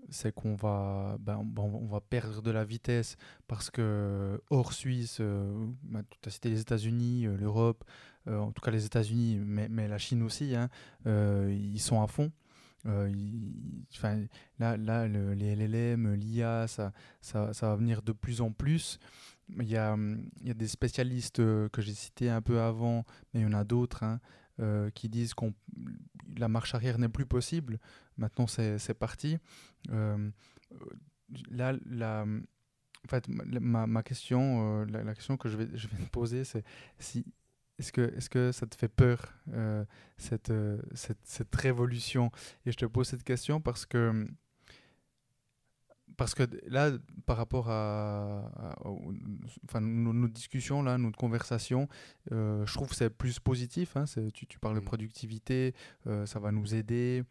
c'est 0.10 0.34
qu'on 0.34 0.56
va, 0.56 1.18
ben, 1.20 1.46
on 1.58 1.86
va 1.88 2.02
perdre 2.02 2.42
de 2.42 2.52
la 2.52 2.64
vitesse 2.64 3.18
parce 3.48 3.70
que 3.70 4.42
hors 4.50 4.74
Suisse, 4.74 5.18
euh, 5.20 5.68
ben, 5.84 6.04
tu 6.22 6.30
as 6.30 6.32
cité 6.32 6.50
les 6.50 6.62
États-Unis, 6.62 7.26
euh, 7.26 7.38
l'Europe, 7.38 7.84
euh, 8.28 8.40
en 8.40 8.52
tout 8.52 8.62
cas 8.62 8.72
les 8.72 8.86
États-Unis, 8.86 9.40
mais, 9.40 9.68
mais, 9.70 9.88
la 9.88 9.98
Chine 9.98 10.24
aussi, 10.24 10.56
hein, 10.56 10.70
ils 11.06 11.80
sont 11.80 12.02
à 12.02 12.08
fond. 12.08 12.32
là, 12.86 14.78
là 14.78 15.08
les 15.08 15.56
LLM, 15.56 16.14
l'IA, 16.14 16.68
ça, 16.68 16.92
ça, 17.22 17.54
ça, 17.54 17.70
va 17.70 17.76
venir 17.76 18.02
de 18.02 18.12
plus 18.12 18.42
en 18.42 18.52
plus. 18.52 19.00
Il 19.60 19.70
y 19.70 19.78
a, 19.78 19.98
y 20.44 20.52
a 20.52 20.54
des 20.54 20.68
spécialistes 20.68 21.38
que 21.38 21.82
j'ai 21.82 21.94
cités 21.94 22.30
un 22.30 22.42
peu 22.42 22.62
avant, 22.62 23.06
mais 23.34 23.42
il 23.42 23.44
y 23.44 23.46
en 23.46 23.54
a 23.54 23.64
d'autres 23.64 24.04
hein, 24.04 24.20
qui 24.94 25.10
disent 25.10 25.34
que 25.34 25.46
la 26.38 26.48
marche 26.48 26.76
arrière 26.76 27.00
n'est 27.00 27.10
plus 27.10 27.26
possible. 27.26 27.80
Maintenant, 28.18 28.48
c'est 28.48 28.94
parti. 28.94 29.38
là, 31.50 31.74
la, 31.86 32.26
en 32.26 33.08
fait, 33.10 33.28
ma, 33.28 33.88
ma 33.88 34.04
question, 34.04 34.86
la, 34.86 35.04
la, 35.04 35.14
question 35.16 35.38
que 35.38 35.50
je 35.50 35.58
vais, 35.58 35.68
je 35.78 35.88
vais 35.88 35.98
te 35.98 36.10
poser, 36.10 36.44
c'est 36.44 36.64
si 37.00 37.26
est-ce 37.80 37.92
que, 37.92 38.02
est 38.02 38.30
que 38.30 38.52
ça 38.52 38.68
te 38.68 38.76
fait 38.76 38.88
peur, 38.88 39.34
euh, 39.52 39.84
cette, 40.18 40.52
euh, 40.52 40.82
cette, 40.94 41.20
cette, 41.24 41.56
révolution? 41.56 42.32
Et 42.66 42.72
je 42.72 42.78
te 42.78 42.86
pose 42.86 43.08
cette 43.08 43.24
question 43.24 43.62
parce 43.62 43.86
que, 43.86 44.28
parce 46.18 46.36
que 46.36 46.44
là, 46.68 46.92
par 47.26 47.38
rapport 47.38 47.70
à, 47.70 48.52
enfin, 49.66 49.82
nos, 49.82 50.28
discussions, 50.28 50.84
là, 50.84 50.98
notre 50.98 51.18
conversation, 51.18 51.88
euh, 52.32 52.66
je 52.66 52.74
trouve 52.74 52.90
que 52.90 52.96
c'est 52.96 53.10
plus 53.10 53.40
positif. 53.40 53.96
Hein, 53.98 54.06
tu, 54.34 54.48
tu, 54.48 54.60
parles 54.60 54.76
de 54.76 54.82
mmh. 54.82 54.86
productivité, 54.86 55.74
ça 56.26 56.40
va 56.40 56.52
nous 56.52 56.76
aider. 56.76 57.24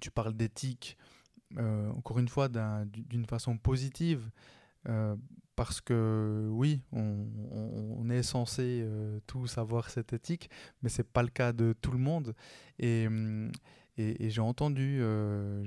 tu 0.00 0.10
parles 0.10 0.34
d'éthique, 0.34 0.96
encore 1.56 2.18
une 2.18 2.28
fois, 2.28 2.48
d'une 2.48 3.26
façon 3.26 3.56
positive 3.56 4.30
parce 5.58 5.80
que 5.80 6.48
oui, 6.52 6.82
on, 6.92 8.08
est 8.10 8.22
censé 8.22 8.80
euh, 8.80 9.18
tous 9.26 9.58
avoir 9.58 9.90
cette 9.90 10.12
éthique, 10.12 10.48
mais 10.82 10.88
c'est 10.88 11.02
pas 11.02 11.24
le 11.24 11.30
cas 11.30 11.52
de 11.52 11.74
tout 11.82 11.90
le 11.90 11.98
monde. 11.98 12.36
Et, 12.78 13.08
et, 13.98 14.30
j'ai 14.30 14.40
entendu, 14.40 14.98
euh, 15.00 15.64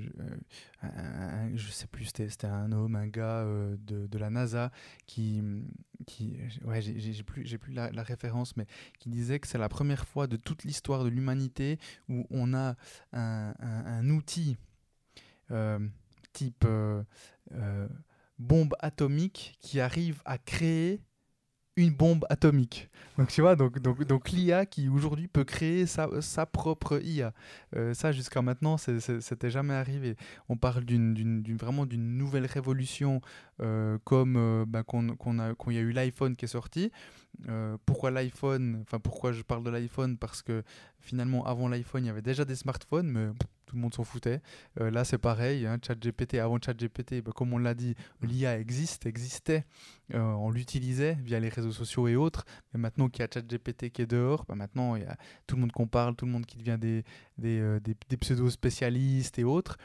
je 1.54 1.70
sais 1.70 1.86
plus, 1.86 2.06
c'était 2.06 2.46
un 2.46 2.72
homme, 2.72 2.96
un 2.96 3.06
gars 3.06 3.42
euh, 3.42 3.76
de, 3.78 4.18
la 4.18 4.30
NASA 4.30 4.72
qui, 5.06 5.42
ouais, 6.64 6.80
j'ai 6.80 7.22
plus, 7.22 7.46
j'ai 7.46 7.58
plus 7.58 7.72
la, 7.72 7.90
référence, 8.02 8.56
mais 8.56 8.66
qui 8.98 9.10
disait 9.10 9.38
que 9.38 9.46
c'est 9.46 9.58
la 9.58 9.68
première 9.68 10.06
fois 10.06 10.26
de 10.26 10.36
toute 10.36 10.64
l'histoire 10.64 11.04
de 11.04 11.08
l'humanité 11.08 11.78
où 12.08 12.26
on 12.30 12.54
a 12.54 12.74
un, 13.12 13.54
un, 13.58 13.86
un 13.86 14.10
outil 14.10 14.56
type 16.32 16.66
bombe 18.38 18.74
atomique 18.80 19.58
qui 19.60 19.78
arrive 19.80 20.22
à 20.24 20.38
créer 20.38 21.02
une 21.76 21.90
bombe 21.90 22.26
atomique. 22.28 22.90
Donc 23.18 23.28
tu 23.28 23.40
vois, 23.40 23.56
donc, 23.56 23.78
donc, 23.78 24.04
donc 24.04 24.30
l'IA 24.30 24.64
qui 24.66 24.88
aujourd'hui 24.88 25.28
peut 25.28 25.44
créer 25.44 25.86
sa, 25.86 26.08
sa 26.22 26.46
propre 26.46 27.00
IA. 27.02 27.32
Euh, 27.76 27.94
ça 27.94 28.12
jusqu'à 28.12 28.42
maintenant, 28.42 28.76
c'était 28.76 29.50
jamais 29.50 29.74
arrivé. 29.74 30.16
On 30.48 30.56
parle 30.56 30.84
d'une 30.84 31.56
vraiment 31.58 31.86
d'une 31.86 32.16
nouvelle 32.16 32.46
révolution 32.46 33.20
euh, 33.60 33.98
comme 34.04 34.36
euh, 34.36 34.64
bah, 34.66 34.82
qu'on 34.82 35.08
a 35.38 35.52
il 35.68 35.74
y 35.74 35.78
a 35.78 35.82
eu 35.82 35.92
l'iPhone 35.92 36.36
qui 36.36 36.46
est 36.46 36.48
sorti. 36.48 36.90
pourquoi 37.86 38.10
l'iPhone 38.10 38.80
Enfin 38.82 38.98
pourquoi 38.98 39.32
je 39.32 39.42
parle 39.42 39.64
de 39.64 39.70
l'iPhone? 39.70 40.16
Parce 40.16 40.42
que 40.42 40.62
finalement 41.00 41.44
avant 41.46 41.68
l'iPhone 41.68 42.04
il 42.04 42.08
y 42.08 42.10
avait 42.10 42.22
déjà 42.22 42.44
des 42.44 42.56
smartphones, 42.56 43.08
mais 43.10 43.28
tout 43.72 43.76
le 43.76 43.82
monde 43.82 43.94
s'en 43.94 44.04
foutait. 44.04 44.42
Euh, 44.80 44.90
là, 44.90 45.02
c'est 45.02 45.16
pareil, 45.16 45.66
hein, 45.66 45.78
ChatGPT, 45.82 46.34
avant 46.34 46.58
ChatGPT, 46.60 47.22
bah, 47.22 47.32
comme 47.34 47.54
on 47.54 47.58
l'a 47.58 47.72
dit, 47.72 47.94
l'IA 48.20 48.58
existe, 48.58 49.06
existait, 49.06 49.64
euh, 50.12 50.20
on 50.20 50.50
l'utilisait 50.50 51.16
via 51.22 51.40
les 51.40 51.48
réseaux 51.48 51.72
sociaux 51.72 52.06
et 52.06 52.14
autres, 52.14 52.44
mais 52.72 52.80
maintenant 52.80 53.08
qu'il 53.08 53.22
y 53.22 53.24
a 53.24 53.28
ChatGPT 53.32 53.88
qui 53.88 54.02
est 54.02 54.06
dehors, 54.06 54.44
bah, 54.46 54.54
maintenant 54.56 54.94
il 54.94 55.04
y 55.04 55.06
a 55.06 55.16
tout 55.46 55.56
le 55.56 55.62
monde 55.62 55.72
qu'on 55.72 55.86
parle, 55.86 56.14
tout 56.16 56.26
le 56.26 56.32
monde 56.32 56.44
qui 56.44 56.58
devient 56.58 56.76
des, 56.78 57.02
euh, 57.42 57.80
pseudo-spécialistes 58.20 59.38
et 59.38 59.44
autres. 59.44 59.78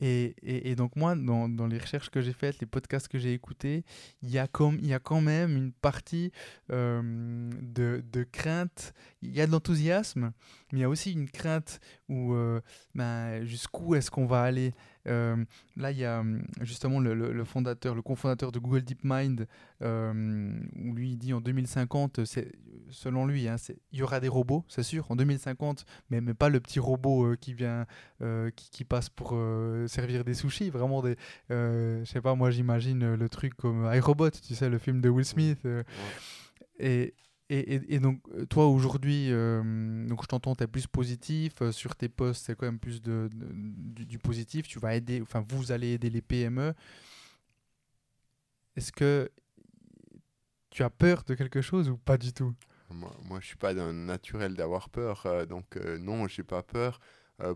Et, 0.00 0.74
donc 0.76 0.96
moi, 0.96 1.14
dans, 1.14 1.66
les 1.66 1.78
recherches 1.78 2.10
que 2.10 2.20
j'ai 2.20 2.32
faites, 2.32 2.58
les 2.60 2.66
podcasts 2.66 3.08
que 3.08 3.18
j'ai 3.18 3.32
écoutés, 3.32 3.84
il 4.22 4.30
y, 4.30 4.38
a 4.38 4.48
quand 4.48 5.20
même 5.20 5.56
une 5.56 5.72
partie 5.72 6.32
euh, 6.70 7.50
de, 7.62 8.26
crainte, 8.32 8.92
il 9.22 9.34
y 9.34 9.40
a 9.40 9.46
de 9.46 9.52
l'enthousiasme, 9.52 10.32
mais 10.72 10.78
il 10.78 10.82
y 10.82 10.84
a 10.84 10.88
aussi 10.88 11.12
une 11.12 11.30
crainte 11.30 11.80
où 12.08 12.34
euh, 12.34 12.60
ben, 12.94 13.44
jusqu'où 13.44 13.94
est-ce 13.94 14.10
qu'on 14.10 14.26
va 14.26 14.42
aller? 14.42 14.74
Là, 15.06 15.90
il 15.90 15.98
y 15.98 16.04
a 16.04 16.20
hum, 16.20 16.42
justement 16.60 17.00
le, 17.00 17.14
le, 17.14 17.44
fondateur, 17.44 17.94
le 17.94 18.02
cofondateur 18.02 18.52
de 18.52 18.58
Google 18.58 18.82
DeepMind, 18.82 19.46
euh, 19.82 20.52
où 20.76 20.94
lui 20.94 21.12
il 21.12 21.16
dit 21.16 21.32
en 21.32 21.40
2050, 21.40 22.24
c'est, 22.24 22.52
selon 22.90 23.26
lui, 23.26 23.48
hein, 23.48 23.56
il 23.92 23.98
y 23.98 24.02
aura 24.02 24.20
des 24.20 24.28
robots, 24.28 24.64
c'est 24.68 24.82
sûr, 24.82 25.10
en 25.10 25.16
2050, 25.16 25.84
mais, 26.10 26.20
mais 26.20 26.34
pas 26.34 26.48
le 26.48 26.60
petit 26.60 26.78
robot 26.78 27.26
euh, 27.26 27.36
qui 27.36 27.54
vient, 27.54 27.86
qui, 28.56 28.70
qui, 28.70 28.84
passe 28.84 29.10
pour 29.10 29.36
servir 29.86 30.24
des 30.24 30.34
sushis, 30.34 30.70
vraiment 30.70 31.02
des, 31.02 31.16
je 31.50 32.04
sais 32.04 32.20
pas, 32.20 32.34
moi 32.34 32.50
j'imagine 32.50 33.14
le 33.14 33.28
truc 33.28 33.54
comme 33.54 33.90
iRobot, 33.92 34.30
tu 34.30 34.54
sais, 34.54 34.68
le 34.68 34.78
film 34.78 35.00
de 35.00 35.08
Will 35.08 35.24
Smith. 35.24 35.58
Et, 36.78 37.14
et, 37.50 37.98
donc, 37.98 38.20
euh, 38.34 38.46
toi, 38.46 38.66
aujourd'hui, 38.66 39.30
euh, 39.30 39.62
donc 40.08 40.22
je 40.22 40.28
t'entends, 40.28 40.54
tu 40.54 40.64
es 40.64 40.66
plus 40.66 40.86
positif. 40.86 41.52
Euh, 41.60 41.72
sur 41.72 41.94
tes 41.94 42.08
posts, 42.08 42.46
c'est 42.46 42.56
quand 42.56 42.64
même 42.64 42.78
plus 42.78 43.02
de, 43.02 43.28
du, 43.32 44.18
positif. 44.18 44.66
Tu 44.66 44.78
vas 44.78 44.94
aider, 44.94 45.20
enfin, 45.20 45.44
vous 45.48 45.70
allez 45.70 45.92
aider 45.92 46.08
les 46.08 46.22
PME. 46.22 46.72
Est-ce 48.76 48.92
que 48.92 49.30
tu 50.70 50.82
as 50.82 50.90
peur 50.90 51.22
de 51.24 51.34
quelque 51.34 51.60
chose 51.60 51.90
ou 51.90 51.98
pas 51.98 52.16
du 52.16 52.32
tout? 52.32 52.54
Moi, 52.90 53.14
moi, 53.24 53.40
je 53.40 53.46
suis 53.46 53.56
pas 53.56 53.74
naturel 53.74 54.54
d'avoir 54.54 54.88
peur. 54.88 55.46
donc, 55.46 55.76
non, 56.00 56.26
j'ai 56.26 56.44
pas 56.44 56.62
peur. 56.62 56.98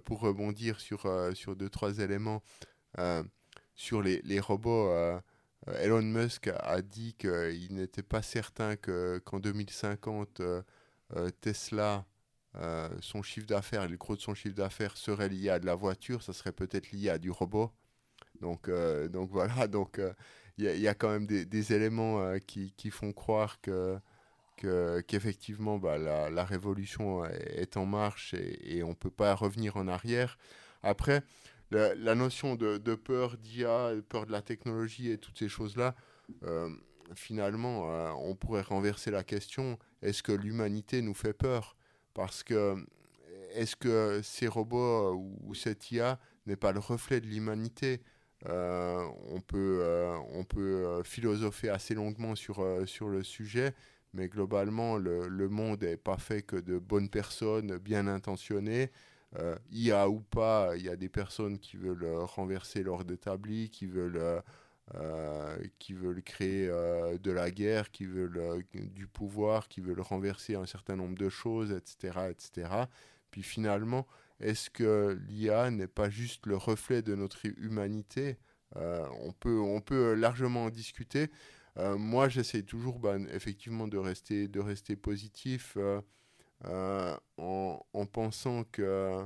pour 0.04 0.20
rebondir 0.20 0.80
sur, 0.80 1.06
sur 1.34 1.56
deux, 1.56 1.70
trois 1.70 1.98
éléments, 1.98 2.42
sur 3.74 4.02
les, 4.02 4.20
les 4.22 4.38
robots 4.38 4.92
Elon 5.80 6.02
Musk 6.02 6.48
a 6.48 6.82
dit 6.82 7.14
qu'il 7.14 7.74
n'était 7.74 8.02
pas 8.02 8.22
certain 8.22 8.76
qu'en 8.76 9.40
2050, 9.40 10.40
euh, 10.40 10.62
euh, 11.16 11.30
Tesla, 11.40 12.04
son 13.00 13.22
chiffre 13.22 13.46
d'affaires, 13.46 13.88
le 13.88 13.96
gros 13.96 14.16
de 14.16 14.20
son 14.20 14.34
chiffre 14.34 14.54
d'affaires 14.56 14.96
serait 14.96 15.28
lié 15.28 15.50
à 15.50 15.60
de 15.60 15.66
la 15.66 15.76
voiture, 15.76 16.22
ça 16.22 16.32
serait 16.32 16.50
peut-être 16.52 16.90
lié 16.90 17.08
à 17.08 17.18
du 17.18 17.30
robot. 17.30 17.70
Donc, 18.40 18.68
donc 19.10 19.30
voilà, 19.30 19.66
donc 19.68 20.00
il 20.56 20.64
y, 20.64 20.88
a 20.88 20.94
quand 20.94 21.10
même 21.10 21.26
des, 21.26 21.72
éléments 21.72 22.36
qui, 22.40 22.72
qui, 22.76 22.90
font 22.90 23.12
croire 23.12 23.60
que 23.60 24.00
qu'effectivement 25.06 25.78
bah, 25.78 25.98
la, 25.98 26.30
la, 26.30 26.44
révolution 26.44 27.24
est 27.26 27.76
en 27.76 27.86
marche 27.86 28.34
et, 28.34 28.78
et 28.78 28.82
on 28.82 28.88
ne 28.88 28.94
peut 28.94 29.10
pas 29.10 29.32
revenir 29.36 29.76
en 29.76 29.86
arrière. 29.86 30.36
Après, 30.82 31.22
la, 31.70 32.14
notion 32.14 32.54
de, 32.54 32.94
peur 32.94 33.36
d'IA, 33.36 33.92
peur 34.08 34.26
de 34.26 34.32
la 34.32 34.42
technologie 34.42 35.10
et 35.10 35.18
toutes 35.18 35.38
ces 35.38 35.48
choses-là, 35.48 35.94
euh, 36.44 36.68
finalement, 37.14 37.90
euh, 37.90 38.10
on 38.18 38.34
pourrait 38.34 38.62
renverser 38.62 39.10
la 39.10 39.24
question 39.24 39.78
est-ce 40.02 40.22
que 40.22 40.32
l'humanité 40.32 41.02
nous 41.02 41.14
fait 41.14 41.32
peur? 41.32 41.76
Parce 42.14 42.42
que 42.42 42.76
est-ce 43.54 43.76
que 43.76 44.20
ces 44.22 44.46
robots 44.46 45.14
ou, 45.44 45.54
cette 45.54 45.90
IA 45.90 46.18
n'est 46.46 46.56
pas 46.56 46.72
le 46.72 46.80
reflet 46.80 47.20
de 47.20 47.26
l'humanité? 47.26 48.02
Euh, 48.46 49.04
on, 49.30 49.40
peut, 49.40 49.82
on 50.32 50.44
peut 50.44 51.02
philosopher 51.02 51.70
assez 51.70 51.94
longuement 51.94 52.34
sur, 52.34 52.64
sur 52.86 53.08
le 53.08 53.24
sujet, 53.24 53.74
mais 54.12 54.28
globalement, 54.28 54.96
le, 54.96 55.28
le 55.28 55.48
monde 55.48 55.82
n'est 55.82 55.96
pas 55.96 56.18
fait 56.18 56.42
que 56.42 56.56
de 56.56 56.78
bonnes 56.78 57.08
personnes 57.08 57.78
bien 57.78 58.06
intentionnées 58.06 58.90
euh, 59.36 60.06
ou 60.06 60.20
pas, 60.20 60.76
il 60.76 60.82
y 60.82 60.88
a 60.88 60.96
des 60.96 61.08
personnes 61.08 61.58
qui 61.58 61.76
veulent 61.76 62.04
euh, 62.04 62.24
renverser 62.24 62.82
l'ordre 62.82 63.12
établi, 63.12 63.70
qui 63.70 63.86
veulent, 63.86 64.42
euh, 64.94 65.56
qui 65.78 65.92
veulent 65.92 66.22
créer 66.22 66.68
de 66.68 67.30
la 67.30 67.50
guerre, 67.50 67.90
qui 67.90 68.06
veulent 68.06 68.64
du 68.72 69.06
pouvoir, 69.06 69.68
qui 69.68 69.80
veulent 69.80 70.00
renverser 70.00 70.54
un 70.54 70.66
certain 70.66 70.96
nombre 70.96 71.16
de 71.16 71.28
choses, 71.28 71.72
etc. 71.72 72.30
etc. 72.30 72.70
Puis 73.30 73.42
finalement, 73.42 74.06
est-ce 74.40 74.70
que 74.70 75.18
l'IA 75.28 75.70
n'est 75.70 75.88
pas 75.88 76.08
juste 76.08 76.46
le 76.46 76.56
reflet 76.56 77.02
de 77.02 77.14
notre 77.14 77.44
humanité? 77.44 78.38
On, 78.76 79.32
peut, 79.32 79.60
on 79.60 79.80
peut 79.80 80.14
largement 80.14 80.64
en 80.64 80.70
discuter. 80.70 81.30
moi, 81.76 82.28
j'essaie 82.28 82.62
toujours 82.62 82.98
ben, 82.98 83.26
effectivement 83.30 83.88
de 83.88 83.98
rester, 83.98 84.48
de 84.48 84.60
rester 84.60 84.96
positif. 84.96 85.76
Euh, 86.64 87.16
en, 87.36 87.80
en, 87.92 88.06
pensant 88.06 88.64
que, 88.64 89.24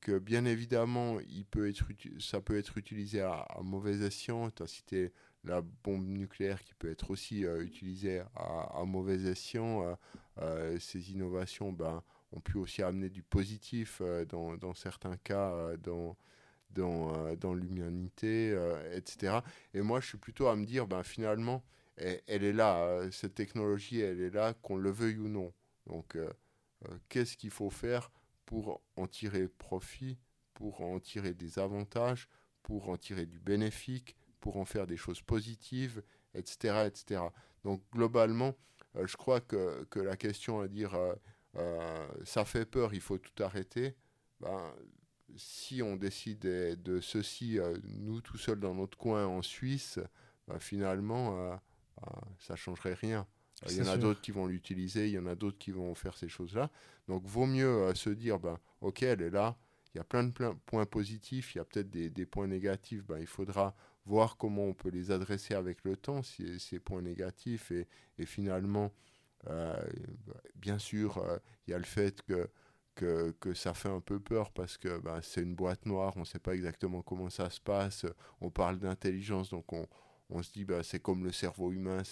que 0.00 0.18
bien 0.18 0.44
évidemment, 0.44 1.18
il 1.28 1.44
peut 1.44 1.68
être, 1.68 1.84
ça 2.18 2.40
peut 2.40 2.56
être 2.56 2.78
utilisé 2.78 3.20
à, 3.20 3.46
mauvais 3.62 4.00
escient. 4.00 4.50
Tu 4.50 4.62
as 4.62 4.66
cité 4.66 5.12
la 5.44 5.60
bombe 5.60 6.06
nucléaire 6.06 6.62
qui 6.64 6.74
peut 6.74 6.90
être 6.90 7.10
aussi 7.10 7.44
euh, 7.44 7.62
utilisée 7.62 8.22
à, 8.34 8.82
mauvais 8.86 9.22
escient. 9.24 9.96
Euh, 10.38 10.78
ces 10.78 11.12
innovations 11.12 11.72
ben, 11.72 12.02
ont 12.32 12.40
pu 12.40 12.56
aussi 12.58 12.82
amener 12.82 13.10
du 13.10 13.22
positif 13.22 14.02
dans, 14.28 14.56
dans, 14.56 14.74
certains 14.74 15.16
cas 15.18 15.76
dans, 15.78 16.16
dans, 16.70 17.34
dans 17.36 17.54
l'humanité, 17.54 18.58
etc. 18.92 19.38
Et 19.74 19.82
moi, 19.82 20.00
je 20.00 20.08
suis 20.08 20.18
plutôt 20.18 20.48
à 20.48 20.56
me 20.56 20.64
dire, 20.64 20.86
ben, 20.86 21.02
finalement, 21.02 21.62
elle, 21.96 22.44
est 22.44 22.52
là, 22.52 23.10
cette 23.10 23.34
technologie, 23.34 24.00
elle 24.00 24.20
est 24.20 24.30
là, 24.30 24.54
qu'on 24.54 24.76
le 24.76 24.90
veuille 24.90 25.18
ou 25.18 25.28
non. 25.28 25.52
Donc, 25.86 26.16
qu'est-ce 27.08 27.36
qu'il 27.36 27.50
faut 27.50 27.70
faire 27.70 28.10
pour 28.44 28.82
en 28.96 29.06
tirer 29.06 29.48
profit, 29.48 30.18
pour 30.54 30.80
en 30.80 30.98
tirer 31.00 31.34
des 31.34 31.58
avantages, 31.58 32.28
pour 32.62 32.88
en 32.88 32.96
tirer 32.96 33.26
du 33.26 33.38
bénéfique, 33.38 34.16
pour 34.40 34.56
en 34.56 34.64
faire 34.64 34.86
des 34.86 34.96
choses 34.96 35.22
positives, 35.22 36.02
etc. 36.34 36.86
etc. 36.86 37.22
Donc 37.64 37.82
globalement, 37.92 38.54
euh, 38.96 39.06
je 39.06 39.16
crois 39.16 39.40
que, 39.40 39.84
que, 39.90 39.98
la 39.98 40.16
question 40.16 40.60
à 40.60 40.68
dire 40.68 40.94
euh, 40.94 41.14
euh, 41.56 42.08
ça 42.24 42.44
fait 42.44 42.64
peur, 42.64 42.94
il 42.94 43.00
faut 43.00 43.18
tout 43.18 43.42
arrêter, 43.42 43.96
ben, 44.40 44.74
si 45.36 45.82
on 45.82 45.96
décide 45.96 46.40
de 46.40 47.00
ceci, 47.00 47.58
nous 47.82 48.20
tout 48.20 48.38
seuls 48.38 48.60
dans 48.60 48.74
notre 48.74 48.96
coin 48.96 49.26
en 49.26 49.42
Suisse, 49.42 49.98
ben, 50.46 50.58
finalement, 50.58 51.60
ça 52.38 52.54
ne 52.54 52.56
changerait 52.56 52.94
rien. 52.94 53.26
Il 53.68 53.76
y 53.76 53.82
en 53.82 53.86
a 53.86 53.96
d'autres 53.96 54.20
qui 54.20 54.32
vont 54.32 54.46
l'utiliser, 54.46 55.06
il 55.06 55.12
y 55.12 55.18
en 55.18 55.26
a 55.26 55.34
d'autres 55.34 55.58
qui 55.58 55.70
vont 55.70 55.94
faire 55.94 56.16
ces 56.16 56.28
choses-là. 56.28 56.70
Donc, 57.08 57.24
vaut 57.24 57.46
mieux 57.46 57.94
se 57.94 58.10
dire, 58.10 58.38
ben, 58.38 58.58
ok, 58.82 59.02
elle 59.02 59.22
est 59.22 59.30
là, 59.30 59.56
il 59.94 59.98
y 59.98 60.00
a 60.00 60.04
plein 60.04 60.24
de 60.24 60.32
points 60.66 60.84
positifs, 60.84 61.54
il 61.54 61.58
y 61.58 61.60
a 61.62 61.64
peut-être 61.64 61.88
des, 61.88 62.10
des, 62.10 62.26
points 62.26 62.46
négatifs, 62.46 63.02
ben, 63.02 63.18
il 63.18 63.26
faudra 63.26 63.74
voir 64.04 64.36
comment 64.36 64.64
on 64.64 64.74
peut 64.74 64.90
les 64.90 65.10
adresser 65.10 65.54
avec 65.54 65.84
le 65.84 65.96
temps, 65.96 66.22
ces, 66.22 66.58
ces 66.58 66.78
points 66.78 67.00
négatifs. 67.00 67.70
Et, 67.70 67.88
et 68.18 68.26
finalement, 68.26 68.92
euh, 69.48 69.74
bien 70.54 70.78
sûr, 70.78 71.18
euh, 71.18 71.38
il 71.66 71.70
y 71.70 71.74
a 71.74 71.78
le 71.78 71.84
fait 71.84 72.20
que, 72.22 72.48
que, 72.94 73.34
que, 73.40 73.54
ça 73.54 73.74
fait 73.74 73.88
un 73.88 74.00
peu 74.00 74.20
peur 74.20 74.50
parce 74.52 74.76
que 74.76 74.98
ben, 74.98 75.20
c'est 75.22 75.42
une 75.42 75.54
boîte 75.54 75.86
noire, 75.86 76.12
on 76.16 76.20
ne 76.20 76.24
sait 76.24 76.38
pas 76.38 76.54
exactement 76.54 77.02
comment 77.02 77.30
ça 77.30 77.50
se 77.50 77.60
passe. 77.60 78.06
On 78.40 78.50
parle 78.50 78.78
d'intelligence, 78.78 79.50
donc 79.50 79.72
on, 79.72 79.86
on 80.30 80.42
se 80.42 80.52
dit 80.52 80.64
bah, 80.64 80.82
c'est 80.82 81.00
comme 81.00 81.24
le 81.24 81.32
cerveau 81.32 81.72
humain, 81.72 82.02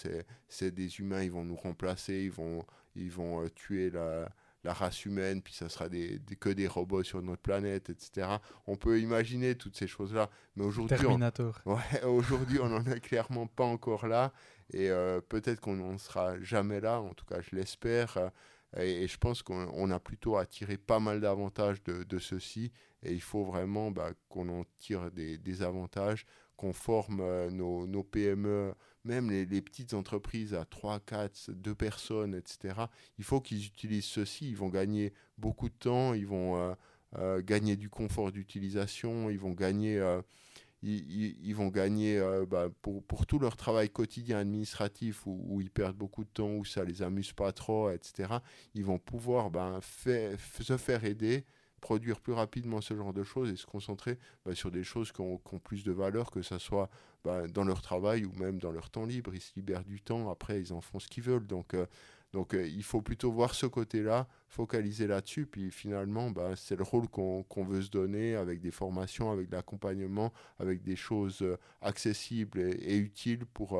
c'est 0.47 0.71
des 0.71 0.99
humains, 0.99 1.23
ils 1.23 1.31
vont 1.31 1.43
nous 1.43 1.55
remplacer, 1.55 2.23
ils 2.23 2.31
vont, 2.31 2.63
ils 2.95 3.11
vont 3.11 3.43
euh, 3.43 3.49
tuer 3.49 3.89
la, 3.89 4.29
la 4.65 4.73
race 4.73 5.05
humaine, 5.05 5.41
puis 5.41 5.53
ça 5.53 5.69
sera 5.69 5.87
des, 5.87 6.19
que 6.39 6.49
des 6.49 6.67
robots 6.67 7.03
sur 7.03 7.21
notre 7.21 7.41
planète, 7.41 7.89
etc. 7.89 8.27
On 8.67 8.75
peut 8.75 8.99
imaginer 8.99 9.55
toutes 9.55 9.77
ces 9.77 9.87
choses-là, 9.87 10.29
mais 10.55 10.65
aujourd'hui, 10.65 10.97
Terminator. 10.97 11.61
On... 11.65 11.75
Ouais, 11.75 12.03
aujourd'hui, 12.03 12.59
on 12.59 12.69
n'en 12.69 12.85
est 12.85 12.99
clairement 12.99 13.47
pas 13.47 13.63
encore 13.63 14.07
là, 14.07 14.33
et 14.73 14.89
euh, 14.89 15.21
peut-être 15.21 15.61
qu'on 15.61 15.75
n'en 15.75 15.97
sera 15.97 16.41
jamais 16.41 16.81
là. 16.81 16.99
En 16.99 17.13
tout 17.13 17.25
cas, 17.25 17.41
je 17.41 17.55
l'espère. 17.55 18.17
Euh, 18.17 18.29
et, 18.77 19.07
je 19.07 19.17
pense 19.17 19.41
qu'on 19.41 19.91
a 19.91 19.99
plutôt 19.99 20.35
à 20.35 20.45
tirer 20.45 20.77
pas 20.77 20.99
mal 20.99 21.21
d'avantages 21.21 21.81
de, 21.83 22.03
de, 22.03 22.19
ceci, 22.19 22.71
et 23.03 23.13
il 23.13 23.21
faut 23.21 23.45
vraiment 23.45 23.91
bah, 23.91 24.11
qu'on 24.27 24.49
en 24.49 24.65
tire 24.79 25.11
des, 25.11 25.37
des 25.37 25.61
avantages, 25.61 26.25
qu'on 26.57 26.73
forme 26.73 27.19
euh, 27.21 27.49
nos, 27.49 28.03
PME 28.03 28.73
même 29.03 29.29
les, 29.29 29.61
petites 29.61 29.93
entreprises 29.93 30.53
à 30.53 30.65
3, 30.65 30.99
4, 30.99 31.51
2 31.51 31.75
personnes, 31.75 32.33
etc., 32.33 32.73
il 33.19 33.23
faut 33.23 33.39
qu'ils 33.39 33.65
utilisent 33.65 34.05
ceci. 34.05 34.49
Ils 34.49 34.57
vont 34.57 34.69
gagner 34.69 35.13
beaucoup 35.37 35.69
de 35.69 35.75
temps, 35.75 36.15
ils 36.15 36.25
vont 36.25 36.57
euh, 36.57 36.73
euh, 37.17 37.41
gagner 37.43 37.75
du 37.75 37.89
confort 37.89 38.31
d'utilisation, 38.31 39.29
ils 39.29 39.37
vont 39.37 39.51
gagner, 39.51 40.01
ils, 40.81 41.53
vont 41.53 41.67
gagner 41.67 42.19
bah, 42.49 42.69
pour, 42.81 43.03
pour, 43.03 43.27
tout 43.27 43.37
leur 43.37 43.57
travail 43.57 43.91
quotidien 43.91 44.39
administratif 44.39 45.27
où, 45.27 45.61
ils 45.61 45.69
perdent 45.69 45.97
beaucoup 45.97 46.23
de 46.23 46.29
temps, 46.29 46.55
où 46.55 46.65
ça 46.65 46.83
les 46.83 47.03
amuse 47.03 47.31
pas 47.31 47.51
trop, 47.51 47.91
etc. 47.91 48.39
Ils 48.73 48.85
vont 48.85 48.97
pouvoir 48.97 49.51
ben, 49.51 49.79
se 49.81 50.77
faire 50.77 51.05
aider 51.05 51.45
produire 51.85 52.19
plus 52.19 52.33
rapidement 52.33 52.81
ce 52.81 52.95
genre 52.95 53.13
de 53.13 53.21
choses 53.21 53.51
et 53.51 53.55
se 53.55 53.67
concentrer 53.67 54.17
bah, 54.43 54.55
sur 54.55 54.71
des 54.71 54.83
choses 54.83 55.11
qui 55.11 55.21
ont, 55.21 55.37
plus 55.63 55.83
de 55.83 55.91
valeur, 55.91 56.31
que 56.31 56.41
ce 56.41 56.57
soit 56.57 56.89
bah, 57.23 57.47
dans 57.47 57.63
leur 57.63 57.83
travail 57.83 58.25
ou 58.25 58.33
même 58.39 58.57
dans 58.57 58.71
leur 58.71 58.89
temps 58.89 59.05
libre. 59.05 59.35
Ils 59.35 59.39
se 59.39 59.53
libèrent 59.55 59.83
du 59.83 60.01
temps, 60.01 60.31
après 60.31 60.59
ils 60.59 60.73
en 60.73 60.81
font 60.81 60.97
ce 60.97 61.07
qu'ils 61.07 61.21
veulent. 61.21 61.45
Donc, 61.45 61.75
euh, 61.75 61.85
donc 62.33 62.55
euh, 62.55 62.67
il 62.67 62.83
faut 62.83 63.03
plutôt 63.03 63.31
voir 63.31 63.53
ce 63.53 63.67
côté-là, 63.67 64.27
focaliser 64.47 65.05
là-dessus, 65.05 65.45
puis 65.45 65.69
finalement, 65.69 66.31
bah, 66.31 66.55
c'est 66.55 66.75
le 66.75 66.81
rôle 66.81 67.07
qu'on 67.07 67.45
veut 67.63 67.83
se 67.83 67.91
donner 67.91 68.35
avec 68.35 68.61
des 68.61 68.71
formations, 68.71 69.29
avec 69.29 69.49
de 69.49 69.55
l'accompagnement, 69.55 70.33
avec 70.57 70.81
des 70.81 70.95
choses 70.95 71.43
euh, 71.43 71.55
accessibles 71.83 72.61
et, 72.61 72.97
utiles 72.97 73.45
pour 73.45 73.79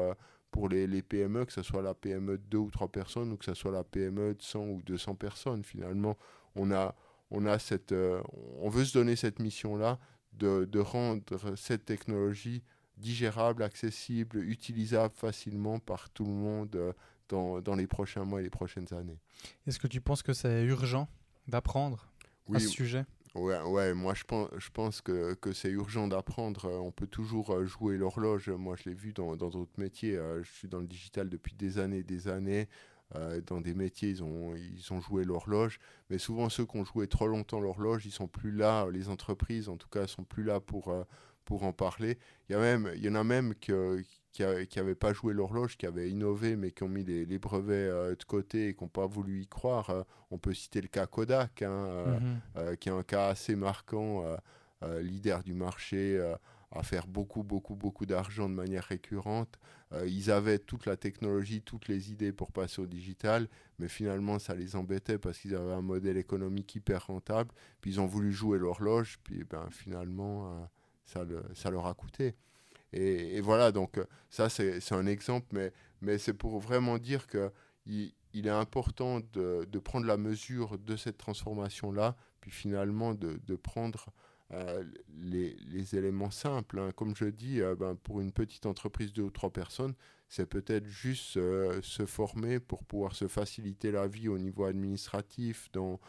pour 0.51 0.69
les, 0.69 0.85
les, 0.85 1.01
PME, 1.01 1.45
que 1.45 1.51
ce 1.51 1.63
soit 1.63 1.81
la 1.81 1.95
PME 1.95 2.37
de 2.37 2.43
2 2.51 2.57
ou 2.59 2.69
3 2.69 2.87
personnes 2.89 3.31
ou 3.31 3.35
que 3.35 3.45
ce 3.45 3.55
soit 3.55 3.71
la 3.71 3.83
PME 3.83 4.35
de 4.35 4.41
100 4.41 4.59
ou 4.59 4.81
200 4.83 5.15
personnes. 5.15 5.63
Finalement, 5.63 6.15
on 6.55 6.71
a, 6.71 6.95
on, 7.31 7.45
a 7.45 7.59
cette, 7.59 7.91
euh, 7.91 8.21
on 8.59 8.69
veut 8.69 8.85
se 8.85 8.93
donner 8.93 9.15
cette 9.15 9.39
mission-là 9.39 9.99
de, 10.33 10.79
rendre 10.79 11.55
cette 11.55 11.85
technologie 11.85 12.61
digérable, 12.97 13.63
accessible, 13.63 14.43
utilisable 14.43 15.13
facilement 15.13 15.79
par 15.79 16.09
tout 16.09 16.25
le 16.25 16.31
monde 16.31 16.75
euh, 16.75 16.93
dans, 17.61 17.75
les 17.75 17.87
prochains 17.87 18.25
mois 18.25 18.41
et 18.41 18.43
les 18.43 18.49
prochaines 18.49 18.93
années. 18.93 19.19
Est-ce 19.65 19.79
que 19.79 19.87
tu 19.87 20.01
penses 20.01 20.23
que 20.23 20.33
c'est 20.33 20.63
urgent 20.63 21.07
d'apprendre 21.47 22.11
à 22.53 22.59
ce 22.59 22.67
sujet? 22.67 23.05
Ouais, 23.33 23.61
ouais, 23.63 23.93
moi 23.93 24.13
je 24.13 24.23
pense, 24.23 24.49
je 24.57 24.69
pense 24.69 25.01
que, 25.01 25.33
que 25.33 25.51
c'est 25.51 25.69
urgent 25.69 26.07
d'apprendre. 26.07 26.71
On 26.71 26.91
peut 26.91 27.07
toujours 27.07 27.53
euh, 27.53 27.65
jouer 27.65 27.97
l'horloge. 27.97 28.49
Moi 28.49 28.77
je 28.77 28.89
l'ai 28.89 28.95
vu 28.95 29.11
dans 29.11 29.35
d'autres 29.35 29.77
métiers. 29.77 30.17
Je 30.41 30.49
suis 30.49 30.69
dans 30.69 30.79
le 30.79 30.87
digital 30.87 31.29
depuis 31.29 31.53
des 31.53 31.77
années 31.79 31.97
et 31.97 32.03
des 32.03 32.29
années. 32.29 32.69
Euh, 33.13 33.39
dans 33.45 33.61
des 33.61 33.75
métiers, 33.75 34.09
ils 34.09 34.23
ont, 34.23 34.55
ils 34.55 34.91
ont 34.91 34.99
joué 34.99 35.23
l'horloge, 35.25 35.79
mais 36.09 36.17
souvent 36.17 36.49
ceux 36.49 36.65
qui 36.65 36.77
ont 36.77 36.85
joué 36.85 37.07
trop 37.07 37.27
longtemps 37.27 37.59
l'horloge, 37.59 38.05
ils 38.05 38.11
sont 38.11 38.27
plus 38.27 38.51
là, 38.51 38.87
les 38.91 39.09
entreprises 39.09 39.69
en 39.69 39.77
tout 39.77 39.87
cas, 39.89 40.07
sont 40.07 40.23
plus 40.23 40.43
là 40.43 40.59
pour, 40.59 40.89
euh, 40.89 41.03
pour 41.45 41.63
en 41.63 41.71
parler. 41.71 42.17
Il 42.49 42.53
y, 42.53 42.55
a 42.55 42.59
même, 42.59 42.91
il 42.95 43.05
y 43.05 43.09
en 43.09 43.15
a 43.15 43.23
même 43.23 43.53
qui 43.55 43.71
n'avaient 44.41 44.95
pas 44.95 45.13
joué 45.13 45.35
l'horloge, 45.35 45.77
qui 45.77 45.85
avaient 45.85 46.09
innové, 46.09 46.55
mais 46.55 46.71
qui 46.71 46.81
ont 46.81 46.89
mis 46.89 47.03
les, 47.03 47.25
les 47.25 47.37
brevets 47.37 47.89
euh, 47.89 48.15
de 48.15 48.23
côté 48.23 48.69
et 48.69 48.73
qui 48.73 48.83
n'ont 48.83 48.89
pas 48.89 49.05
voulu 49.05 49.43
y 49.43 49.47
croire. 49.47 50.05
on 50.31 50.39
peut 50.39 50.55
citer 50.55 50.81
le 50.81 50.87
cas 50.87 51.05
Kodak, 51.05 51.61
hein, 51.61 52.19
mhm. 52.55 52.77
qui 52.77 52.89
est 52.89 52.93
un 52.93 53.03
cas 53.03 53.27
assez 53.27 53.55
marquant, 53.55 54.25
leader 55.01 55.43
du 55.43 55.53
marché 55.53 56.19
à 56.71 56.83
faire 56.83 57.07
beaucoup, 57.07 57.43
beaucoup, 57.43 57.75
beaucoup 57.75 58.05
d'argent 58.05 58.49
de 58.49 58.55
manière 58.55 58.83
récurrente. 58.83 59.59
Euh, 59.95 60.07
ils 60.07 60.31
avaient 60.31 60.59
toute 60.59 60.85
la 60.85 60.97
technologie, 60.97 61.61
toutes 61.61 61.87
les 61.87 62.11
idées 62.11 62.31
pour 62.31 62.51
passer 62.51 62.81
au 62.81 62.85
digital, 62.85 63.47
mais 63.79 63.87
finalement, 63.87 64.39
ça 64.39 64.55
les 64.55 64.75
embêtait 64.75 65.17
parce 65.17 65.39
qu'ils 65.39 65.55
avaient 65.55 65.73
un 65.73 65.81
modèle 65.81 66.17
économique 66.17 66.75
hyper 66.75 67.07
rentable. 67.07 67.51
Puis 67.81 67.91
ils 67.91 67.99
ont 67.99 68.05
voulu 68.05 68.31
jouer 68.31 68.57
l'horloge, 68.57 69.19
puis 69.23 69.43
ben, 69.43 69.67
finalement, 69.71 70.51
euh, 70.51 70.65
ça, 71.05 71.23
le, 71.23 71.43
ça 71.53 71.69
leur 71.71 71.87
a 71.87 71.93
coûté. 71.93 72.35
Et, 72.93 73.41
voilà, 73.41 73.71
donc 73.71 73.97
euh, 73.97 74.05
ça, 74.29 74.49
c'est 74.49 74.93
un 74.93 75.05
exemple, 75.05 75.47
mais, 76.01 76.17
c'est 76.17 76.33
pour 76.33 76.59
vraiment 76.59 76.97
dire 76.97 77.27
que 77.27 77.51
il, 77.85 78.13
il 78.35 78.47
est 78.47 78.51
important 78.51 79.21
de, 79.33 79.79
prendre 79.79 80.05
la 80.05 80.17
mesure 80.17 80.77
de 80.77 80.97
cette 80.97 81.17
transformation-là, 81.17 82.17
puis 82.41 82.51
finalement 82.51 83.13
de, 83.15 83.55
prendre 83.55 84.07
les, 84.51 85.55
les, 85.67 85.95
éléments 85.95 86.31
simples. 86.31 86.79
Hein. 86.79 86.91
Comme 86.95 87.15
je 87.15 87.25
dis, 87.25 87.61
euh, 87.61 87.75
ben, 87.75 87.95
pour 87.95 88.21
une 88.21 88.31
petite 88.31 88.65
entreprise 88.65 89.11
de 89.11 89.17
deux 89.17 89.23
ou 89.23 89.31
trois 89.31 89.51
personnes, 89.51 89.93
c'est 90.27 90.45
peut-être 90.45 90.85
juste 90.85 91.37
euh, 91.37 91.79
se 91.81 92.05
former 92.05 92.59
pour 92.59 92.83
pouvoir 92.83 93.15
se 93.15 93.27
faciliter 93.27 93.91
la 93.91 94.07
vie 94.07 94.27
au 94.27 94.37
niveau 94.37 94.65
administratif, 94.65 95.71
dans, 95.71 95.99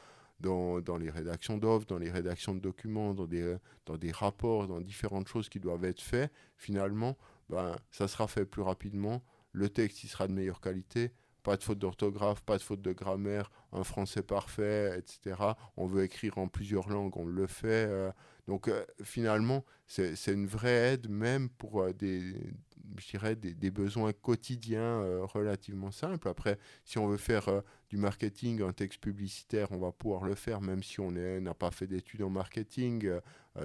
les 0.98 1.10
rédactions 1.10 1.56
d'offres, 1.56 1.86
dans 1.86 1.98
les 1.98 2.10
rédactions 2.10 2.54
de 2.54 2.60
documents, 2.60 3.14
dans 3.14 3.26
des, 3.26 3.56
dans 3.86 3.96
des 3.96 4.12
rapports, 4.12 4.66
dans 4.66 4.80
différentes 4.80 5.28
choses 5.28 5.48
qui 5.48 5.60
doivent 5.60 5.84
être 5.84 6.02
faites. 6.02 6.30
Finalement, 6.56 7.16
ben, 7.48 7.76
ça 7.90 8.06
sera 8.06 8.28
fait 8.28 8.44
plus 8.44 8.62
rapidement, 8.62 9.22
le 9.52 9.70
texte 9.70 10.04
il 10.04 10.08
sera 10.08 10.28
de 10.28 10.32
meilleure 10.32 10.60
qualité, 10.60 11.12
pas 11.46 11.56
de 11.56 11.62
faute 11.62 11.78
d'orthographe, 11.78 12.40
pas 12.40 12.58
de 12.58 12.62
faute 12.62 12.82
de 12.82 12.92
grammaire, 12.92 13.52
un 13.70 13.84
français 13.84 14.24
parfait, 14.24 14.98
etc. 14.98 15.40
On 15.76 15.86
veut 15.86 16.02
écrire 16.02 16.38
en 16.38 16.48
plusieurs 16.48 16.88
langues, 16.88 17.16
on 17.16 17.24
le 17.24 17.46
fait. 17.46 17.86
Euh. 17.88 18.10
donc 18.48 18.66
euh, 18.66 18.84
finalement, 19.04 19.64
c'est 19.86 20.16
une 20.26 20.48
vraie 20.48 20.94
aide 20.94 21.08
même 21.08 21.48
pour 21.48 21.82
euh, 21.82 21.92
des, 21.92 22.34
je 22.98 23.10
dirais, 23.10 23.36
des, 23.36 23.70
besoins 23.70 24.12
quotidiens 24.12 25.22
relativement 25.22 25.92
simples. 25.92 26.26
Après, 26.26 26.58
si 26.84 26.98
on 26.98 27.06
veut 27.06 27.16
faire 27.16 27.62
du 27.90 27.96
marketing, 27.96 28.62
un 28.62 28.72
texte 28.72 29.00
publicitaire, 29.00 29.68
on 29.70 29.78
va 29.78 29.92
pouvoir 29.92 30.24
le 30.24 30.34
faire, 30.34 30.60
même 30.60 30.82
si 30.82 30.98
on 30.98 31.12
n'a 31.12 31.54
pas 31.54 31.70
fait 31.70 31.86
d'études 31.86 32.22
en 32.22 32.30
marketing. 32.30 33.08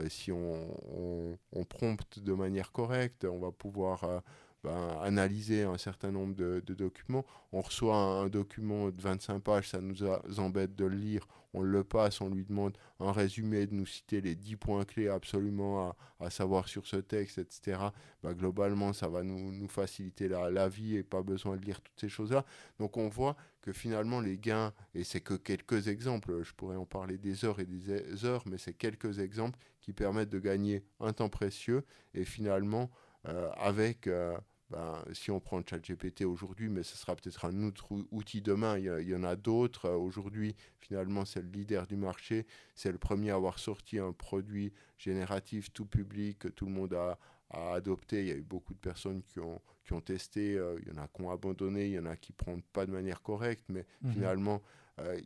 si 0.07 0.31
on, 0.31 1.37
prompte 1.67 2.19
de 2.19 2.33
manière 2.33 2.71
correcte, 2.71 3.25
on 3.25 3.39
va 3.39 3.51
pouvoir 3.51 4.21
ben, 4.63 4.99
analyser 5.01 5.63
un 5.63 5.77
certain 5.77 6.11
nombre 6.11 6.35
de, 6.35 6.61
documents. 6.73 7.25
On 7.51 7.61
reçoit 7.61 7.95
un, 7.95 8.29
document 8.29 8.89
de 8.89 9.01
25 9.01 9.39
pages, 9.39 9.69
ça 9.69 9.81
nous 9.81 10.03
embête 10.39 10.75
de 10.75 10.85
le 10.85 10.95
lire, 10.95 11.27
on 11.53 11.61
le 11.61 11.83
passe, 11.83 12.21
on 12.21 12.29
lui 12.29 12.45
demande 12.45 12.77
un 12.99 13.11
résumé, 13.11 13.65
de 13.65 13.73
nous 13.73 13.85
citer 13.85 14.21
les 14.21 14.35
10 14.35 14.55
points 14.57 14.85
clés 14.85 15.09
absolument 15.09 15.95
à, 16.19 16.29
savoir 16.29 16.67
sur 16.67 16.85
ce 16.85 16.97
texte, 16.97 17.39
etc. 17.39 17.79
Ben, 18.21 18.33
globalement, 18.33 18.93
ça 18.93 19.07
va 19.07 19.23
nous, 19.23 19.67
faciliter 19.67 20.27
la, 20.27 20.51
la, 20.51 20.69
vie 20.69 20.95
et 20.95 21.03
pas 21.03 21.23
besoin 21.23 21.57
de 21.57 21.65
lire 21.65 21.81
toutes 21.81 21.99
ces 21.99 22.09
choses-là. 22.09 22.45
Donc 22.79 22.97
on 22.97 23.09
voit 23.09 23.35
que 23.61 23.71
finalement 23.73 24.21
les 24.21 24.37
gains, 24.37 24.73
et 24.93 25.03
c'est 25.03 25.21
que 25.21 25.33
quelques 25.33 25.87
exemples, 25.87 26.43
je 26.43 26.53
pourrais 26.53 26.75
en 26.77 26.85
parler 26.85 27.17
des 27.17 27.45
heures 27.45 27.59
et 27.59 27.65
des 27.65 28.25
heures, 28.25 28.43
mais 28.45 28.57
c'est 28.57 28.73
quelques 28.73 29.19
exemples 29.19 29.57
qui 29.81 29.93
permettent 29.93 30.29
de 30.29 30.39
gagner 30.39 30.83
un 30.99 31.13
temps 31.13 31.29
précieux 31.29 31.83
et 32.13 32.25
finalement 32.25 32.91
euh, 33.27 33.49
avec... 33.57 34.07
Euh, 34.07 34.37
ben, 34.71 35.03
si 35.13 35.31
on 35.31 35.39
prend 35.39 35.61
ChatGPT 35.65 36.23
aujourd'hui, 36.23 36.69
mais 36.69 36.83
ce 36.83 36.97
sera 36.97 37.15
peut-être 37.15 37.45
un 37.45 37.63
autre 37.63 37.87
outil 38.11 38.41
demain, 38.41 38.77
il 38.77 39.07
y, 39.07 39.15
en 39.15 39.23
a 39.23 39.35
d'autres. 39.35 39.89
Aujourd'hui, 39.89 40.55
finalement, 40.79 41.25
c'est 41.25 41.41
le 41.41 41.49
leader 41.49 41.87
du 41.87 41.97
marché, 41.97 42.45
c'est 42.73 42.91
le 42.91 42.97
premier 42.97 43.31
à 43.31 43.35
avoir 43.35 43.59
sorti 43.59 43.99
un 43.99 44.13
produit 44.13 44.71
génératif 44.97 45.73
tout 45.73 45.85
public 45.85 46.39
que 46.39 46.47
tout 46.47 46.65
le 46.65 46.71
monde 46.71 46.93
a, 46.93 47.17
adopté. 47.53 48.21
Il 48.21 48.27
y 48.27 48.31
a 48.31 48.35
eu 48.35 48.43
beaucoup 48.43 48.73
de 48.73 48.79
personnes 48.79 49.21
qui 49.23 49.39
ont, 49.39 49.61
qui 49.83 49.91
ont 49.91 49.99
testé, 49.99 50.55
euh, 50.55 50.79
il 50.81 50.87
y 50.87 50.97
en 50.97 51.03
a 51.03 51.07
qui 51.09 51.21
ont 51.21 51.31
abandonné, 51.31 51.87
il 51.87 51.91
y 51.91 51.99
en 51.99 52.05
a 52.05 52.15
qui 52.15 52.31
ne 52.31 52.37
prennent 52.37 52.61
pas 52.61 52.85
de 52.85 52.91
manière 52.91 53.21
correcte, 53.21 53.65
mais 53.67 53.85
mhm. 54.01 54.13
finalement, 54.13 54.61
euh, 54.99 55.19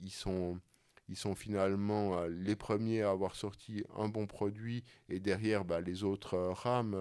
ils, 0.00 0.10
sont 0.10 0.60
ils 1.08 1.16
sont 1.16 1.34
finalement 1.34 2.18
euh, 2.18 2.28
les 2.28 2.56
premiers 2.56 3.02
à 3.02 3.10
avoir 3.10 3.36
sorti 3.36 3.84
un 3.96 4.08
bon 4.08 4.26
produit 4.26 4.84
et 5.08 5.20
derrière 5.20 5.64
bah, 5.64 5.80
les 5.80 6.04
autres 6.04 6.34
euh, 6.34 6.52
rames. 6.52 6.96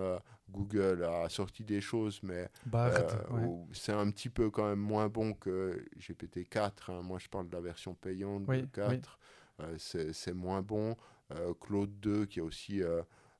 Euh, 0.52 0.58
Google 0.58 1.04
a 1.04 1.30
sorti 1.30 1.64
des 1.64 1.82
choses, 1.82 2.20
mais 2.24 2.50
bah, 2.66 2.92
c'est 3.74 3.94
un 3.94 4.10
petit 4.12 4.30
peu 4.30 4.50
quand 4.50 4.68
même 4.68 4.80
moins 4.80 5.10
bon 5.10 5.34
que 5.34 5.86
GPT-4. 6.00 6.72
Hein. 6.90 7.02
Moi, 7.04 7.20
je 7.20 7.28
parle 7.28 7.50
de 7.50 7.54
la 7.54 7.62
version 7.62 7.94
payante 7.94 8.46
de 8.46 8.66
4. 8.74 9.20
c'est 9.78 10.34
moins 10.34 10.62
bon. 10.62 10.96
Claude 11.62 11.92
2, 12.02 12.26
qui 12.26 12.40
est 12.40 12.42
aussi, 12.42 12.82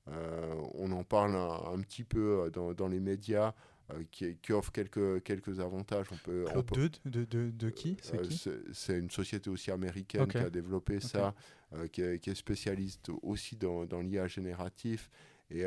on 0.08 0.92
en 0.92 1.04
parle 1.04 1.36
un, 1.36 1.80
petit 1.82 2.04
peu 2.04 2.50
dans, 2.54 2.74
dans 2.74 2.88
les 2.88 3.00
médias. 3.00 3.54
Euh, 3.94 4.04
qui, 4.12 4.36
qui, 4.42 4.54
offre 4.54 4.72
quelques, 4.72 5.24
quelques 5.24 5.60
avantages. 5.60 6.08
On 6.12 6.18
peut, 6.18 6.46
Claude 6.46 6.98
de, 7.06 7.26
de, 7.26 7.50
de, 7.50 7.70
qui? 7.70 7.98
C'est 8.02 8.94
euh, 8.94 9.00
une 9.00 9.10
société 9.10 9.50
aussi 9.50 9.72
américaine 9.72 10.28
qui 10.28 10.38
a 10.38 10.50
développé 10.50 11.00
ça, 11.00 11.34
euh, 11.74 11.88
qui, 11.88 12.02
est, 12.02 12.20
qui, 12.20 12.30
est, 12.30 12.36
spécialiste 12.36 13.10
aussi 13.22 13.56
dans, 13.56 13.86
dans 13.86 14.02
l'IA 14.02 14.28
génératif. 14.28 15.10
Et 15.54 15.64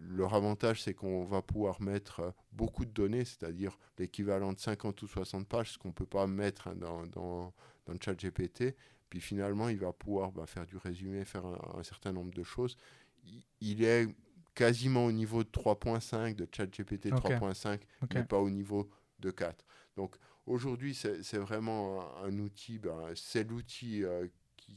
leur 0.00 0.34
avantage, 0.34 0.82
c'est 0.82 0.92
qu'on 0.92 1.24
va 1.24 1.40
pouvoir 1.40 1.80
mettre 1.80 2.34
beaucoup 2.50 2.84
de 2.84 2.90
données, 2.90 3.24
c'est-à-dire 3.24 3.78
l'équivalent 3.96 4.52
de 4.52 4.58
50 4.58 5.00
ou 5.02 5.06
60 5.06 5.46
pages, 5.46 5.72
ce 5.72 5.78
qu'on 5.78 5.88
ne 5.88 5.92
peut 5.92 6.04
pas 6.04 6.26
mettre 6.26 6.66
hein, 6.66 6.74
dans, 6.74 7.06
dans, 7.06 7.54
dans, 7.86 7.92
le 7.92 7.98
chat 8.02 8.14
GPT. 8.14 8.74
Puis 9.08 9.20
finalement, 9.20 9.68
il 9.68 9.78
va 9.78 9.92
pouvoir 9.92 10.32
bah, 10.32 10.46
faire 10.46 10.66
du 10.66 10.76
résumé, 10.76 11.24
faire 11.24 11.46
un, 11.46 11.78
un, 11.78 11.82
certain 11.84 12.12
nombre 12.12 12.34
de 12.34 12.42
choses. 12.42 12.76
il 13.60 13.84
est 13.84 14.08
quasiment 14.54 15.06
au 15.06 15.12
niveau 15.12 15.44
de 15.44 15.48
3.5, 15.48 16.34
de 16.34 16.48
ChatGPT 16.50 17.10
3.5, 17.10 17.80
mais 18.12 18.24
pas 18.24 18.38
au 18.38 18.50
niveau 18.50 18.90
de 19.20 19.30
4. 19.30 19.64
Donc 19.96 20.16
aujourd'hui, 20.46 20.94
c'est 20.94 21.38
vraiment 21.38 22.16
un, 22.18 22.36
outil, 22.38 22.78
ben, 22.78 23.12
c'est 23.14 23.48
l'outil 23.48 24.04
euh, 24.04 24.26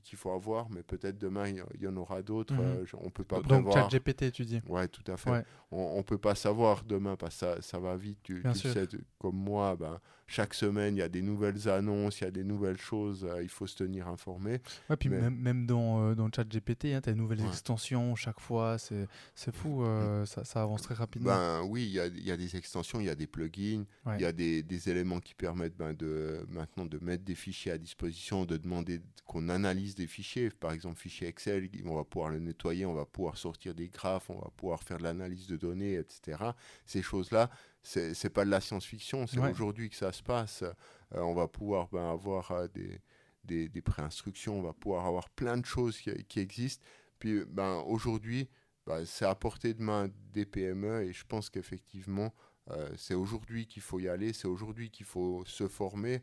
qu'il 0.04 0.18
faut 0.18 0.32
avoir, 0.32 0.70
mais 0.70 0.84
peut-être 0.84 1.18
demain, 1.18 1.48
il 1.48 1.64
y, 1.82 1.88
en 1.88 1.96
aura 1.98 2.22
d'autres. 2.22 2.54
Mhm. 2.54 2.62
Euh, 2.62 2.86
on 3.02 3.10
peut 3.10 3.24
pas 3.24 3.42
prévoir. 3.42 3.62
Donc 3.64 3.74
ChatGPT, 3.74 4.32
tu 4.32 4.46
dis 4.46 4.62
Ouais, 4.68 4.88
tout 4.88 5.10
à 5.12 5.18
fait. 5.18 5.46
On, 5.72 5.98
ne 5.98 6.04
peut 6.04 6.18
pas 6.18 6.36
savoir 6.36 6.84
demain 6.84 7.16
parce 7.16 7.36
que 7.36 7.40
ça, 7.40 7.62
ça 7.62 7.80
va 7.80 7.96
vite. 7.96 8.20
Tu, 8.24 8.44
sais, 8.54 8.88
comme 9.20 9.36
moi, 9.36 9.76
ben, 9.76 10.00
chaque 10.34 10.54
semaine, 10.54 10.96
il 10.96 11.00
y 11.00 11.04
a 11.04 11.10
des 11.10 11.22
nouvelles 11.22 11.70
annonces, 11.70 12.22
il 12.22 12.24
y 12.24 12.28
a 12.28 12.32
des 12.32 12.44
nouvelles 12.44 12.78
choses, 12.78 13.24
euh, 13.24 13.44
il 13.44 13.50
faut 13.50 13.68
se 13.68 13.76
tenir 13.76 14.08
informé. 14.08 14.62
Ouais, 14.90 14.96
puis 14.98 15.10
même, 15.10 15.36
même, 15.36 15.66
dans, 15.66 16.02
euh, 16.02 16.16
dans 16.16 16.26
le 16.26 16.32
chat 16.36 16.44
GPT, 16.44 16.86
hein, 16.86 17.02
tu 17.02 17.10
as 17.10 17.14
de 17.14 17.18
nouvelles 17.18 17.46
extensions 17.46 18.16
chaque 18.16 18.40
fois, 18.40 18.78
c'est 18.78 19.08
fou, 19.54 19.84
euh, 19.84 20.26
ça, 20.26 20.44
ça, 20.44 20.64
avance 20.64 20.82
très 20.82 20.96
rapidement. 20.96 21.30
Ben, 21.30 21.62
oui, 21.64 21.84
il 21.84 21.92
y 21.92 22.00
a, 22.00 22.08
y 22.08 22.32
a, 22.32 22.38
des 22.38 22.56
extensions, 22.56 23.00
il 23.00 23.06
y 23.06 23.10
a 23.10 23.16
des 23.16 23.28
plugins, 23.28 23.84
il 24.16 24.22
y 24.22 24.26
a 24.26 24.32
des, 24.32 24.64
des, 24.64 24.90
éléments 24.90 25.20
qui 25.20 25.36
permettent 25.36 25.78
ben, 25.78 25.94
de, 25.94 26.46
maintenant 26.50 26.86
de 26.86 26.98
mettre 27.00 27.24
des 27.24 27.36
fichiers 27.36 27.72
à 27.72 27.78
disposition, 27.78 28.46
de 28.46 28.58
demander 28.58 29.02
qu'on 29.26 29.50
analyse 29.50 29.83
des 29.92 30.08
fichiers, 30.08 30.50
par 30.50 30.72
exemple 30.72 30.98
fichier 30.98 31.28
Excel, 31.28 31.70
on 31.86 31.96
va 31.96 32.04
pouvoir 32.04 32.32
le 32.32 32.40
nettoyer, 32.40 32.86
on 32.86 32.94
va 32.94 33.06
pouvoir 33.06 33.38
sortir 33.38 33.76
des 33.76 33.90
graphes, 33.90 34.30
on 34.30 34.40
va 34.40 34.50
pouvoir 34.56 34.82
faire 34.84 34.98
de 34.98 35.04
l'analyse 35.04 35.48
de 35.48 35.58
données, 35.58 35.96
etc. 35.96 36.38
Ces 36.86 37.02
choses-là, 37.02 37.50
c'est 37.84 38.30
pas 38.30 38.46
de 38.46 38.50
la 38.50 38.62
science-fiction, 38.62 39.28
c'est 39.28 39.40
aujourd'hui 39.40 39.90
que 39.90 39.96
ça 39.96 40.12
se 40.12 40.24
passe. 40.24 40.64
Euh, 40.64 41.22
on 41.22 41.34
va 41.34 41.48
pouvoir 41.48 41.90
ben, 41.92 42.10
avoir 42.10 42.52
euh, 42.52 42.68
des, 42.74 43.02
des, 43.44 43.70
des 43.70 43.82
pré-instructions, 43.82 44.60
on 44.60 44.64
va 44.64 44.74
pouvoir 44.74 45.06
avoir 45.06 45.30
plein 45.30 45.58
de 45.58 45.66
choses 45.66 46.00
qui, 46.00 46.12
qui 46.26 46.40
existent. 46.40 46.84
Puis 47.20 47.44
ben, 47.46 47.84
aujourd'hui, 47.86 48.50
ben, 48.88 49.06
c'est 49.06 49.26
à 49.26 49.36
portée 49.36 49.74
de 49.74 49.82
main 49.82 50.10
des 50.32 50.46
PME 50.46 51.04
et 51.04 51.14
je 51.14 51.26
pense 51.26 51.50
qu'effectivement, 51.50 52.34
euh, 52.72 52.90
c'est 52.98 53.14
aujourd'hui 53.14 53.68
qu'il 53.68 53.82
faut 53.82 54.00
y 54.00 54.08
aller, 54.08 54.34
c'est 54.34 54.48
aujourd'hui 54.48 54.90
qu'il 54.90 55.06
faut 55.06 55.44
se 55.46 55.68
former. 55.68 56.22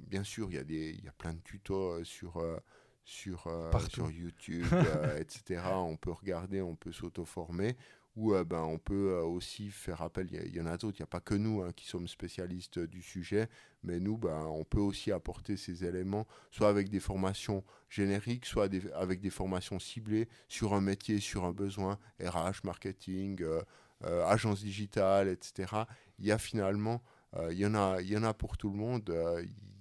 Bien 0.00 0.24
sûr, 0.24 0.48
il 0.50 0.56
y, 0.56 0.58
a 0.58 0.64
des, 0.64 0.98
y 1.02 1.08
a 1.08 1.12
plein 1.12 1.34
de 1.34 1.40
tutos 1.40 2.04
sur 2.04 2.42
sur, 3.04 3.48
sur 3.88 4.10
YouTube, 4.10 4.66
etc. 5.18 5.62
On 5.72 5.96
peut 5.96 6.12
regarder, 6.12 6.60
on 6.60 6.76
peut 6.76 6.92
s'auto-former 6.92 7.76
où 8.16 8.34
euh, 8.34 8.44
ben, 8.44 8.62
on 8.62 8.78
peut 8.78 9.12
euh, 9.12 9.22
aussi 9.22 9.70
faire 9.70 10.02
appel, 10.02 10.28
il 10.30 10.54
y, 10.54 10.60
en 10.60 10.66
a 10.66 10.76
d'autres, 10.76 10.98
il 10.98 11.02
n'y 11.02 11.04
a 11.04 11.06
pas 11.06 11.20
que 11.20 11.34
nous 11.34 11.62
hein, 11.62 11.72
qui 11.74 11.86
sommes 11.86 12.08
spécialistes 12.08 12.78
du 12.78 13.02
sujet, 13.02 13.48
mais 13.82 14.00
nous, 14.00 14.18
ben, 14.18 14.46
on 14.46 14.64
peut 14.64 14.80
aussi 14.80 15.12
apporter 15.12 15.56
ces 15.56 15.84
éléments, 15.84 16.26
soit 16.50 16.68
avec 16.68 16.88
des 16.88 17.00
formations 17.00 17.64
génériques, 17.88 18.46
soit 18.46 18.68
avec 18.94 19.20
des 19.20 19.30
formations 19.30 19.78
ciblées 19.78 20.28
sur 20.48 20.74
un 20.74 20.80
métier, 20.80 21.20
sur 21.20 21.44
un 21.44 21.52
besoin, 21.52 21.98
RH, 22.20 22.64
marketing, 22.64 23.42
euh, 23.42 23.62
agence 24.26 24.62
digitale, 24.62 25.28
etc. 25.28 25.84
Il 26.18 26.26
y 26.26 26.32
a 26.32 26.38
finalement, 26.38 27.02
il, 27.50 27.58
y 27.58 27.66
en 27.66 27.74
a, 27.74 28.00
y 28.00 28.16
en 28.16 28.24
a 28.24 28.34
pour 28.34 28.56
tout 28.56 28.70
le 28.70 28.76
monde, 28.76 29.14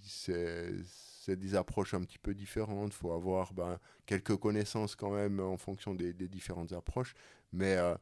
c'est 0.02 1.36
des 1.36 1.56
approches 1.56 1.93
un 1.93 2.02
petit 2.02 2.18
peu 2.18 2.34
différentes. 2.34 2.93
Il 2.93 2.97
faut 2.97 3.12
avoir 3.12 3.54
ben, 3.54 3.80
quelques 4.06 4.36
connaissances 4.38 4.95
quand 4.95 5.12
même 5.12 5.39
en 5.39 5.58
fonction 5.58 5.93
des, 5.93 6.14
différentes 6.14 6.74
approches. 6.74 7.14
Mais 7.52 7.76
euh, 7.76 7.95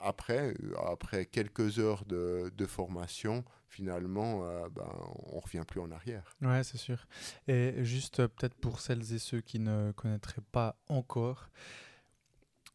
après, 0.00 0.54
euh, 0.62 0.74
après 0.86 1.26
quelques 1.26 1.78
heures 1.78 2.04
de, 2.04 2.52
de 2.56 2.66
formation, 2.66 3.44
finalement, 3.68 4.44
euh, 4.44 4.68
ben, 4.70 4.88
on 5.32 5.40
revient 5.40 5.64
plus 5.66 5.80
en 5.80 5.90
arrière. 5.90 6.36
Ouais, 6.42 6.64
c'est 6.64 6.78
sûr. 6.78 7.06
Et 7.46 7.84
juste 7.84 8.26
peut-être 8.26 8.54
pour 8.54 8.80
celles 8.80 9.12
et 9.12 9.18
ceux 9.18 9.40
qui 9.40 9.58
ne 9.58 9.92
connaîtraient 9.92 10.42
pas 10.52 10.76
encore, 10.88 11.50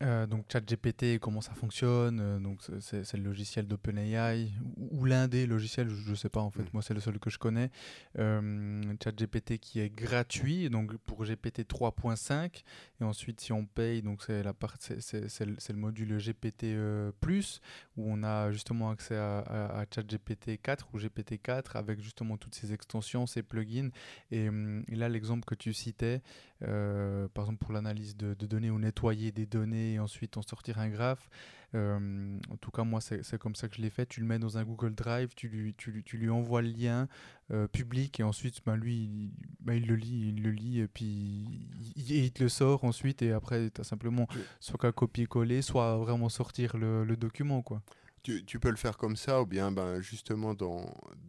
euh, 0.01 0.25
donc 0.25 0.45
ChatGPT, 0.51 1.19
comment 1.19 1.41
ça 1.41 1.53
fonctionne 1.53 2.19
euh, 2.19 2.39
Donc 2.39 2.59
c'est 2.79 3.13
le 3.13 3.23
logiciel 3.23 3.67
d'OpenAI 3.67 4.51
ou, 4.77 5.05
l'un 5.05 5.27
des 5.27 5.45
logiciels, 5.45 5.89
je 5.89 6.09
ne 6.11 6.15
sais 6.15 6.29
pas 6.29 6.41
en 6.41 6.49
fait. 6.49 6.63
Mm. 6.63 6.69
Moi 6.73 6.81
c'est 6.81 6.93
le 6.93 6.99
seul 6.99 7.19
que 7.19 7.29
je 7.29 7.37
connais. 7.37 7.69
Euh, 8.17 8.81
ChatGPT 9.03 9.59
qui 9.59 9.79
est 9.79 9.89
gratuit, 9.89 10.69
donc 10.69 10.97
pour 10.97 11.23
GPT 11.23 11.61
3.5. 11.61 12.63
Et 13.01 13.03
ensuite 13.03 13.39
si 13.39 13.53
on 13.53 13.65
paye, 13.65 14.01
donc 14.01 14.23
c'est 14.23 14.43
la 14.43 14.53
c'est 14.79 15.45
le, 15.45 15.77
module 15.77 16.17
GPT 16.17 16.77
plus 17.19 17.61
où 17.97 18.11
on 18.11 18.23
a 18.23 18.51
justement 18.51 18.89
accès 18.89 19.17
à, 19.17 19.85
ChatGPT 19.93 20.61
4 20.61 20.87
ou 20.93 20.99
GPT 20.99 21.41
4 21.41 21.75
avec 21.75 21.99
justement 21.99 22.37
toutes 22.37 22.55
ces 22.55 22.73
extensions, 22.73 23.27
ces 23.27 23.43
plugins. 23.43 23.89
Et, 24.31 24.49
et 24.87 24.95
là 24.95 25.09
l'exemple 25.09 25.45
que 25.45 25.55
tu 25.55 25.73
citais, 25.73 26.21
par 26.63 27.45
exemple 27.45 27.59
pour 27.59 27.73
l'analyse 27.73 28.15
de, 28.15 28.33
de 28.33 28.45
données 28.45 28.69
ou 28.69 28.79
nettoyer 28.79 29.31
des 29.31 29.45
données 29.45 29.93
et 29.93 29.99
ensuite 29.99 30.37
en 30.37 30.41
sortir 30.41 30.79
un 30.79 30.89
graphe. 30.89 31.29
Euh, 31.75 32.37
en 32.51 32.57
tout 32.57 32.71
cas, 32.71 32.83
moi, 32.83 33.01
c'est 33.01 33.37
comme 33.37 33.55
ça 33.55 33.67
que 33.67 33.75
je 33.75 33.81
l'ai 33.81 33.89
fait. 33.89 34.05
Tu 34.05 34.21
le 34.21 34.27
mets 34.27 34.39
dans 34.39 34.57
un 34.57 34.63
Google 34.63 34.93
Drive, 34.93 35.33
tu 35.35 35.47
lui, 35.47 35.73
tu, 35.73 36.03
tu 36.03 36.17
lui 36.17 36.29
envoies 36.29 36.61
le 36.61 36.69
lien 36.69 37.07
euh, 37.51 37.67
public 37.67 38.19
et 38.19 38.23
ensuite, 38.23 38.61
ben, 38.65 38.75
lui, 38.75 38.95
il, 38.95 39.31
ben, 39.59 39.73
il, 39.73 39.87
le 39.87 39.95
lit, 39.95 40.29
il 40.29 40.43
le 40.43 40.51
lit 40.51 40.81
et 40.81 40.87
puis 40.87 41.67
il, 41.95 42.31
te 42.31 42.43
le 42.43 42.49
sort 42.49 42.83
ensuite. 42.83 43.21
Et 43.21 43.31
après, 43.31 43.71
tu 43.71 43.81
as 43.81 43.83
simplement 43.83 44.27
soit 44.59 44.77
qu'à 44.77 44.91
copier-coller, 44.91 45.61
soit 45.61 45.97
vraiment 45.97 46.29
sortir 46.29 46.77
le, 46.77 47.03
le 47.03 47.17
document. 47.17 47.61
quoi. 47.61 47.81
Tu, 48.21 48.45
tu, 48.45 48.59
peux 48.59 48.69
le 48.69 48.77
faire 48.77 48.97
comme 48.97 49.17
ça 49.17 49.41
ou 49.41 49.45
bien 49.45 49.71
ben, 49.71 49.99
justement 49.99 50.53
dans, 50.53 50.85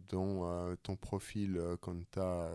dans 0.07 0.45
euh, 0.45 0.75
ton 0.81 0.95
profil 0.95 1.59
quand 1.81 1.95
tu 2.11 2.19
as 2.19 2.49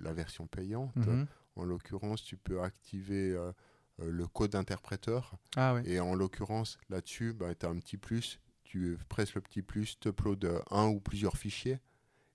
la 0.00 0.12
version 0.12 0.46
payante. 0.46 0.96
Mhm. 0.96 1.26
En 1.58 1.64
l'occurrence, 1.64 2.22
tu 2.22 2.36
peux 2.36 2.62
activer 2.62 3.32
euh, 3.32 3.52
le 3.98 4.26
code 4.26 4.54
interpréteur. 4.54 5.36
Ah, 5.56 5.80
Et 5.84 6.00
en 6.00 6.14
l'occurrence, 6.14 6.78
là-dessus, 6.88 7.32
bah, 7.32 7.54
tu 7.54 7.66
as 7.66 7.68
un 7.68 7.78
petit 7.78 7.96
plus. 7.96 8.40
Tu 8.64 8.98
presses 9.08 9.34
le 9.34 9.40
petit 9.40 9.62
plus, 9.62 9.98
tu 9.98 10.08
uploades 10.08 10.62
un 10.70 10.86
ou 10.86 11.00
plusieurs 11.00 11.36
fichiers. 11.36 11.80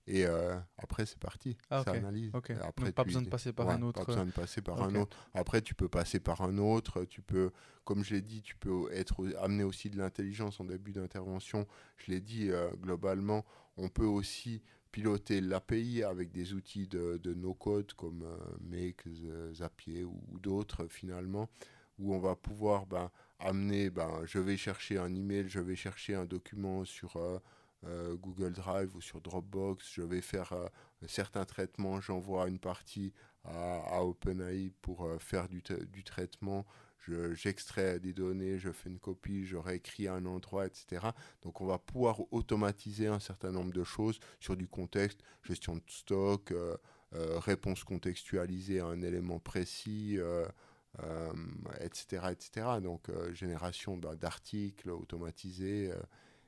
Et 0.06 0.26
euh, 0.26 0.58
après, 0.76 1.06
c'est 1.06 1.18
parti. 1.18 1.56
Ah, 1.70 1.82
ça 1.84 1.92
analyse. 1.92 2.32
Après, 2.34 2.92
pas 2.92 3.04
besoin 3.04 3.22
de 3.22 3.28
passer 3.28 3.52
par 3.52 3.70
un 3.70 3.80
autre. 3.82 4.00
Pas 4.00 4.06
besoin 4.06 4.26
de 4.26 4.30
passer 4.32 4.60
par 4.60 4.82
un 4.82 4.94
autre. 4.94 5.16
Après, 5.32 5.62
tu 5.62 5.74
peux 5.74 5.88
passer 5.88 6.20
par 6.20 6.42
un 6.42 6.58
autre. 6.58 7.04
Tu 7.04 7.22
peux, 7.22 7.50
comme 7.84 8.04
je 8.04 8.14
l'ai 8.14 8.22
dit, 8.22 8.42
tu 8.42 8.56
peux 8.56 8.92
être 8.92 9.26
amener 9.40 9.64
aussi 9.64 9.88
de 9.88 9.96
l'intelligence 9.96 10.60
en 10.60 10.64
début 10.64 10.92
d'intervention. 10.92 11.66
Je 11.96 12.12
l'ai 12.12 12.20
dit 12.20 12.50
euh, 12.50 12.70
globalement, 12.76 13.46
on 13.78 13.88
peut 13.88 14.04
aussi 14.04 14.62
piloter 14.94 15.40
l'API 15.40 16.04
avec 16.04 16.30
des 16.30 16.52
outils 16.52 16.86
de, 16.86 17.34
no-code 17.34 17.92
comme 17.94 18.22
euh, 18.22 18.36
Make, 18.60 19.02
Zapier 19.52 20.04
ou, 20.04 20.38
d'autres 20.38 20.86
finalement, 20.86 21.50
où 21.98 22.14
on 22.14 22.20
va 22.20 22.36
pouvoir 22.36 22.86
ben, 22.86 23.10
amener, 23.40 23.90
ben, 23.90 24.20
je 24.24 24.38
vais 24.38 24.56
chercher 24.56 24.98
un 24.98 25.12
email, 25.12 25.48
je 25.48 25.58
vais 25.58 25.74
chercher 25.74 26.14
un 26.14 26.26
document 26.26 26.84
sur 26.84 27.16
euh, 27.16 27.40
euh, 27.86 28.14
Google 28.14 28.52
Drive 28.52 28.94
ou 28.94 29.00
sur 29.00 29.20
Dropbox, 29.20 29.84
je 29.94 30.02
vais 30.02 30.20
faire 30.20 30.54
certains 31.08 31.44
traitements, 31.44 32.00
j'envoie 32.00 32.46
une 32.46 32.60
partie 32.60 33.12
à, 33.42 34.04
OpenAI 34.04 34.70
pour 34.80 35.10
faire 35.18 35.48
du, 35.48 36.04
traitement, 36.04 36.64
j'extrais 37.32 38.00
des 38.00 38.12
données, 38.12 38.58
je 38.58 38.70
fais 38.70 38.88
une 38.88 38.98
copie, 38.98 39.44
je 39.44 39.56
réécris 39.56 40.08
à 40.08 40.14
un 40.14 40.26
endroit, 40.26 40.66
etc. 40.66 41.06
Donc 41.42 41.60
on 41.60 41.66
va 41.66 41.78
pouvoir 41.78 42.20
automatiser 42.32 43.06
un 43.06 43.20
certain 43.20 43.50
nombre 43.50 43.72
de 43.72 43.84
choses 43.84 44.18
sur 44.40 44.56
du 44.56 44.68
contexte, 44.68 45.20
gestion 45.42 45.76
de 45.76 45.82
stock, 45.88 46.52
euh, 46.52 46.76
euh, 47.14 47.38
réponse 47.38 47.84
contextualisée 47.84 48.80
à 48.80 48.86
un 48.86 49.02
élément 49.02 49.38
précis, 49.38 50.18
etc., 51.80 52.26
etc. 52.30 52.66
Donc 52.82 53.10
génération 53.32 53.96
bah, 53.96 54.16
d'articles 54.16 54.90
automatisés. 54.90 55.92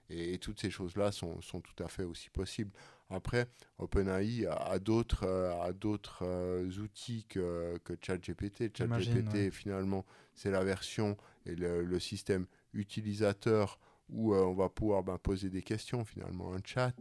Et, 0.09 0.39
toutes 0.39 0.61
ces 0.61 0.71
choses-là 0.71 1.11
sont, 1.11 1.41
sont, 1.41 1.61
tout 1.61 1.83
à 1.83 1.89
fait 1.89 2.05
aussi 2.05 2.31
possibles. 2.31 2.71
Après, 3.09 3.47
OpenAI 3.79 4.47
a, 4.47 4.79
d'autres 4.79 5.27
a 5.27 5.73
d'autres 5.73 6.25
euh, 6.25 6.69
outils 6.81 7.25
que, 7.29 7.79
que 7.85 7.95
ChatGPT. 8.01 8.77
ChatGPT, 8.77 9.51
finalement, 9.51 10.05
c'est 10.35 10.51
la 10.51 10.65
version 10.65 11.17
et 11.45 11.55
le, 11.55 11.99
système 12.01 12.47
utilisateur 12.75 13.79
où 14.09 14.35
euh, 14.35 14.43
on 14.43 14.55
va 14.55 14.69
pouvoir 14.69 15.05
ben, 15.05 15.19
poser 15.19 15.51
des 15.51 15.63
questions, 15.63 16.05
finalement, 16.05 16.53
un 16.53 16.61
chat. 16.65 16.95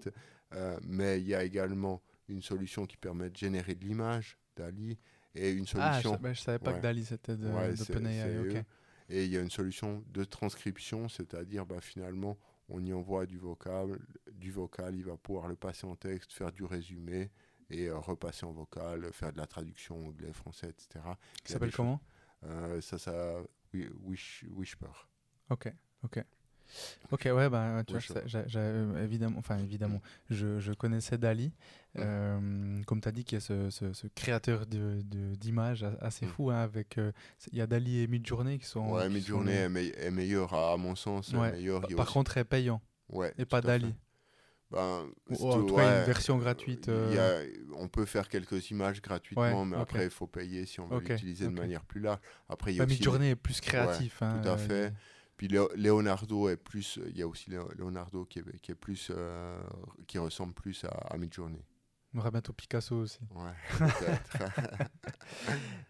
Euh, 0.54 0.78
mais 0.84 1.20
il 1.20 1.28
y 1.28 1.34
a 1.36 1.44
également 1.44 2.02
une 2.30 2.42
solution 2.42 2.86
qui 2.86 2.98
permet 2.98 3.30
de 3.30 3.36
générer 3.38 3.74
de 3.74 3.84
l'image, 3.84 4.38
DALI, 4.56 4.98
et 5.34 5.52
une 5.52 5.66
solution... 5.66 6.20
Ah, 6.24 6.34
je, 6.34 6.40
savais 6.40 6.60
pas 6.60 6.74
que 6.74 6.82
DALI, 6.82 7.06
c'était 7.06 7.36
d'OpenAI. 7.36 8.64
Et 9.10 9.26
il 9.26 9.32
y 9.32 9.38
a 9.38 9.42
une 9.42 9.52
solution 9.52 10.04
de 10.14 10.24
transcription, 10.24 11.10
c'est-à-dire 11.10 11.66
ben, 11.66 11.80
finalement 11.80 12.38
on 12.70 12.84
y 12.84 12.94
envoie 12.94 13.26
du 13.26 13.38
vocal, 13.38 14.00
du 14.32 14.52
vocal, 14.52 14.96
il 14.96 15.04
va 15.06 15.18
pouvoir 15.18 15.48
le 15.48 15.56
passer 15.56 15.86
en 15.86 15.96
texte, 15.96 16.32
faire 16.34 16.52
du 16.52 16.64
résumé 16.64 17.32
et 17.70 17.88
euh, 17.88 17.98
repasser 17.98 18.46
en 18.46 18.52
vocal, 18.52 19.12
faire 19.12 19.32
de 19.34 19.38
la 19.38 19.48
traduction 19.48 20.08
anglais, 20.08 20.34
français, 20.34 20.70
etc. 20.70 21.04
Ça 21.44 21.54
s'appelle 21.54 21.72
comment? 21.74 22.02
Euh, 22.44 22.82
Ça, 22.82 22.98
ça, 22.98 23.42
Wish, 23.74 24.46
Whisper. 24.52 24.88
Ok, 25.50 25.72
ok. 26.04 26.24
Ok, 27.12 27.24
ouais, 27.26 27.50
bah, 27.50 27.84
tu 27.86 27.94
vois, 27.94 28.02
euh, 28.56 29.04
évidemment, 29.04 29.38
enfin, 29.38 29.58
évidemment, 29.60 30.02
je, 30.30 30.60
je 30.60 30.74
connaissais 30.74 31.18
Dali, 31.18 31.54
euh, 31.98 32.82
comme 32.86 33.02
tu 33.02 33.08
as 33.08 33.12
dit, 33.12 33.24
qui 33.24 33.36
est 33.36 33.40
ce, 33.40 33.70
ce, 33.70 34.08
créateur 34.16 34.66
d'images 34.66 35.82
de, 35.82 35.92
assez 36.02 36.26
mm. 36.26 36.30
fou, 36.30 36.50
hein, 36.50 36.58
avec, 36.58 36.98
euh, 36.98 37.12
il 37.52 37.58
y 37.58 37.62
a 37.62 37.68
Dali 37.68 38.02
et 38.02 38.08
Midjourney 38.08 38.60
qui 38.60 38.66
sont... 38.66 38.90
Ouais, 38.90 39.08
Midjourney 39.10 39.54
est, 39.54 40.12
meilleur, 40.12 40.54
à, 40.54 40.78
mon 40.78 40.96
sens, 40.96 41.34
meilleur. 41.34 41.82
Par, 41.96 42.12
contre, 42.12 42.38
est 42.38 42.46
payant, 42.46 42.82
ouais, 43.10 43.34
et 43.38 43.46
pas 43.46 43.62
Dali. 43.62 43.94
Ben, 44.72 45.06
Ou, 45.30 45.52
en 45.52 45.60
tout 45.60 45.76
cas, 45.76 46.00
une 46.00 46.06
version 46.06 46.38
gratuite. 46.40 46.90
on 47.76 47.88
peut 47.88 48.06
faire 48.06 48.30
quelques 48.30 48.72
images 48.72 49.02
gratuitement, 49.02 49.66
mais 49.66 49.78
après, 49.78 50.06
il 50.06 50.10
faut 50.10 50.28
payer 50.28 50.66
si 50.66 50.80
on 50.80 50.88
veut 50.88 51.00
l'utiliser 51.00 51.46
de 51.46 51.52
manière 51.52 51.86
plus 51.86 52.02
large. 52.02 52.20
Après, 52.50 52.74
y 52.74 52.82
a 52.82 52.86
bah, 52.86 52.92
Midjourney 52.92 53.30
est 53.30 53.36
plus 53.36 53.62
créatif. 53.62 54.22
Hein, 54.22 54.42
tout 54.42 54.50
à 54.50 54.58
fait. 54.58 54.92
Puis 55.38 55.48
Leonardo 55.48 56.50
est 56.50 56.58
plus, 56.58 57.00
il 57.08 57.18
y 57.18 57.22
a 57.22 57.28
aussi 57.28 57.50
Leonardo 57.50 58.26
qui 58.26 58.40
est, 58.40 58.60
qui 58.62 58.72
est 58.72 58.76
plus, 58.76 59.12
euh, 59.14 59.62
qui 60.08 60.18
ressemble 60.18 60.54
plus 60.54 60.84
à, 60.86 60.90
à 60.90 61.18
Midjourney. 61.18 61.64
On 62.16 62.20
aura 62.20 62.32
bientôt 62.32 62.54
Picasso 62.54 62.96
aussi. 62.96 63.20
Ouais, 63.36 63.88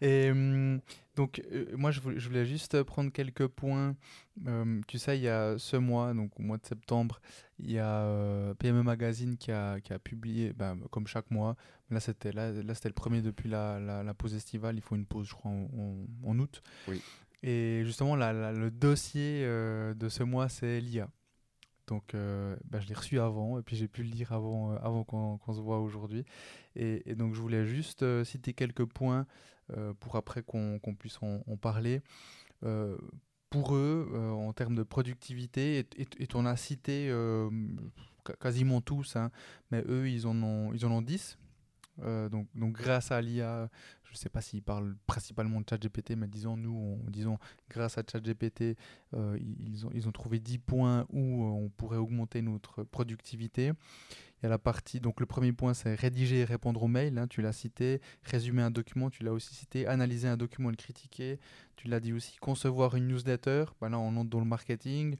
Et 0.00 0.32
hum, 0.32 0.80
donc, 1.14 1.40
euh, 1.52 1.66
moi, 1.76 1.92
je 1.92 2.00
voulais, 2.00 2.44
juste 2.44 2.82
prendre 2.82 3.12
quelques 3.12 3.46
points. 3.46 3.94
Hum, 4.44 4.82
tu 4.88 4.98
sais, 4.98 5.16
il 5.16 5.22
y 5.22 5.28
a 5.28 5.56
ce 5.56 5.76
mois, 5.76 6.12
donc 6.14 6.32
au 6.40 6.42
mois 6.42 6.58
de 6.58 6.66
septembre, 6.66 7.20
il 7.60 7.70
y 7.70 7.78
a 7.78 8.00
euh, 8.00 8.54
PME 8.54 8.82
Magazine 8.82 9.36
qui 9.36 9.52
a, 9.52 9.78
qui 9.80 9.92
a 9.92 10.00
publié, 10.00 10.52
ben, 10.52 10.76
comme 10.90 11.06
chaque 11.06 11.30
mois, 11.30 11.54
là 11.90 12.00
c'était 12.00 12.32
là, 12.32 12.50
là, 12.50 12.74
le 12.84 12.92
premier 12.92 13.22
depuis 13.22 13.48
la, 13.48 13.78
la, 13.78 14.14
pause 14.14 14.34
estivale, 14.34 14.74
il 14.74 14.82
faut 14.82 14.96
une 14.96 15.06
pause, 15.06 15.28
je 15.28 15.34
crois, 15.34 15.52
en, 15.52 15.68
en, 15.78 16.28
en 16.28 16.38
août. 16.40 16.60
Oui. 16.88 17.00
Et 17.46 17.82
justement, 17.84 18.16
le 18.16 18.70
dossier 18.70 19.42
euh, 19.44 19.94
de 19.94 20.08
ce 20.08 20.24
mois, 20.24 20.48
c'est 20.48 20.80
l'IA. 20.80 21.08
Donc, 21.86 22.12
euh, 22.14 22.56
bah, 22.64 22.80
je 22.80 22.88
l'ai 22.88 22.94
reçu 22.94 23.20
avant, 23.20 23.60
et 23.60 23.62
puis 23.62 23.76
j'ai 23.76 23.86
pu 23.86 24.02
le 24.02 24.10
lire 24.10 24.32
avant, 24.32 24.72
euh, 24.72 24.78
avant 24.82 25.04
qu'on 25.04 25.38
se 25.52 25.60
voit 25.60 25.78
aujourd'hui. 25.78 26.24
Et, 26.74 27.14
donc, 27.14 27.34
je 27.34 27.40
voulais 27.40 27.64
juste 27.64 28.04
citer 28.24 28.52
quelques 28.52 28.84
points 28.84 29.26
pour 30.00 30.16
après 30.16 30.42
qu'on 30.42 30.80
puisse 30.98 31.18
en, 31.22 31.56
parler. 31.56 32.02
pour 33.50 33.76
eux, 33.76 34.10
en 34.36 34.52
termes 34.52 34.74
de 34.74 34.82
productivité, 34.82 35.86
et, 35.96 36.28
on 36.34 36.46
a 36.46 36.56
cité 36.56 37.14
quasiment 38.40 38.80
tous, 38.80 39.14
hein, 39.14 39.30
mais 39.70 39.84
eux, 39.88 40.10
ils 40.10 40.26
en 40.26 40.42
ont, 40.42 40.72
ils 40.72 40.84
en 40.84 40.90
ont 40.90 41.02
10. 41.02 41.38
Donc, 41.98 42.48
donc, 42.54 42.72
grâce 42.72 43.10
à 43.10 43.20
l'IA, 43.20 43.68
je 44.06 44.12
ne 44.12 44.16
sais 44.16 44.28
pas 44.28 44.40
s'ils 44.40 44.62
parlent 44.62 44.96
principalement 45.06 45.60
de 45.60 45.66
ChatGPT, 45.68 46.12
mais 46.16 46.26
disons, 46.26 46.56
nous, 46.56 46.98
disons, 47.08 47.38
grâce 47.68 47.98
à 47.98 48.02
ChatGPT, 48.10 48.76
euh, 49.14 49.38
ils, 49.40 49.86
ont, 49.86 49.90
ils 49.92 50.08
ont 50.08 50.12
trouvé 50.12 50.38
10 50.38 50.58
points 50.58 51.06
où 51.10 51.44
euh, 51.44 51.48
on 51.48 51.68
pourrait 51.68 51.98
augmenter 51.98 52.40
notre 52.40 52.82
productivité. 52.84 53.72
Il 54.38 54.42
y 54.44 54.46
a 54.46 54.50
la 54.50 54.58
partie, 54.58 55.00
donc 55.00 55.18
le 55.20 55.26
premier 55.26 55.52
point, 55.52 55.72
c'est 55.72 55.94
rédiger 55.94 56.40
et 56.40 56.44
répondre 56.44 56.82
aux 56.82 56.88
mails, 56.88 57.16
hein, 57.16 57.26
tu 57.26 57.40
l'as 57.40 57.54
cité, 57.54 58.02
résumer 58.22 58.62
un 58.62 58.70
document, 58.70 59.08
tu 59.08 59.22
l'as 59.22 59.32
aussi 59.32 59.54
cité, 59.54 59.86
analyser 59.86 60.28
un 60.28 60.36
document 60.36 60.68
et 60.68 60.72
le 60.72 60.76
critiquer, 60.76 61.38
tu 61.76 61.88
l'as 61.88 62.00
dit 62.00 62.12
aussi, 62.12 62.36
concevoir 62.36 62.96
une 62.96 63.08
newsletter, 63.08 63.64
ben 63.80 63.88
là 63.88 63.98
on 63.98 64.14
entre 64.16 64.28
dans 64.28 64.40
le 64.40 64.44
marketing, 64.44 65.16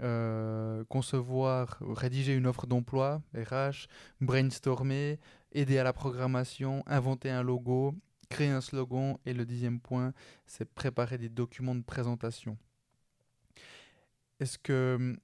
euh, 0.00 0.84
concevoir, 0.88 1.78
rédiger 1.80 2.36
une 2.36 2.46
offre 2.46 2.68
d'emploi, 2.68 3.20
RH, 3.34 3.88
brainstormer, 4.20 5.18
aider 5.52 5.78
à 5.78 5.84
la 5.84 5.92
programmation, 5.92 6.82
inventer 6.86 7.30
un 7.30 7.42
logo, 7.42 7.94
créer 8.28 8.48
un 8.48 8.60
slogan. 8.60 9.16
Et 9.24 9.32
le 9.32 9.44
dixième 9.44 9.80
point, 9.80 10.12
c'est 10.46 10.64
préparer 10.64 11.18
des 11.18 11.28
documents 11.28 11.74
de 11.74 11.82
présentation. 11.82 12.56
Est-ce 14.40 14.58
que, 14.58 15.16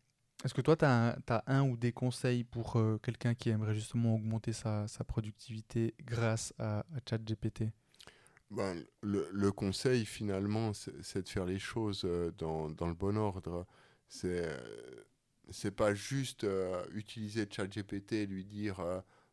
est 0.45 0.53
que 0.53 0.61
toi, 0.61 0.77
tu 0.77 0.85
as, 0.85 1.43
un 1.47 1.63
ou 1.63 1.77
des 1.77 1.93
conseils 1.93 2.45
pour 2.45 2.77
euh, 2.77 2.99
quelqu'un 3.03 3.35
qui 3.35 3.51
aimerait 3.51 3.75
justement 3.75 4.15
augmenter 4.15 4.53
sa, 4.53 4.87
productivité 5.07 5.95
grâce 6.05 6.55
à, 6.59 6.85
ChatGPT? 7.09 7.65
Ben, 8.51 8.83
le, 9.03 9.51
conseil, 9.51 10.07
finalement, 10.07 10.73
c'est 10.73 11.23
de 11.23 11.29
faire 11.29 11.45
les 11.45 11.59
choses 11.59 12.03
euh, 12.05 12.31
dans, 12.39 12.71
dans, 12.71 12.87
le 12.87 12.95
bon 12.95 13.17
ordre. 13.17 13.67
C'est 14.09 14.49
c'est 15.51 15.71
pas 15.71 15.95
juste 15.95 16.45
euh, 16.45 16.85
utiliser 16.93 17.47
ChatGPT 17.51 18.13
et 18.13 18.27
lui 18.27 18.45
dire 18.45 18.81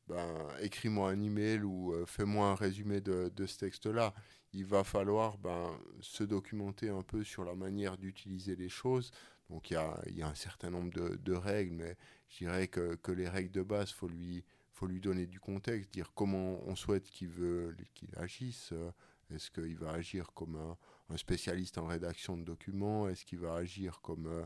ben, 0.08 0.48
écris-moi 0.62 1.10
un 1.12 1.22
email 1.22 1.62
ou 1.62 1.94
euh, 1.94 2.06
fais-moi 2.06 2.48
un 2.48 2.56
résumé 2.56 3.02
de, 3.02 3.32
ce 3.46 3.58
texte-là. 3.58 4.14
Il 4.54 4.66
va 4.66 4.84
falloir 4.84 5.38
ben, 5.38 5.72
se 6.02 6.24
documenter 6.24 6.90
un 6.90 7.02
peu 7.02 7.24
sur 7.24 7.44
la 7.44 7.56
manière 7.56 7.98
d'utiliser 7.98 8.56
les 8.56 8.70
choses. 8.70 9.12
Donc 9.50 9.70
il 9.70 9.74
y 9.74 10.22
a, 10.22 10.28
un 10.28 10.36
certain 10.36 10.70
nombre 10.70 10.92
de, 10.92 11.34
règles, 11.34 11.76
mais 11.76 11.98
je 12.30 12.38
dirais 12.40 12.68
que, 12.68 12.98
les 13.12 13.30
règles 13.30 13.52
de 13.52 13.62
base, 13.62 13.92
faut 13.92 14.08
lui, 14.08 14.44
faut 14.72 14.88
lui 14.88 15.00
donner 15.00 15.28
du 15.28 15.40
contexte, 15.40 15.94
dire 15.94 16.12
comment 16.16 16.62
on 16.68 16.76
souhaite 16.76 17.10
qu'il 17.12 17.30
agisse. 18.16 18.74
Est-ce 19.34 19.50
qu'il 19.50 19.78
va 19.78 19.92
agir 19.92 20.32
comme 20.34 20.56
un, 21.10 21.18
spécialiste 21.18 21.78
en 21.78 21.88
rédaction 21.88 22.38
de 22.38 22.44
documents? 22.44 23.08
Est-ce 23.08 23.26
qu'il 23.26 23.40
va 23.40 23.56
agir 23.56 24.02
comme 24.02 24.28
euh, 24.28 24.46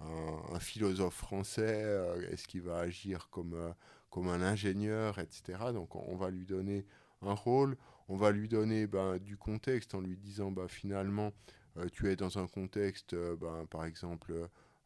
un, 0.00 0.54
un, 0.54 0.60
philosophe 0.60 1.16
français? 1.16 1.82
Euh, 1.84 2.30
Est-ce 2.30 2.46
qu'il 2.46 2.62
va 2.62 2.78
agir 2.78 3.28
comme 3.30 3.74
comme 4.10 4.28
un 4.28 4.42
ingénieur, 4.42 5.18
etc. 5.18 5.58
Donc 5.72 5.96
on 5.96 6.16
va 6.16 6.30
lui 6.30 6.44
donner 6.44 6.84
un 7.22 7.34
rôle, 7.34 7.76
on 8.08 8.16
va 8.16 8.32
lui 8.32 8.48
donner 8.48 8.86
ben, 8.86 9.18
du 9.18 9.36
contexte 9.36 9.94
en 9.94 10.00
lui 10.00 10.16
disant 10.16 10.50
ben, 10.50 10.68
finalement 10.68 11.32
euh, 11.76 11.86
tu 11.92 12.08
es 12.10 12.16
dans 12.16 12.38
un 12.38 12.46
contexte, 12.46 13.14
euh, 13.14 13.36
ben, 13.36 13.66
par 13.70 13.84
exemple, 13.84 14.32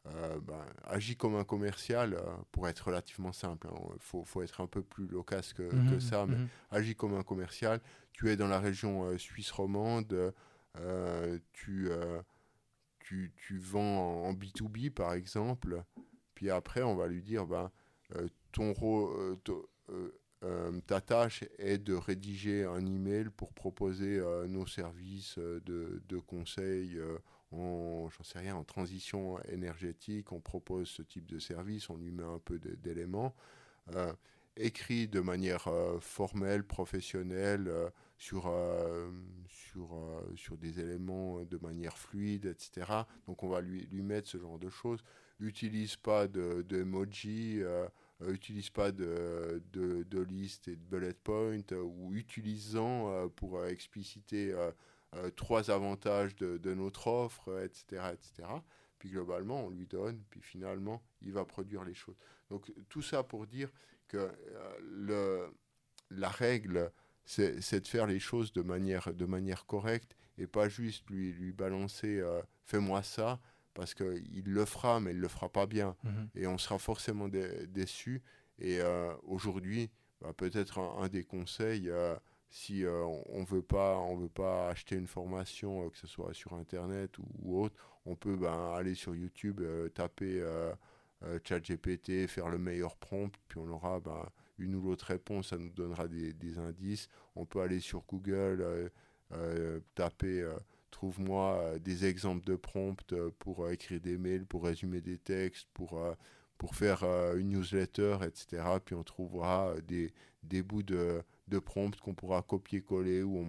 euh, 0.07 0.39
agis 0.83 1.15
comme 1.15 1.35
un 1.35 1.43
commercial 1.43 2.17
pour 2.51 2.67
être 2.67 2.87
relativement 2.87 3.31
simple. 3.31 3.67
Il 3.71 3.75
hein. 3.75 3.95
faut, 3.99 4.23
faut, 4.23 4.43
être 4.43 4.61
un 4.61 4.67
peu 4.67 4.83
plus 4.83 5.07
loquace 5.07 5.53
que, 5.53 5.63
que 5.63 5.75
mhm, 5.75 5.99
ça, 5.99 6.25
mais 6.27 6.35
mhm. 6.35 6.47
agis 6.71 6.95
comme 6.95 7.15
un 7.15 7.23
commercial. 7.23 7.81
Tu 8.13 8.29
es 8.29 8.37
dans 8.37 8.47
la 8.47 8.59
région 8.59 9.17
suisse 9.17 9.51
romande, 9.51 10.33
tu, 11.53 11.89
tu, 12.99 13.33
tu, 13.35 13.57
vends 13.57 14.25
en, 14.25 14.33
B2B 14.33 14.91
par 14.91 15.13
exemple, 15.13 15.83
puis 16.33 16.49
après 16.49 16.83
on 16.83 16.95
va 16.95 17.07
lui 17.07 17.21
dire 17.21 17.45
ben, 17.45 17.71
ton 18.55 18.73
euh, 19.19 19.35
euh, 19.89 20.11
euh, 20.43 20.79
ta 20.87 21.01
tâche 21.01 21.43
est 21.59 21.77
de 21.77 21.93
rédiger 21.93 22.63
un 22.63 22.85
email 22.85 23.25
pour 23.29 23.53
proposer 23.53 24.21
nos 24.47 24.65
services 24.65 25.37
de, 25.37 26.01
de 26.07 26.17
conseil 26.19 26.97
en, 27.51 28.09
sais 28.23 28.39
rien, 28.39 28.55
en 28.55 28.63
transition 28.63 29.39
énergétique. 29.43 30.31
On 30.31 30.39
propose 30.39 30.87
ce 30.87 31.01
type 31.01 31.25
de 31.25 31.39
service, 31.39 31.89
on 31.89 31.97
lui 31.97 32.11
met 32.11 32.23
un 32.23 32.39
peu 32.39 32.59
d'éléments. 32.59 33.35
écrit 34.55 35.07
de 35.07 35.19
manière 35.19 35.67
formelle, 35.99 36.63
professionnelle, 36.63 37.71
sur, 38.17 38.53
sur, 39.47 39.89
sur 40.35 40.57
des 40.57 40.79
éléments 40.79 41.43
de 41.43 41.57
manière 41.57 41.97
fluide, 41.97 42.45
etc. 42.45 43.03
Donc 43.27 43.43
on 43.43 43.49
va 43.49 43.61
lui, 43.61 43.87
lui 43.91 44.03
mettre 44.03 44.29
ce 44.29 44.37
genre 44.37 44.59
de 44.59 44.69
choses. 44.69 45.01
Utilise 45.39 45.97
pas 45.97 46.27
de, 46.27 46.61
de 46.61 46.85
euh, 46.85 47.87
utilise 48.27 48.69
pas 48.69 48.91
de, 48.91 49.61
de, 49.73 50.03
de, 50.03 50.21
liste 50.21 50.67
et 50.67 50.75
de 50.75 50.81
bullet 50.81 51.13
point 51.13 51.61
euh, 51.71 51.81
ou 51.81 52.13
utilisant 52.13 53.11
euh, 53.11 53.27
pour 53.27 53.65
expliciter 53.65 54.55
trois 55.37 55.71
avantages 55.71 56.35
de, 56.35 56.57
de, 56.57 56.73
notre 56.73 57.07
offre, 57.07 57.63
etc., 57.63 58.11
etc. 58.13 58.49
Puis 58.99 59.09
globalement, 59.09 59.65
on 59.65 59.69
lui 59.69 59.87
donne, 59.87 60.21
puis 60.29 60.41
finalement, 60.41 61.01
il 61.21 61.31
va 61.31 61.45
produire 61.45 61.85
les 61.85 61.93
choses. 61.93 62.17
Donc 62.49 62.73
tout 62.89 63.01
ça 63.01 63.23
pour 63.23 63.47
dire 63.47 63.69
que 64.09 64.29
le, 64.81 65.47
la 66.09 66.27
règle, 66.27 66.91
c'est 67.23 67.79
de 67.79 67.87
faire 67.87 68.07
les 68.07 68.19
choses 68.19 68.51
de 68.51 68.61
manière, 68.61 69.13
de 69.13 69.25
manière 69.25 69.65
correcte 69.65 70.17
et 70.37 70.47
pas 70.47 70.67
juste 70.67 71.09
lui, 71.09 71.31
lui 71.31 71.53
balancer 71.53 72.21
fais-moi 72.65 73.01
ça, 73.01 73.39
parce 73.75 73.93
qu'il 73.93 74.43
le 74.45 74.65
fera, 74.65 74.99
mais 74.99 75.11
il 75.11 75.17
ne 75.17 75.21
le 75.21 75.27
fera 75.27 75.49
pas 75.49 75.67
bien. 75.67 75.95
Mhm. 76.03 76.29
Et 76.33 76.47
on 76.47 76.57
sera 76.57 76.79
forcément 76.79 77.27
déçu. 77.27 78.23
Et 78.57 78.79
euh, 78.81 79.13
aujourd'hui, 79.23 79.91
bah, 80.21 80.33
peut-être 80.35 80.79
un, 80.79 81.07
des 81.09 81.23
conseils, 81.23 81.89
euh, 81.89 82.15
si 82.49 82.85
euh, 82.85 83.03
on 83.27 83.41
ne 83.41 83.45
veut, 83.45 83.61
pas, 83.61 83.97
on 83.97 84.15
veut 84.15 84.29
pas 84.29 84.69
acheter 84.69 84.95
une 84.95 85.07
formation, 85.07 85.87
que 85.89 85.97
ce 85.97 86.07
soit 86.07 86.33
sur 86.33 86.53
Internet 86.53 87.11
ou, 87.19 87.61
autre, 87.61 87.75
on 88.05 88.15
peut 88.15 88.37
ben, 88.37 88.73
aller 88.73 88.95
sur 88.95 89.13
YouTube, 89.13 89.61
taper 89.93 90.41
ChatGPT, 91.43 92.27
faire 92.27 92.49
le 92.49 92.57
meilleur 92.57 92.95
prompt, 92.95 93.33
puis 93.49 93.59
on 93.59 93.67
aura 93.67 93.99
ben, 93.99 94.25
une 94.57 94.75
ou 94.75 94.81
l'autre 94.81 95.07
réponse, 95.07 95.49
ça 95.49 95.57
nous 95.57 95.71
donnera 95.71 96.07
des, 96.07 96.31
des, 96.31 96.59
indices. 96.59 97.09
On 97.35 97.45
peut 97.45 97.59
aller 97.61 97.81
sur 97.81 98.03
Google, 98.07 98.91
taper 99.95 100.47
trouve-moi 100.95 101.59
euh, 101.59 101.79
des 101.79 102.05
exemples 102.05 102.45
de 102.45 102.55
prompts 102.55 103.11
euh, 103.11 103.29
pour 103.39 103.65
euh, 103.65 103.71
écrire 103.71 103.99
des 103.99 104.17
mails, 104.17 104.45
pour 104.45 104.63
résumer 104.63 105.01
des 105.01 105.17
textes, 105.17 105.67
pour, 105.73 106.01
pour 106.57 106.73
faire 106.73 107.03
une 107.35 107.49
newsletter, 107.49 108.19
etc. 108.23 108.63
Puis 108.83 108.95
on 108.95 109.03
trouvera 109.03 109.73
des, 109.85 110.13
des 110.43 110.63
bouts 110.63 110.83
de, 110.83 111.21
de 111.49 111.59
prompts 111.59 111.99
qu'on 111.99 112.13
pourra 112.13 112.41
copier-coller 112.43 113.23
où 113.23 113.39
on, 113.39 113.47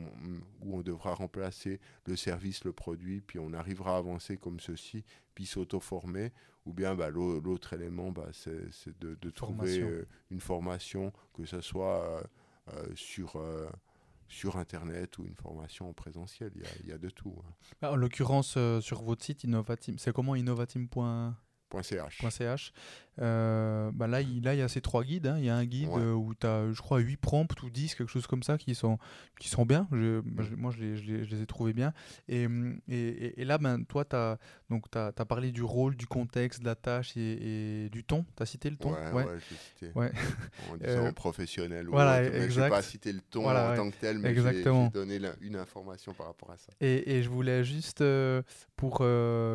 où 0.61 0.77
on 0.77 0.83
devra 0.83 1.15
remplacer 1.15 1.79
le 2.07 2.17
service, 2.17 2.65
le 2.65 2.73
produit, 2.73 3.21
puis 3.21 3.39
on 3.39 3.53
arrivera 3.53 3.95
à 3.95 3.99
avancer 3.99 4.37
comme 4.37 4.59
ceci, 4.59 5.05
puis 5.37 5.47
s'auto-former. 5.47 6.33
Ou 6.65 6.73
bien 6.73 6.97
bah, 6.97 7.11
l'autre 7.11 7.75
élément, 7.75 8.11
bah, 8.11 8.27
c'est 8.33 8.99
de, 8.99 9.15
de 9.15 9.31
trouver 9.31 10.05
une 10.33 10.41
formation, 10.41 11.13
que 11.33 11.45
ce 11.45 11.61
soit 11.61 12.25
sur 12.97 13.41
sur 14.29 14.57
Internet 14.57 15.19
ou 15.19 15.27
une 15.27 15.35
formation 15.35 15.89
en 15.89 15.93
présentiel. 15.93 16.53
Il 16.83 16.89
y 16.89 16.93
a, 16.93 16.99
de 16.99 17.11
tout. 17.11 17.35
Hein. 17.39 17.53
Bah, 17.81 17.93
en 17.93 17.97
l'occurrence, 17.97 18.55
euh, 18.57 18.81
sur 18.81 19.03
votre 19.03 19.25
site, 19.25 19.45
Innovatim, 19.45 19.97
c'est 19.99 20.13
comment 20.13 20.35
innovatim.ch 21.73 22.73
euh, 23.23 23.91
bah 23.95 24.07
là, 24.07 24.21
il, 24.21 24.43
là, 24.43 24.55
il 24.55 24.59
y 24.59 24.63
a 24.63 24.69
ces 24.69 24.81
trois 24.81 25.03
guides. 25.03 25.27
Hein. 25.27 25.37
Il 25.39 25.45
y 25.45 25.51
a 25.51 25.57
un 25.57 25.65
guide 25.65 25.89
euh, 25.97 26.13
où 26.13 26.35
tu 26.35 26.47
as, 26.47 26.71
je 26.73 26.81
crois, 26.81 26.99
8 26.99 27.17
prompts 27.17 27.63
ou 27.63 27.71
10, 27.71 27.95
quelque 27.95 28.11
chose 28.11 28.27
comme 28.27 28.43
ça, 28.43 28.59
qui 28.59 28.75
sont, 28.75 28.99
qui 29.41 29.49
sont 29.49 29.65
bien. 29.65 29.89
Je, 29.93 30.21
bah, 30.21 30.43
mm. 30.43 30.57
moi, 30.57 30.73
je 30.77 30.83
les, 30.83 30.97
je, 30.97 31.35
les, 31.35 31.43
ai 31.43 31.47
trouvés 31.47 31.73
bien. 31.73 31.93
Et, 32.29 32.47
et, 32.89 33.41
et 33.41 33.45
là, 33.45 33.59
ben, 33.59 33.85
toi, 33.85 34.05
tu 34.05 34.17
as, 34.17 34.39
as, 34.95 35.13
as, 35.17 35.25
parlé 35.25 35.53
du 35.53 35.63
rôle, 35.63 35.97
du 35.97 36.07
contexte, 36.07 36.61
de 36.61 36.67
la 36.67 36.75
tâche 36.75 37.17
et, 37.17 37.89
du 37.91 38.05
ton. 38.05 38.25
Tu 38.37 38.43
as 38.43 38.47
cité 38.47 38.71
le 38.71 38.77
ton? 38.77 38.93
Ouais, 38.93 39.13
ouais. 39.13 39.25
j'ai 39.49 39.57
cité. 39.57 39.99
Ouais. 39.99 40.13
En 40.71 40.77
disant 40.77 41.07
euh, 41.07 41.13
professionnel. 41.13 41.87
Voilà. 41.89 42.49
Je 42.49 42.61
n'ai 42.61 42.69
pas 42.69 42.83
cité 42.83 43.13
le 43.13 43.21
ton 43.21 43.49
en 43.49 43.77
tant 43.77 43.91
que 43.91 43.97
tel, 43.97 44.19
mais 44.19 44.35
j'ai 44.35 44.65
donné 44.65 45.21
une 45.41 45.57
information 45.57 46.13
par 46.13 46.27
rapport 46.27 46.51
à 46.51 46.57
ça. 46.59 46.73
Et, 46.81 47.23
je 47.23 47.29
voulais 47.29 47.65
juste, 47.65 48.05
pour 48.77 49.05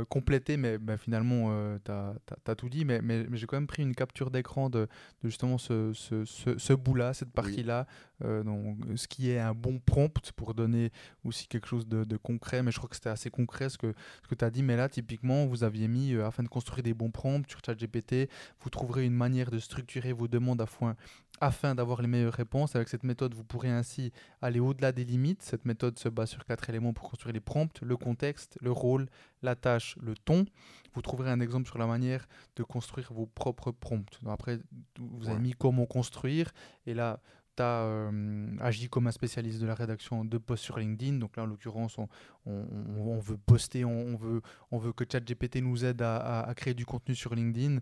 compléter, 0.09 0.57
mais 0.57 0.77
ben, 0.77 0.97
finalement, 0.97 1.77
tu 1.83 1.91
as, 1.91 2.00
as, 2.45 2.55
tout 2.55 2.69
dit, 2.69 2.85
mais, 2.85 3.01
mais, 3.01 3.25
mais 3.29 3.37
j'ai 3.37 3.47
quand 3.47 3.57
même 3.57 3.67
pris 3.67 3.83
une 3.83 3.95
capture 3.95 4.31
d'écran 4.31 4.69
de, 4.69 4.87
justement 5.23 5.57
ce, 5.57 5.93
ce, 5.93 6.25
ce, 6.25 6.73
bout-là, 6.73 7.13
cette 7.13 7.31
partie-là, 7.31 7.87
euh, 8.23 8.43
donc, 8.43 8.77
ce 8.95 9.07
qui 9.07 9.29
est 9.29 9.39
un 9.39 9.53
bon 9.53 9.79
prompt 9.79 10.31
pour 10.35 10.53
donner 10.53 10.91
aussi 11.23 11.47
quelque 11.47 11.67
chose 11.67 11.87
de, 11.87 12.17
concret. 12.17 12.63
Mais 12.63 12.71
je 12.71 12.77
crois 12.77 12.89
que 12.89 12.95
c'était 12.95 13.09
assez 13.09 13.29
concret 13.29 13.69
ce 13.69 13.77
que, 13.77 13.93
ce 14.23 14.27
que 14.27 14.35
tu 14.35 14.45
as 14.45 14.49
dit. 14.49 14.63
Mais 14.63 14.75
là, 14.75 14.89
typiquement, 14.89 15.45
vous 15.45 15.63
aviez 15.63 15.87
mis, 15.87 16.13
euh, 16.13 16.25
afin 16.25 16.43
de 16.43 16.47
construire 16.47 16.83
des 16.83 16.93
bons 16.93 17.11
prompts 17.11 17.49
sur 17.49 17.59
ChatGPT, 17.65 18.29
vous 18.61 18.69
trouverez 18.69 19.05
une 19.05 19.13
manière 19.13 19.51
de 19.51 19.59
structurer 19.59 20.13
vos 20.13 20.27
demandes 20.27 20.61
à 20.61 20.65
foin 20.65 20.95
afin 21.39 21.73
d'avoir 21.73 22.01
les 22.01 22.07
meilleures 22.07 22.33
réponses. 22.33 22.75
Avec 22.75 22.89
cette 22.89 23.03
méthode, 23.03 23.33
vous 23.33 23.43
pourrez 23.43 23.69
ainsi 23.69 24.11
aller 24.41 24.59
au-delà 24.59 24.91
des 24.91 25.03
limites. 25.03 25.41
Cette 25.41 25.65
méthode 25.65 25.97
se 25.97 26.09
base 26.09 26.29
sur 26.29 26.45
quatre 26.45 26.69
éléments 26.69 26.93
pour 26.93 27.09
construire 27.09 27.33
les 27.33 27.39
prompts, 27.39 27.81
le 27.81 27.97
contexte, 27.97 28.57
le 28.61 28.71
rôle, 28.71 29.07
la 29.41 29.55
tâche, 29.55 29.97
le 30.01 30.15
ton. 30.15 30.45
Vous 30.93 31.01
trouverez 31.01 31.31
un 31.31 31.39
exemple 31.39 31.67
sur 31.67 31.77
la 31.77 31.87
manière 31.87 32.27
de 32.55 32.63
construire 32.63 33.11
vos 33.11 33.25
propres 33.25 33.71
prompts. 33.71 34.19
Après, 34.27 34.59
vous 34.99 35.29
avez 35.29 35.39
mis 35.39 35.53
comment 35.53 35.85
construire. 35.85 36.51
Et 36.85 36.93
là, 36.93 37.21
tu 37.55 37.63
as 37.63 37.83
euh, 37.83 38.55
agi 38.59 38.89
comme 38.89 39.07
un 39.07 39.11
spécialiste 39.11 39.59
de 39.59 39.65
la 39.65 39.75
rédaction 39.75 40.25
de 40.25 40.37
posts 40.37 40.63
sur 40.63 40.77
LinkedIn. 40.77 41.17
Donc 41.17 41.37
là, 41.37 41.43
en 41.43 41.45
l'occurrence, 41.45 41.97
on, 42.45 43.19
veut 43.19 43.37
poster, 43.37 43.85
on, 43.85 44.15
veut, 44.15 44.41
on 44.71 44.77
veut 44.77 44.93
que 44.93 45.03
ChatGPT 45.09 45.57
nous 45.57 45.85
aide 45.85 46.01
à, 46.01 46.41
à, 46.41 46.53
créer 46.53 46.73
du 46.73 46.85
contenu 46.85 47.15
sur 47.15 47.35
LinkedIn. 47.35 47.79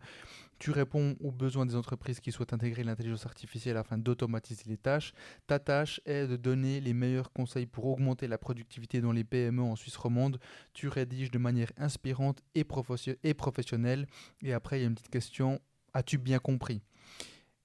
Tu 0.60 0.72
réponds 0.72 1.16
aux 1.22 1.32
besoins 1.32 1.66
des 1.66 1.76
entreprises 1.76 2.20
qui 2.20 2.32
souhaitent 2.32 2.52
intégrer 2.52 2.84
l'intelligence 2.84 3.26
artificielle 3.26 3.78
afin 3.78 3.98
d'automatiser 3.98 4.64
les 4.68 4.78
tâches. 4.78 5.14
Ta 5.48 5.58
tâche 5.58 6.02
est 6.06 6.28
de 6.28 6.36
donner 6.36 6.82
les 6.82 6.94
meilleurs 6.94 7.32
conseils 7.32 7.66
pour 7.66 7.86
augmenter 7.86 8.28
la 8.28 8.38
productivité 8.38 9.00
dans 9.00 9.14
les 9.14 9.24
PME 9.24 9.62
en 9.62 9.78
Suisse 9.78 9.96
romande. 9.96 10.38
Tu 10.74 10.90
rédiges 10.90 11.32
de 11.32 11.38
manière 11.38 11.72
inspirante 11.78 12.42
et 12.56 12.64
professionnelle. 12.66 14.08
Et 14.42 14.52
après, 14.52 14.80
il 14.80 14.82
y 14.82 14.86
a 14.86 14.88
une 14.88 14.96
petite 14.96 15.10
question. 15.10 15.62
As-tu 15.94 16.18
bien 16.18 16.40
compris? 16.40 16.82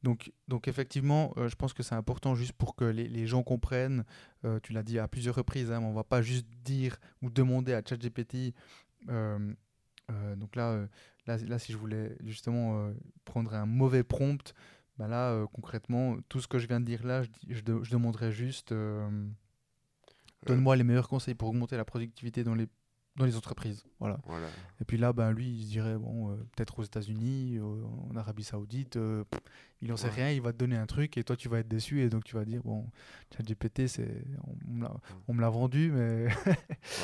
Donc, 0.05 0.31
donc 0.49 0.69
effectivement, 0.69 1.33
euh, 1.39 1.49
je 1.49 1.57
pense 1.57 1.73
que 1.73 1.83
c'est 1.83 1.95
important 1.95 2.35
juste 2.35 2.53
pour 2.53 2.77
que 2.77 2.85
les, 2.85 3.27
gens 3.27 3.43
comprennent. 3.43 4.05
Euh, 4.45 4.61
tu 4.63 4.75
l'as 4.75 4.83
dit 4.83 4.99
à 4.99 5.09
plusieurs 5.09 5.35
reprises, 5.35 5.73
hein, 5.73 5.81
on 5.83 5.91
ne 5.91 5.95
va 5.95 6.05
pas 6.05 6.21
juste 6.21 6.47
dire 6.63 6.99
ou 7.23 7.31
demander 7.31 7.73
à 7.73 7.83
ChatGPT. 7.83 8.55
Euh, 9.09 9.55
donc 10.37 10.55
là, 10.57 10.87
là, 11.27 11.59
si 11.59 11.73
je 11.73 11.79
voulais 11.79 12.17
justement 12.23 12.93
prendre 13.25 13.55
un 13.55 13.65
mauvais 13.65 14.05
prompt, 14.05 14.53
bah 14.99 15.09
là, 15.09 15.47
concrètement, 15.55 16.19
tout 16.29 16.41
ce 16.41 16.47
que 16.47 16.59
je 16.59 16.69
viens 16.69 16.81
de 16.81 16.85
dire 16.85 17.05
là, 17.07 17.23
je, 17.23 17.31
je, 17.49 17.63
je 17.83 17.91
demanderais 17.91 18.31
juste 18.31 18.75
donne-moi 20.45 20.77
les 20.77 20.85
meilleurs 20.85 21.09
conseils 21.09 21.35
pour 21.35 21.49
augmenter 21.49 21.79
la 21.79 21.87
productivité 21.87 22.45
dans 22.45 22.55
les 22.55 22.69
dans 23.17 23.25
les 23.25 23.37
entreprises. 23.37 23.85
Voilà. 24.01 24.19
Et 24.81 24.85
puis 24.85 24.97
là, 24.97 25.13
ben, 25.13 25.33
lui, 25.33 25.49
il 25.49 25.65
se 25.65 25.69
dirait, 25.69 25.97
bon, 25.97 26.33
euh, 26.33 26.37
peut-être 26.57 26.79
aux 26.79 26.83
États-Unis, 26.83 27.59
euh, 27.59 27.85
en 28.11 28.17
Arabie 28.17 28.45
Saoudite, 28.45 28.97
euh, 28.97 29.25
il 29.81 29.91
n'en 29.91 29.97
sait 29.97 30.09
rien, 30.09 30.31
il 30.31 30.41
va 30.41 30.53
te 30.53 30.59
donner 30.59 30.77
un 30.77 30.87
truc 30.87 31.17
et 31.17 31.25
toi, 31.25 31.37
tu 31.37 31.49
vas 31.49 31.59
être 31.61 31.69
déçu 31.69 32.01
et 32.01 32.09
donc 32.09 32.25
tu 32.25 32.35
vas 32.35 32.45
dire, 32.45 32.63
bon, 32.65 32.87
ChatGPT, 33.37 33.87
c'est, 33.87 34.25
on, 35.29 35.35
me 35.35 35.41
l'a 35.41 35.51
vendu, 35.51 35.93
mais. 35.93 36.27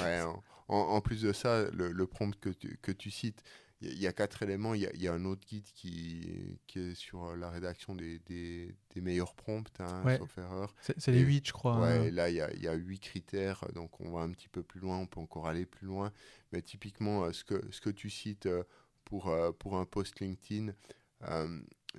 ouais, 0.02 0.20
en, 0.68 0.76
en, 0.76 1.00
plus 1.00 1.22
de 1.22 1.32
ça, 1.32 1.70
le, 1.70 1.92
le 1.92 2.06
prompt 2.06 2.38
que 2.40 2.50
tu, 2.50 2.78
que 2.82 2.92
tu 2.92 3.10
cites, 3.10 3.42
il 3.82 3.98
y, 3.98 4.06
a 4.06 4.12
quatre 4.12 4.42
éléments. 4.42 4.74
Il 4.74 4.82
y, 4.94 5.08
a 5.08 5.12
un 5.12 5.24
autre 5.24 5.46
guide 5.46 5.66
qui, 5.74 6.58
qui 6.66 6.78
est 6.78 6.94
sur 6.94 7.34
la 7.34 7.48
rédaction 7.48 7.94
des, 7.94 8.18
des, 8.20 8.74
des 8.94 9.00
meilleurs 9.00 9.34
prompts, 9.34 9.72
hein, 9.80 10.02
sauf 10.18 10.36
erreur. 10.36 10.74
C'est 10.80 11.12
les 11.12 11.20
huit, 11.20 11.46
je 11.46 11.52
crois. 11.52 11.80
Ouais, 11.80 12.08
hein. 12.08 12.10
là, 12.10 12.28
il 12.28 12.36
y 12.36 12.68
a, 12.68 12.74
huit 12.74 13.00
critères, 13.00 13.64
donc 13.74 13.98
on 14.00 14.10
va 14.10 14.20
un 14.20 14.30
petit 14.32 14.48
peu 14.48 14.62
plus 14.62 14.80
loin, 14.80 14.98
on 14.98 15.06
peut 15.06 15.20
encore 15.20 15.48
aller 15.48 15.64
plus 15.64 15.86
loin. 15.86 16.12
Mais 16.52 16.60
typiquement, 16.60 17.24
euh, 17.24 17.32
ce 17.32 17.42
que, 17.42 17.62
ce 17.70 17.80
que 17.80 17.90
tu 17.90 18.10
cites 18.10 18.46
euh, 18.46 18.64
pour, 19.04 19.28
euh, 19.28 19.52
pour 19.52 19.78
un 19.78 19.86
post 19.86 20.20
LinkedIn, 20.20 20.72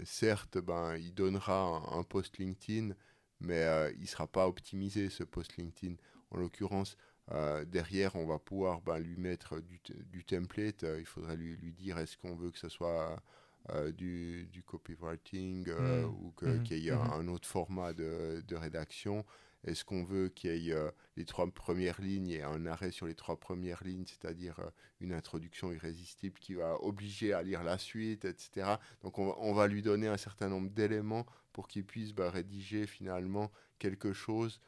certes, 0.04 0.60
ben, 0.60 0.98
il 0.98 1.14
donnera 1.14 1.84
un, 1.94 2.04
post 2.04 2.38
LinkedIn, 2.38 2.94
mais 3.40 3.66
il 3.96 4.02
ne 4.02 4.08
sera 4.08 4.28
pas 4.28 4.48
optimisé, 4.48 5.10
ce 5.10 5.24
post 5.24 5.58
LinkedIn. 5.58 5.96
En 6.32 6.38
l'occurrence, 6.38 6.96
euh, 7.34 7.64
derrière, 7.66 8.16
on 8.16 8.26
va 8.26 8.40
pouvoir 8.40 8.82
ben, 8.82 9.00
lui 9.00 9.16
mettre 9.16 9.60
du, 9.62 9.80
du 10.12 10.24
template. 10.26 10.84
Euh, 10.84 11.00
il 11.00 11.06
faudrait 11.06 11.38
lui, 11.38 11.56
lui 11.58 11.72
dire 11.72 11.98
est-ce 11.98 12.18
qu'on 12.18 12.36
veut 12.36 12.52
que 12.52 12.60
ce 12.60 12.70
soit 12.70 13.22
euh, 13.70 13.92
du, 13.92 14.48
du, 14.52 14.64
copywriting 14.64 15.68
mmh. 15.68 16.06
ou 16.06 16.34
mmh. 16.42 16.64
qu'il 16.64 16.80
y 16.80 16.90
ait 16.90 16.96
mmh. 16.96 17.12
un 17.14 17.28
autre 17.28 17.48
format 17.48 17.94
de, 17.94 18.44
de 18.46 18.56
rédaction? 18.56 19.26
Est-ce 19.64 19.86
qu'on 19.86 20.04
veut 20.04 20.30
qu'il 20.30 20.58
y 20.58 20.72
ait 20.72 20.92
les 21.18 21.26
trois 21.26 21.48
premières 21.48 22.02
lignes 22.02 22.32
et 22.32 22.42
un 22.42 22.66
arrêt 22.66 22.90
sur 22.90 23.06
les 23.06 23.14
trois 23.14 23.40
premières 23.40 23.84
lignes, 23.84 24.06
c'est-à-dire 24.08 24.60
une 25.00 25.14
introduction 25.14 25.72
irrésistible 25.72 26.40
qui 26.40 26.56
va 26.56 26.84
obliger 26.84 27.32
à 27.34 27.44
lire 27.44 27.64
la 27.64 27.78
suite, 27.78 28.26
etc. 28.26 28.78
Donc 29.04 29.20
on, 29.20 29.36
on 29.38 29.54
va 29.54 29.68
lui 29.68 29.84
donner 29.84 30.08
un 30.08 30.18
certain 30.18 30.50
nombre 30.50 30.72
d'éléments 30.72 31.28
pour 31.54 31.68
qu'il 31.68 31.86
puisse 31.86 32.12
ben, 32.12 32.32
rédiger 32.32 32.88
finalement 32.88 33.52
quelque 33.78 34.14
chose 34.14 34.60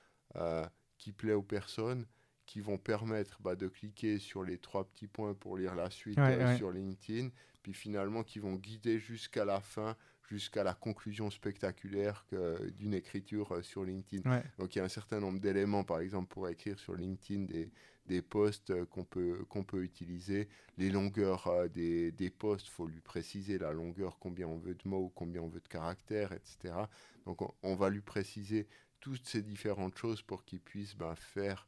qui 0.99 1.11
plaît 1.11 1.33
aux 1.33 1.41
personnes 1.41 2.05
qui 2.45 2.61
vont 2.61 2.77
permettre 2.77 3.41
bah, 3.41 3.55
de 3.55 3.67
cliquer 3.67 4.19
sur 4.19 4.43
les 4.43 4.57
trois 4.57 4.83
petits 4.85 5.07
points 5.07 5.33
pour 5.33 5.57
lire 5.57 5.75
la 5.75 5.89
suite 5.89 6.17
euh, 6.17 6.57
sur 6.57 6.71
LinkedIn, 6.71 7.29
puis 7.61 7.73
finalement 7.73 8.23
qui 8.23 8.39
vont 8.39 8.55
guider 8.55 8.99
jusqu'à 8.99 9.45
la 9.45 9.61
fin, 9.61 9.95
jusqu'à 10.29 10.63
la 10.63 10.73
conclusion 10.73 11.29
spectaculaire 11.29 12.25
d'une 12.77 12.93
écriture 12.93 13.53
euh, 13.53 13.61
sur 13.61 13.83
LinkedIn. 13.83 14.41
Donc 14.57 14.75
il 14.75 14.79
y 14.79 14.81
a 14.81 14.85
un 14.85 14.89
certain 14.89 15.19
nombre 15.19 15.39
d'éléments, 15.39 15.83
par 15.83 15.99
exemple, 15.99 16.27
pour 16.27 16.47
écrire 16.49 16.77
sur 16.79 16.95
LinkedIn 16.95 17.43
des, 17.43 17.71
des 18.07 18.21
posts 18.21 18.71
euh, 18.71 18.85
qu'on 18.85 19.05
peut, 19.05 19.45
qu'on 19.49 19.63
peut 19.63 19.83
utiliser. 19.83 20.49
Les 20.77 20.89
longueurs 20.89 21.69
des, 21.69 22.11
des 22.11 22.29
posts, 22.29 22.67
il 22.67 22.71
faut 22.71 22.87
lui 22.87 23.01
préciser 23.01 23.57
la 23.57 23.71
longueur, 23.71 24.17
combien 24.19 24.47
on 24.47 24.57
veut 24.57 24.75
de 24.75 24.87
mots, 24.87 25.11
combien 25.15 25.41
on 25.41 25.47
veut 25.47 25.61
de 25.61 25.67
caractères, 25.67 26.33
etc. 26.33 26.73
Donc 27.25 27.41
on, 27.63 27.75
va 27.75 27.89
lui 27.89 28.01
préciser 28.01 28.67
toutes 28.99 29.25
ces 29.25 29.41
différentes 29.41 29.97
choses 29.97 30.21
pour 30.21 30.43
qu'il 30.43 30.59
puisse 30.59 30.95
ben, 30.95 31.15
faire 31.15 31.67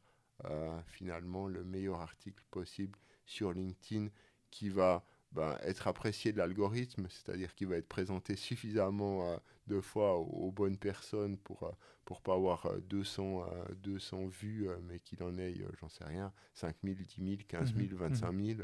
finalement 0.86 1.48
le 1.48 1.64
meilleur 1.64 2.00
article 2.00 2.42
possible 2.50 2.98
sur 3.24 3.52
LinkedIn 3.52 4.08
qui 4.50 4.68
va 4.68 5.04
ben, 5.32 5.58
être 5.62 5.86
apprécié 5.86 6.32
de 6.32 6.38
l'algorithme, 6.38 7.08
c'est-à-dire 7.10 7.54
qu'il 7.54 7.66
va 7.66 7.76
être 7.76 7.88
présenté 7.88 8.36
suffisamment 8.36 9.28
euh, 9.28 9.36
de 9.66 9.80
fois 9.80 10.16
aux, 10.16 10.50
bonnes 10.50 10.78
personnes 10.78 11.36
pour 11.36 11.64
ne 11.64 12.14
euh, 12.14 12.18
pas 12.22 12.34
avoir 12.34 12.72
200, 12.88 13.42
euh, 13.42 13.74
200 13.82 14.28
vues, 14.28 14.68
mais 14.84 14.98
qu'il 15.00 15.22
en 15.22 15.36
ait, 15.36 15.54
j'en 15.80 15.88
sais 15.88 16.04
rien, 16.04 16.32
5 16.54 16.76
000, 16.82 16.96
10 16.96 17.24
000, 17.24 17.36
15 17.48 17.74
000, 17.74 17.88
25 17.92 18.32
000. 18.32 18.60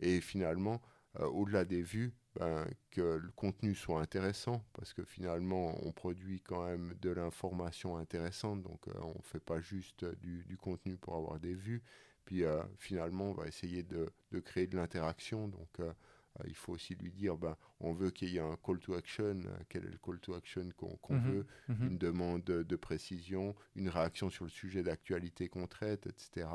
et 0.00 0.20
finalement, 0.20 0.82
au-delà 1.18 1.64
des 1.64 1.80
vues, 1.82 2.12
ben, 2.36 2.66
que 2.90 3.00
le 3.00 3.30
contenu 3.32 3.74
soit 3.74 4.00
intéressant, 4.00 4.64
parce 4.72 4.92
que 4.92 5.04
finalement, 5.04 5.78
on 5.84 5.92
produit 5.92 6.40
quand 6.40 6.66
même 6.66 6.94
de 7.00 7.10
l'information 7.10 7.96
intéressante, 7.96 8.62
donc 8.62 8.86
on 9.02 9.14
ne 9.16 9.22
fait 9.22 9.40
pas 9.40 9.60
juste 9.60 10.04
du, 10.20 10.44
du, 10.44 10.56
contenu 10.56 10.96
pour 10.96 11.14
avoir 11.14 11.38
des 11.38 11.54
vues, 11.54 11.82
puis 12.24 12.44
euh, 12.44 12.62
finalement, 12.78 13.30
on 13.30 13.34
va 13.34 13.46
essayer 13.46 13.82
de, 13.82 14.10
de 14.32 14.40
créer 14.40 14.66
de 14.66 14.76
l'interaction. 14.76 15.48
Donc, 15.48 15.68
euh, 15.80 15.92
euh, 16.40 16.44
il 16.46 16.54
faut 16.54 16.72
aussi 16.72 16.94
lui 16.94 17.12
dire, 17.12 17.36
ben, 17.36 17.56
on 17.80 17.92
veut 17.92 18.10
qu'il 18.10 18.30
y 18.30 18.36
ait 18.36 18.40
un 18.40 18.56
call 18.56 18.78
to 18.80 18.94
action. 18.94 19.40
quel 19.68 19.84
est 19.84 19.90
le 19.90 19.98
call 19.98 20.18
to 20.20 20.34
action 20.34 20.70
qu'on 20.76 21.14
mhm, 21.14 21.32
veut? 21.32 21.46
mhm. 21.68 21.86
Une 21.86 21.98
demande 21.98 22.44
de, 22.44 22.76
précision, 22.76 23.54
une 23.76 23.88
réaction 23.88 24.30
sur 24.30 24.44
le 24.44 24.50
sujet 24.50 24.82
d'actualité 24.82 25.48
qu'on 25.48 25.66
traite, 25.66 26.06
etc. 26.06 26.48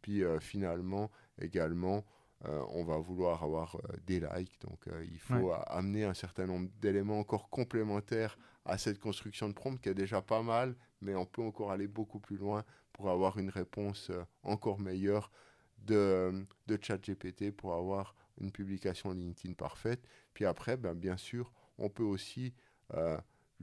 Puis 0.00 0.22
finalement, 0.40 1.10
également, 1.40 2.04
on 2.44 2.84
va 2.84 2.98
vouloir 2.98 3.42
avoir 3.44 3.80
des 4.06 4.20
likes. 4.20 4.60
Donc, 4.62 4.88
il 5.04 5.18
faut 5.18 5.52
amener 5.66 6.04
un 6.04 6.14
certain 6.14 6.46
nombre 6.46 6.68
d'éléments 6.80 7.20
encore 7.20 7.48
complémentaires 7.50 8.36
à 8.64 8.78
cette 8.78 8.98
construction 8.98 9.48
de 9.48 9.54
prompt 9.54 9.80
qui 9.80 9.88
est 9.88 9.94
déjà 9.94 10.22
pas 10.22 10.42
mal, 10.42 10.76
mais 11.00 11.14
on 11.14 11.26
peut 11.26 11.42
encore 11.42 11.72
aller 11.72 11.88
beaucoup 11.88 12.20
plus 12.20 12.36
loin 12.36 12.64
pour 12.92 13.10
avoir 13.10 13.38
une 13.38 13.50
réponse 13.50 14.10
euh, 14.10 14.24
encore 14.42 14.78
meilleure 14.78 15.30
de, 15.78 15.94
euh, 15.94 16.44
de 16.66 16.78
ChatGPT 16.80 17.50
pour 17.50 17.74
avoir 17.74 18.14
une 18.40 18.52
publication 18.52 19.12
LinkedIn 19.12 19.54
parfaite. 19.54 20.06
Puis 20.34 20.44
après, 20.44 20.76
ben, 20.76 20.94
bien 20.94 21.16
sûr, 21.16 21.52
on 21.78 21.88
peut 21.88 22.04
aussi 22.04 22.54
euh, 22.94 23.18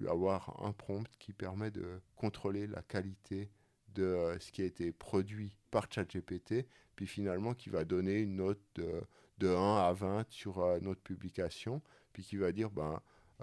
avoir 0.07 0.61
un 0.65 0.73
prompt 0.73 1.07
qui 1.17 1.33
permet 1.33 1.71
de 1.71 2.01
contrôler 2.15 2.67
la 2.67 2.81
qualité 2.81 3.49
de 3.95 4.35
ce 4.39 4.51
qui 4.51 4.61
a 4.61 4.65
été 4.65 4.91
produit 4.91 5.57
par 5.71 5.87
ChatGPT, 5.91 6.65
puis 6.95 7.07
finalement 7.07 7.53
qui 7.53 7.69
va 7.69 7.85
donner 7.85 8.19
une 8.19 8.37
note 8.37 8.61
de, 8.75 9.01
de 9.37 9.47
1 9.47 9.77
à 9.77 9.93
20 9.93 10.25
sur 10.29 10.59
notre 10.81 11.01
publication, 11.01 11.81
puis 12.13 12.23
qui 12.23 12.37
va 12.37 12.51
dire, 12.51 12.69
ben, 12.71 13.01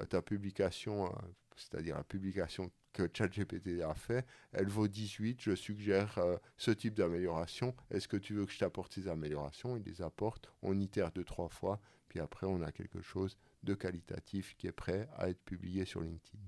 ta 0.09 0.23
publication, 0.23 1.13
c'est-à-dire 1.57 1.97
la 1.97 2.05
publication 2.05 2.71
que 2.97 3.09
ChatGPT 3.13 3.83
a 3.83 3.95
fait, 3.95 4.25
elle 4.53 4.69
vaut 4.69 4.89
18. 4.89 5.41
Je 5.41 5.55
suggère 5.55 6.17
euh, 6.19 6.39
ce 6.57 6.71
type 6.71 6.95
d'amélioration. 6.95 7.75
Est-ce 7.91 8.09
que 8.09 8.17
tu 8.17 8.33
veux 8.35 8.47
que 8.47 8.53
je 8.53 8.59
t'apporte 8.59 8.95
ces 8.95 9.07
améliorations? 9.07 9.77
Il 9.77 9.83
les 9.83 10.01
apporte. 10.01 10.51
On 10.63 10.79
itère 10.81 11.13
deux, 11.13 11.25
trois 11.25 11.51
fois. 11.51 11.79
Puis 12.09 12.21
après, 12.21 12.47
on 12.47 12.63
a 12.63 12.73
quelque 12.73 13.03
chose 13.03 13.37
de 13.65 13.75
qualitatif 13.75 14.57
qui 14.57 14.67
est 14.67 14.73
prêt 14.73 15.09
à 15.17 15.29
être 15.29 15.43
publié 15.45 15.85
sur 15.85 16.01
LinkedIn. 16.01 16.43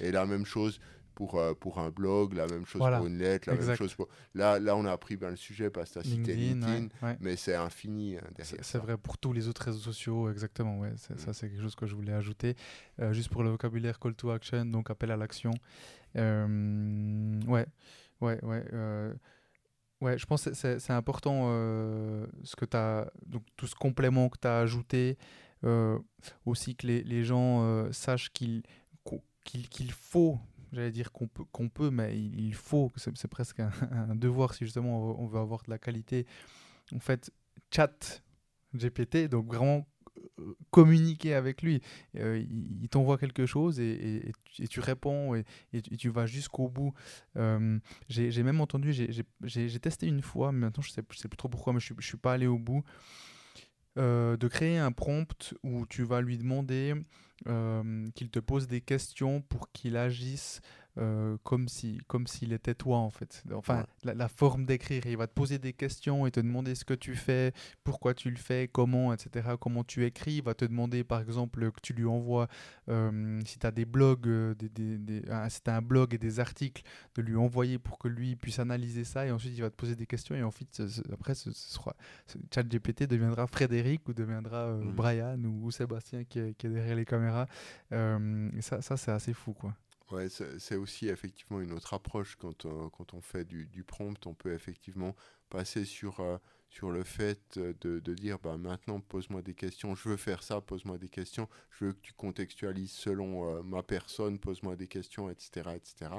Et 0.00 0.10
la 0.10 0.26
même 0.26 0.44
chose 0.44 0.80
pour, 1.14 1.36
euh, 1.36 1.54
pour 1.54 1.78
un 1.78 1.90
blog, 1.90 2.34
la 2.34 2.46
même 2.46 2.66
chose 2.66 2.80
pour 2.80 3.06
une 3.06 3.18
lettre, 3.18 3.48
la 3.50 3.56
même 3.56 3.76
chose 3.76 3.94
pour... 3.94 4.08
Là, 4.34 4.58
là, 4.58 4.76
on 4.76 4.84
a 4.84 4.92
appris 4.92 5.16
bien 5.16 5.30
le 5.30 5.36
sujet 5.36 5.70
parce 5.70 5.90
que 5.90 5.94
tu 5.94 5.98
as 6.00 6.02
cité 6.02 6.34
LinkedIn, 6.34 6.88
mais 7.20 7.36
c'est 7.36 7.54
infini 7.54 8.16
hein, 8.16 8.22
C'est 8.38 8.78
vrai 8.78 8.96
pour 8.96 9.18
tous 9.18 9.32
les 9.32 9.48
autres 9.48 9.62
réseaux 9.62 9.78
sociaux, 9.80 10.30
exactement. 10.30 10.78
Ouais. 10.78 10.90
Mm. 10.90 11.18
Ça, 11.18 11.32
c'est 11.32 11.48
quelque 11.48 11.62
chose 11.62 11.74
que 11.74 11.86
je 11.86 11.94
voulais 11.94 12.12
ajouter. 12.12 12.56
Euh, 13.00 13.12
juste 13.12 13.28
pour 13.28 13.42
le 13.42 13.50
vocabulaire 13.50 13.98
call 13.98 14.14
to 14.14 14.30
action, 14.30 14.64
donc 14.64 14.90
appel 14.90 15.10
à 15.10 15.16
l'action. 15.16 15.52
Euh, 16.16 17.40
ouais, 17.46 17.66
ouais, 18.20 18.42
ouais. 18.42 18.64
Ouais, 20.00 20.18
je 20.18 20.26
pense 20.26 20.44
que 20.44 20.54
c'est 20.54 20.90
important 20.90 21.46
ce 22.42 22.56
que 22.56 22.64
as, 22.76 23.08
donc 23.26 23.44
tout 23.56 23.68
ce 23.68 23.76
complément 23.76 24.28
que 24.28 24.38
tu 24.40 24.48
as 24.48 24.58
ajouté, 24.58 25.16
aussi 26.44 26.74
que 26.74 26.88
les, 26.88 27.04
les 27.04 27.22
gens 27.22 27.92
sachent 27.92 28.32
qu'il 28.32 28.62
qu'il 29.44 29.92
faut 29.92 30.38
j'allais 30.72 30.90
dire 30.90 31.12
qu'on 31.12 31.28
peut, 31.28 31.44
qu'on 31.52 31.68
peut, 31.68 31.90
mais 31.90 32.18
il, 32.18 32.54
faut, 32.54 32.90
c'est 32.96 33.28
presque 33.28 33.60
un, 33.90 34.14
devoir 34.14 34.54
si 34.54 34.64
justement 34.64 35.20
on 35.20 35.26
veut 35.26 35.38
avoir 35.38 35.62
de 35.62 35.70
la 35.70 35.78
qualité. 35.78 36.26
En 36.94 37.00
fait, 37.00 37.30
chat 37.70 38.22
GPT, 38.74 39.28
donc 39.28 39.46
vraiment 39.46 39.86
euh, 40.38 40.54
communiquer 40.70 41.34
avec 41.34 41.62
lui. 41.62 41.80
Euh, 42.16 42.44
il, 42.50 42.88
t'envoie 42.88 43.18
quelque 43.18 43.46
chose 43.46 43.80
et, 43.80 44.32
tu 44.68 44.80
réponds 44.80 45.34
et, 45.34 45.44
tu 45.82 46.08
vas 46.08 46.26
jusqu'au 46.26 46.68
bout. 46.68 46.92
Euh, 47.36 47.78
j'ai 48.08 48.42
même 48.42 48.60
entendu, 48.60 48.92
j'ai 48.92 49.80
testé 49.80 50.06
une 50.06 50.22
fois, 50.22 50.52
mais 50.52 50.60
maintenant 50.60 50.82
je 50.82 50.88
je 50.88 51.18
sais 51.18 51.28
plus 51.28 51.36
trop 51.36 51.48
pourquoi, 51.48 51.72
mais 51.72 51.80
je 51.80 51.94
ne 51.94 52.00
suis, 52.00 52.16
pas 52.16 52.32
allé 52.34 52.46
au 52.46 52.58
bout. 52.58 52.82
de 53.96 54.48
créer 54.48 54.78
un 54.78 54.92
prompt 54.92 55.54
où 55.62 55.86
tu 55.86 56.02
vas 56.02 56.20
lui 56.20 56.38
demander 56.38 56.94
qu'il 58.14 58.30
te 58.30 58.38
pose 58.38 58.66
des 58.66 58.80
questions 58.80 59.40
pour 59.42 59.70
qu'il 59.72 59.96
agisse 59.96 60.60
euh, 60.98 61.38
comme 61.42 61.68
si 61.68 61.98
comme 62.06 62.26
s'il 62.26 62.52
était 62.52 62.74
toi 62.74 62.98
en 62.98 63.08
fait. 63.08 63.42
Enfin, 63.54 63.86
la, 64.04 64.28
forme 64.28 64.66
d'écrire, 64.66 65.06
il 65.06 65.16
va 65.16 65.26
te 65.26 65.32
poser 65.32 65.58
des 65.58 65.72
questions 65.72 66.26
et 66.26 66.30
te 66.30 66.40
demander 66.40 66.74
ce 66.74 66.84
que 66.84 66.92
tu 66.92 67.14
fais, 67.14 67.52
pourquoi 67.82 68.12
tu 68.12 68.30
le 68.30 68.36
fais, 68.36 68.68
comment, 68.68 69.10
etc. 69.14 69.54
Comment 69.58 69.84
tu 69.84 70.04
écris. 70.04 70.34
Il 70.34 70.42
va 70.42 70.52
te 70.52 70.66
demander 70.66 71.02
par 71.02 71.22
exemple 71.22 71.70
que 71.70 71.80
tu 71.80 71.94
lui 71.94 72.04
envoies, 72.04 72.46
euh, 72.90 73.40
si 73.46 73.58
tu 73.58 73.66
as 73.66 73.70
des 73.70 73.86
blogs, 73.86 74.28
euh, 74.28 74.54
des, 74.54 74.68
des, 74.68 74.98
des 74.98 75.22
si 75.48 75.60
as 75.66 75.76
un 75.76 75.80
blog 75.80 76.12
et 76.12 76.18
des 76.18 76.40
articles, 76.40 76.82
de 77.14 77.22
lui 77.22 77.36
envoyer 77.36 77.78
pour 77.78 77.98
que 77.98 78.08
lui 78.08 78.36
puisse 78.36 78.58
analyser 78.58 79.04
ça 79.04 79.24
et 79.24 79.30
ensuite 79.30 79.54
il 79.56 79.62
va 79.62 79.70
te 79.70 79.76
poser 79.76 79.96
des 79.96 80.06
questions 80.06 80.34
et 80.34 80.42
ensuite 80.42 80.82
après 81.10 81.34
ce, 81.34 81.52
sera, 81.52 81.96
chat 82.54 82.64
GPT 82.64 83.04
deviendra 83.04 83.46
Frédéric 83.46 84.06
ou 84.08 84.12
deviendra 84.12 84.74
mmh. 84.74 84.92
Brian 84.92 85.42
ou, 85.44 85.70
Sébastien 85.70 86.24
qui 86.24 86.38
est, 86.38 86.54
qui 86.54 86.66
est, 86.66 86.70
derrière 86.70 86.96
les 86.96 87.06
caméras. 87.06 87.46
ça, 87.90 88.82
ça 88.82 88.98
c'est 88.98 89.10
assez 89.10 89.32
fou 89.32 89.54
quoi. 89.54 89.74
Ouais, 90.12 90.28
c'est 90.28 90.76
aussi 90.76 91.08
effectivement 91.08 91.62
une 91.62 91.72
autre 91.72 91.94
approche 91.94 92.36
quand, 92.36 92.66
on, 92.66 92.90
quand 92.90 93.14
on 93.14 93.22
fait 93.22 93.46
du, 93.46 93.82
prompt. 93.82 94.26
On 94.26 94.34
peut 94.34 94.52
effectivement 94.52 95.16
passer 95.48 95.86
sur, 95.86 96.20
euh, 96.20 96.36
sur 96.68 96.90
le 96.90 97.02
fait 97.02 97.58
de, 97.58 97.98
de, 97.98 98.14
dire 98.14 98.38
bah, 98.38 98.58
maintenant 98.58 99.00
pose-moi 99.00 99.40
des 99.40 99.54
questions, 99.54 99.94
je 99.94 100.10
veux 100.10 100.18
faire 100.18 100.42
ça, 100.42 100.60
pose-moi 100.60 100.98
des 100.98 101.08
questions, 101.08 101.48
je 101.70 101.86
veux 101.86 101.92
que 101.94 102.00
tu 102.02 102.12
contextualises 102.12 102.92
selon 102.92 103.48
euh, 103.48 103.62
ma 103.62 103.82
personne, 103.82 104.38
pose-moi 104.38 104.76
des 104.76 104.86
questions, 104.86 105.30
etc., 105.30 105.70
etc. 105.76 106.10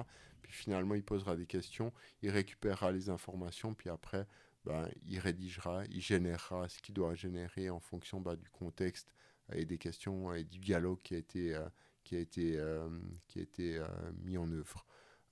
Puis 0.41 0.53
finalement, 0.53 0.95
il 0.95 1.03
posera 1.03 1.35
des 1.35 1.45
questions, 1.45 1.93
il 2.23 2.31
récupérera 2.31 2.91
les 2.91 3.11
informations, 3.11 3.75
puis 3.75 3.91
après, 3.91 4.25
bah, 4.65 4.89
il 5.05 5.19
rédigera, 5.19 5.85
il 5.85 6.01
générera 6.01 6.67
ce 6.67 6.79
qu'il 6.79 6.95
doit 6.95 7.13
générer 7.13 7.69
en 7.69 7.79
fonction 7.79 8.19
bah, 8.21 8.35
du 8.35 8.49
contexte 8.49 9.13
et 9.53 9.65
des 9.65 9.77
questions 9.77 10.33
et 10.33 10.43
du 10.43 10.57
dialogue 10.57 10.99
qui 11.03 11.13
a 11.13 11.19
été. 11.19 11.53
Euh, 11.53 11.69
qui 12.03 12.15
a 12.15 12.19
été, 12.19 12.57
euh, 12.57 12.87
qui 13.27 13.39
a 13.39 13.41
été 13.41 13.77
euh, 13.77 13.87
mis 14.23 14.37
en 14.37 14.51
œuvre. 14.51 14.85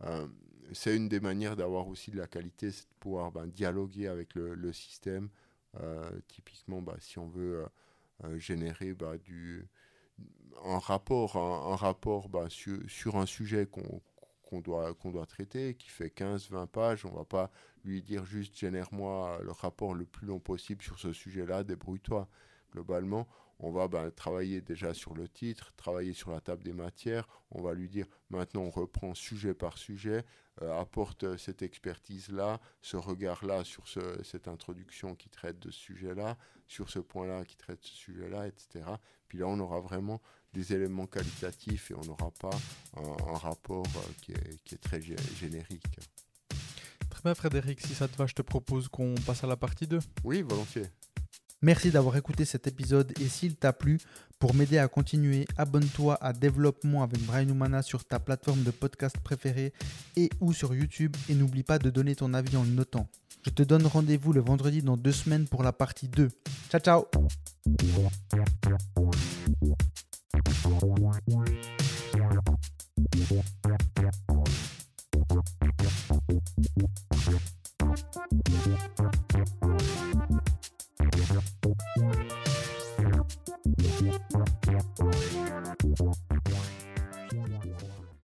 Euh, 0.03 0.27
c'est 0.73 0.95
une 0.95 1.09
des 1.09 1.19
manières 1.19 1.55
d'avoir 1.55 1.87
aussi 1.87 2.11
de 2.11 2.17
la 2.17 2.27
qualité, 2.27 2.71
c'est 2.71 2.87
de 2.89 2.95
pouvoir 2.99 3.31
ben, 3.31 3.47
dialoguer 3.47 4.07
avec 4.07 4.35
le, 4.35 4.73
système. 4.73 5.29
typiquement, 6.27 6.81
bah, 6.81 6.95
si 6.99 7.19
on 7.19 7.27
veut 7.27 7.65
générer 8.37 8.93
bah, 8.93 9.17
du, 9.17 9.67
un 10.63 10.79
rapport, 10.79 11.35
un, 11.35 11.75
rapport 11.75 12.29
sur, 12.49 13.15
un 13.15 13.25
sujet 13.25 13.67
qu'on 13.67 14.61
doit, 14.61 14.93
qu'on 14.93 15.11
doit 15.11 15.25
traiter, 15.25 15.75
qui 15.75 15.89
fait 15.89 16.07
15-20 16.07 16.67
pages, 16.67 17.05
on 17.05 17.11
va 17.13 17.25
pas 17.25 17.51
lui 17.83 18.01
dire 18.01 18.25
juste 18.25 18.57
génère-moi 18.57 19.39
le 19.43 19.51
rapport 19.51 19.93
le 19.93 20.05
plus 20.05 20.27
long 20.27 20.39
possible 20.39 20.81
sur 20.81 20.99
ce 20.99 21.11
sujet-là, 21.11 21.63
débrouille-toi. 21.63 22.29
Globalement, 22.71 23.27
on 23.61 23.71
va 23.71 23.87
ben, 23.87 24.09
travailler 24.11 24.59
déjà 24.59 24.93
sur 24.93 25.13
le 25.13 25.27
titre, 25.27 25.71
travailler 25.77 26.13
sur 26.13 26.31
la 26.31 26.41
table 26.41 26.63
des 26.63 26.73
matières. 26.73 27.27
On 27.51 27.61
va 27.61 27.73
lui 27.73 27.87
dire 27.87 28.07
maintenant 28.29 28.61
on 28.61 28.69
reprend 28.71 29.13
sujet 29.13 29.53
par 29.53 29.77
sujet, 29.77 30.25
euh, 30.63 30.79
apporte 30.79 31.37
cette 31.37 31.61
expertise-là, 31.61 32.59
ce 32.81 32.97
regard-là 32.97 33.63
sur 33.63 33.85
cette 34.23 34.47
introduction 34.47 35.15
qui 35.15 35.29
traite 35.29 35.59
de 35.59 35.69
ce 35.69 35.79
sujet-là, 35.79 36.37
sur 36.67 36.89
ce 36.89 36.99
point-là 36.99 37.45
qui 37.45 37.55
traite 37.55 37.81
de 37.81 37.85
ce 37.85 37.95
sujet-là, 37.95 38.47
etc. 38.47 38.83
Puis 39.27 39.37
là, 39.37 39.47
on 39.47 39.59
aura 39.59 39.79
vraiment 39.79 40.21
des 40.53 40.73
éléments 40.73 41.07
qualitatifs 41.07 41.91
et 41.91 41.93
on 41.93 42.01
n'aura 42.01 42.31
pas 42.31 42.57
un, 42.97 43.37
rapport 43.37 43.85
euh, 43.85 44.11
qui, 44.21 44.31
est, 44.31 44.63
qui, 44.63 44.75
est, 44.75 44.79
très 44.79 45.01
générique. 45.01 45.99
Très 47.09 47.21
bien 47.23 47.35
Frédéric, 47.35 47.79
si 47.81 47.93
ça 47.93 48.07
te 48.07 48.17
va, 48.17 48.25
je 48.25 48.33
te 48.33 48.41
propose 48.41 48.87
qu'on 48.87 49.13
passe 49.25 49.43
à 49.43 49.47
la 49.47 49.55
partie 49.55 49.87
2. 49.87 49.99
Oui, 50.23 50.41
volontiers. 50.41 50.87
Merci 51.61 51.91
d'avoir 51.91 52.17
écouté 52.17 52.43
cet 52.43 52.65
épisode 52.67 53.13
et 53.21 53.27
s'il 53.27 53.55
t'a 53.55 53.71
plu, 53.71 53.99
pour 54.39 54.55
m'aider 54.55 54.79
à 54.79 54.87
continuer, 54.87 55.45
abonne-toi 55.57 56.17
à 56.19 56.33
Développement 56.33 57.03
avec 57.03 57.23
Brian 57.23 57.47
Humana 57.47 57.83
sur 57.83 58.03
ta 58.03 58.19
plateforme 58.19 58.63
de 58.63 58.71
podcast 58.71 59.15
préférée 59.19 59.71
et 60.15 60.31
ou 60.39 60.53
sur 60.53 60.73
YouTube 60.73 61.15
et 61.29 61.35
n'oublie 61.35 61.61
pas 61.61 61.77
de 61.77 61.91
donner 61.91 62.15
ton 62.15 62.33
avis 62.33 62.57
en 62.57 62.63
le 62.63 62.71
notant. 62.71 63.07
Je 63.45 63.51
te 63.51 63.61
donne 63.61 63.85
rendez-vous 63.85 64.33
le 64.33 64.41
vendredi 64.41 64.81
dans 64.81 64.97
deux 64.97 65.11
semaines 65.11 65.47
pour 65.47 65.61
la 65.61 65.71
partie 65.71 66.07
2. 66.07 66.29
Ciao 66.71 66.81
ciao 66.81 67.05